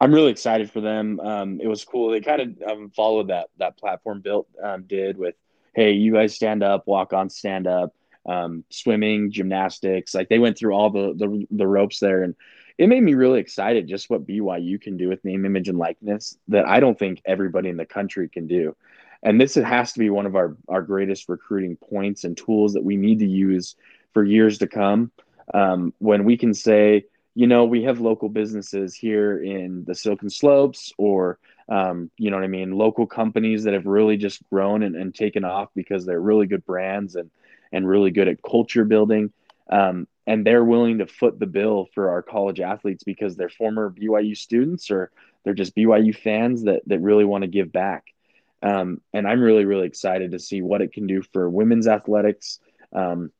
I'm 0.00 0.12
really 0.12 0.30
excited 0.30 0.70
for 0.70 0.80
them. 0.80 1.20
Um, 1.20 1.60
it 1.60 1.68
was 1.68 1.84
cool. 1.84 2.10
They 2.10 2.20
kind 2.20 2.40
of 2.40 2.70
um, 2.70 2.90
followed 2.90 3.28
that 3.28 3.48
that 3.58 3.78
platform 3.78 4.20
built 4.20 4.48
um, 4.62 4.84
did 4.84 5.16
with, 5.16 5.34
hey, 5.74 5.92
you 5.92 6.12
guys 6.12 6.34
stand 6.34 6.62
up, 6.62 6.86
walk 6.86 7.12
on, 7.12 7.30
stand 7.30 7.66
up, 7.66 7.94
um, 8.26 8.64
swimming, 8.70 9.30
gymnastics. 9.30 10.14
Like 10.14 10.28
they 10.28 10.38
went 10.38 10.58
through 10.58 10.72
all 10.72 10.90
the, 10.90 11.14
the 11.16 11.46
the 11.50 11.66
ropes 11.66 12.00
there, 12.00 12.22
and 12.22 12.34
it 12.78 12.88
made 12.88 13.02
me 13.02 13.14
really 13.14 13.40
excited 13.40 13.86
just 13.86 14.08
what 14.08 14.26
BYU 14.26 14.80
can 14.80 14.96
do 14.96 15.08
with 15.08 15.24
name, 15.24 15.44
image, 15.44 15.68
and 15.68 15.78
likeness 15.78 16.36
that 16.48 16.66
I 16.66 16.80
don't 16.80 16.98
think 16.98 17.20
everybody 17.26 17.68
in 17.68 17.76
the 17.76 17.86
country 17.86 18.28
can 18.28 18.46
do. 18.46 18.74
And 19.22 19.40
this 19.40 19.54
has 19.54 19.92
to 19.92 19.98
be 19.98 20.10
one 20.10 20.26
of 20.26 20.34
our, 20.34 20.56
our 20.68 20.82
greatest 20.82 21.28
recruiting 21.28 21.76
points 21.76 22.24
and 22.24 22.36
tools 22.36 22.72
that 22.72 22.84
we 22.84 22.96
need 22.96 23.18
to 23.18 23.26
use 23.26 23.76
for 24.12 24.24
years 24.24 24.58
to 24.58 24.66
come. 24.66 25.12
Um, 25.52 25.92
when 25.98 26.24
we 26.24 26.36
can 26.36 26.54
say, 26.54 27.04
you 27.34 27.46
know, 27.46 27.64
we 27.64 27.84
have 27.84 28.00
local 28.00 28.28
businesses 28.28 28.94
here 28.94 29.42
in 29.42 29.84
the 29.84 29.94
Silicon 29.94 30.30
Slopes 30.30 30.92
or, 30.98 31.38
um, 31.68 32.10
you 32.16 32.30
know 32.30 32.36
what 32.36 32.44
I 32.44 32.48
mean, 32.48 32.72
local 32.72 33.06
companies 33.06 33.64
that 33.64 33.74
have 33.74 33.86
really 33.86 34.16
just 34.16 34.42
grown 34.50 34.82
and, 34.82 34.96
and 34.96 35.14
taken 35.14 35.44
off 35.44 35.68
because 35.74 36.04
they're 36.04 36.20
really 36.20 36.46
good 36.46 36.64
brands 36.64 37.14
and, 37.14 37.30
and 37.72 37.86
really 37.86 38.10
good 38.10 38.28
at 38.28 38.42
culture 38.42 38.84
building. 38.84 39.32
Um, 39.70 40.08
and 40.26 40.44
they're 40.44 40.64
willing 40.64 40.98
to 40.98 41.06
foot 41.06 41.38
the 41.38 41.46
bill 41.46 41.88
for 41.94 42.10
our 42.10 42.22
college 42.22 42.60
athletes 42.60 43.04
because 43.04 43.36
they're 43.36 43.48
former 43.48 43.90
BYU 43.90 44.36
students 44.36 44.90
or 44.90 45.10
they're 45.44 45.54
just 45.54 45.76
BYU 45.76 46.14
fans 46.14 46.64
that, 46.64 46.82
that 46.86 47.00
really 47.00 47.24
want 47.24 47.42
to 47.42 47.48
give 47.48 47.72
back. 47.72 48.06
Um, 48.62 49.00
and 49.12 49.26
I'm 49.26 49.40
really, 49.40 49.64
really 49.64 49.86
excited 49.86 50.32
to 50.32 50.38
see 50.38 50.62
what 50.62 50.82
it 50.82 50.92
can 50.92 51.06
do 51.06 51.22
for 51.22 51.48
women's 51.48 51.88
athletics, 51.88 52.58
um, 52.94 53.32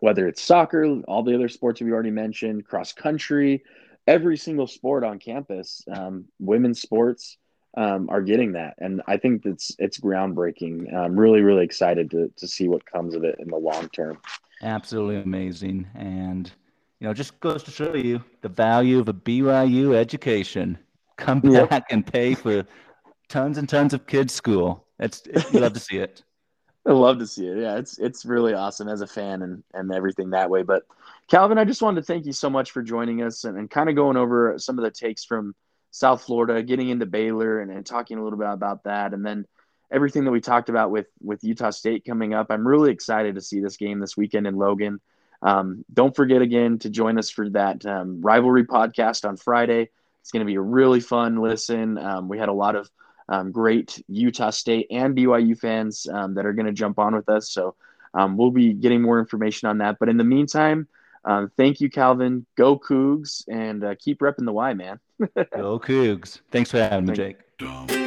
whether 0.00 0.26
it's 0.26 0.42
soccer, 0.42 1.00
all 1.02 1.22
the 1.22 1.34
other 1.34 1.48
sports 1.48 1.80
we 1.80 1.92
already 1.92 2.10
mentioned, 2.10 2.66
cross 2.66 2.92
country, 2.92 3.62
every 4.06 4.36
single 4.36 4.66
sport 4.66 5.04
on 5.04 5.18
campus, 5.18 5.82
um, 5.92 6.24
women's 6.40 6.82
sports 6.82 7.38
um, 7.76 8.08
are 8.10 8.22
getting 8.22 8.52
that. 8.52 8.74
And 8.78 9.02
I 9.06 9.16
think 9.16 9.46
it's, 9.46 9.74
it's 9.78 9.98
groundbreaking. 9.98 10.94
I'm 10.94 11.18
really, 11.18 11.40
really 11.40 11.64
excited 11.64 12.10
to, 12.10 12.30
to 12.36 12.48
see 12.48 12.68
what 12.68 12.84
comes 12.84 13.14
of 13.14 13.24
it 13.24 13.36
in 13.38 13.48
the 13.48 13.56
long 13.56 13.88
term. 13.90 14.18
Absolutely 14.62 15.16
amazing. 15.16 15.86
And, 15.94 16.50
you 17.00 17.06
know, 17.06 17.14
just 17.14 17.38
goes 17.40 17.62
to 17.64 17.70
show 17.70 17.94
you 17.94 18.22
the 18.42 18.48
value 18.48 18.98
of 18.98 19.08
a 19.08 19.14
BYU 19.14 19.94
education. 19.94 20.78
Come 21.16 21.40
back 21.40 21.70
yep. 21.70 21.84
and 21.90 22.06
pay 22.06 22.34
for 22.34 22.64
tons 23.34 23.58
and 23.58 23.68
tons 23.68 23.92
of 23.92 24.06
kids 24.06 24.32
school. 24.32 24.86
It's 25.00 25.24
you 25.52 25.58
love 25.58 25.72
to 25.72 25.80
see 25.80 25.98
it. 25.98 26.22
I 26.86 26.92
love 26.92 27.18
to 27.18 27.26
see 27.26 27.48
it. 27.48 27.58
Yeah, 27.58 27.78
it's 27.78 27.98
it's 27.98 28.24
really 28.24 28.54
awesome 28.54 28.88
as 28.88 29.00
a 29.00 29.08
fan 29.08 29.42
and 29.42 29.64
and 29.74 29.92
everything 29.92 30.30
that 30.30 30.50
way. 30.50 30.62
But 30.62 30.84
Calvan, 31.28 31.58
I 31.58 31.64
just 31.64 31.82
wanted 31.82 32.02
to 32.02 32.06
thank 32.06 32.26
you 32.26 32.32
so 32.32 32.48
much 32.48 32.70
for 32.70 32.80
joining 32.80 33.22
us 33.22 33.42
and, 33.42 33.58
and 33.58 33.68
kind 33.68 33.88
of 33.88 33.96
going 33.96 34.16
over 34.16 34.56
some 34.58 34.78
of 34.78 34.84
the 34.84 34.90
takes 34.92 35.24
from 35.24 35.54
South 35.90 36.22
Florida, 36.22 36.62
getting 36.62 36.90
into 36.90 37.06
Baylor 37.06 37.60
and, 37.60 37.72
and 37.72 37.84
talking 37.84 38.18
a 38.18 38.22
little 38.22 38.38
bit 38.38 38.48
about 38.48 38.84
that, 38.84 39.12
and 39.12 39.26
then 39.26 39.46
everything 39.90 40.24
that 40.24 40.30
we 40.30 40.40
talked 40.40 40.68
about 40.68 40.92
with 40.92 41.08
with 41.20 41.42
Utah 41.42 41.70
State 41.70 42.04
coming 42.04 42.34
up. 42.34 42.46
I'm 42.50 42.68
really 42.68 42.92
excited 42.92 43.34
to 43.34 43.40
see 43.40 43.58
this 43.58 43.76
game 43.76 43.98
this 43.98 44.16
weekend 44.16 44.46
in 44.46 44.54
Logan. 44.54 45.00
Um, 45.42 45.84
don't 45.92 46.14
forget 46.14 46.40
again 46.40 46.78
to 46.80 46.88
join 46.88 47.18
us 47.18 47.30
for 47.30 47.50
that 47.50 47.84
um, 47.84 48.20
rivalry 48.20 48.64
podcast 48.64 49.28
on 49.28 49.36
Friday. 49.36 49.88
It's 50.20 50.30
going 50.30 50.40
to 50.40 50.46
be 50.46 50.54
a 50.54 50.60
really 50.60 51.00
fun 51.00 51.36
listen. 51.42 51.98
Um, 51.98 52.28
we 52.28 52.38
had 52.38 52.48
a 52.48 52.52
lot 52.52 52.76
of 52.76 52.88
um, 53.28 53.52
great 53.52 54.02
Utah 54.08 54.50
State 54.50 54.86
and 54.90 55.16
BYU 55.16 55.58
fans 55.58 56.06
um, 56.12 56.34
that 56.34 56.46
are 56.46 56.52
going 56.52 56.66
to 56.66 56.72
jump 56.72 56.98
on 56.98 57.14
with 57.14 57.28
us. 57.28 57.50
So 57.50 57.74
um, 58.12 58.36
we'll 58.36 58.50
be 58.50 58.72
getting 58.72 59.02
more 59.02 59.18
information 59.18 59.68
on 59.68 59.78
that. 59.78 59.98
But 59.98 60.08
in 60.08 60.16
the 60.16 60.24
meantime, 60.24 60.88
um, 61.24 61.50
thank 61.56 61.80
you, 61.80 61.90
Calvan. 61.90 62.46
Go 62.56 62.78
Cougs 62.78 63.44
and 63.48 63.82
uh, 63.84 63.94
keep 63.98 64.20
repping 64.20 64.44
the 64.44 64.52
Y, 64.52 64.74
man. 64.74 65.00
Go 65.56 65.78
Cougs. 65.78 66.40
Thanks 66.50 66.70
for 66.70 66.78
having 66.78 67.06
me, 67.06 67.14
Jake. 67.14 68.03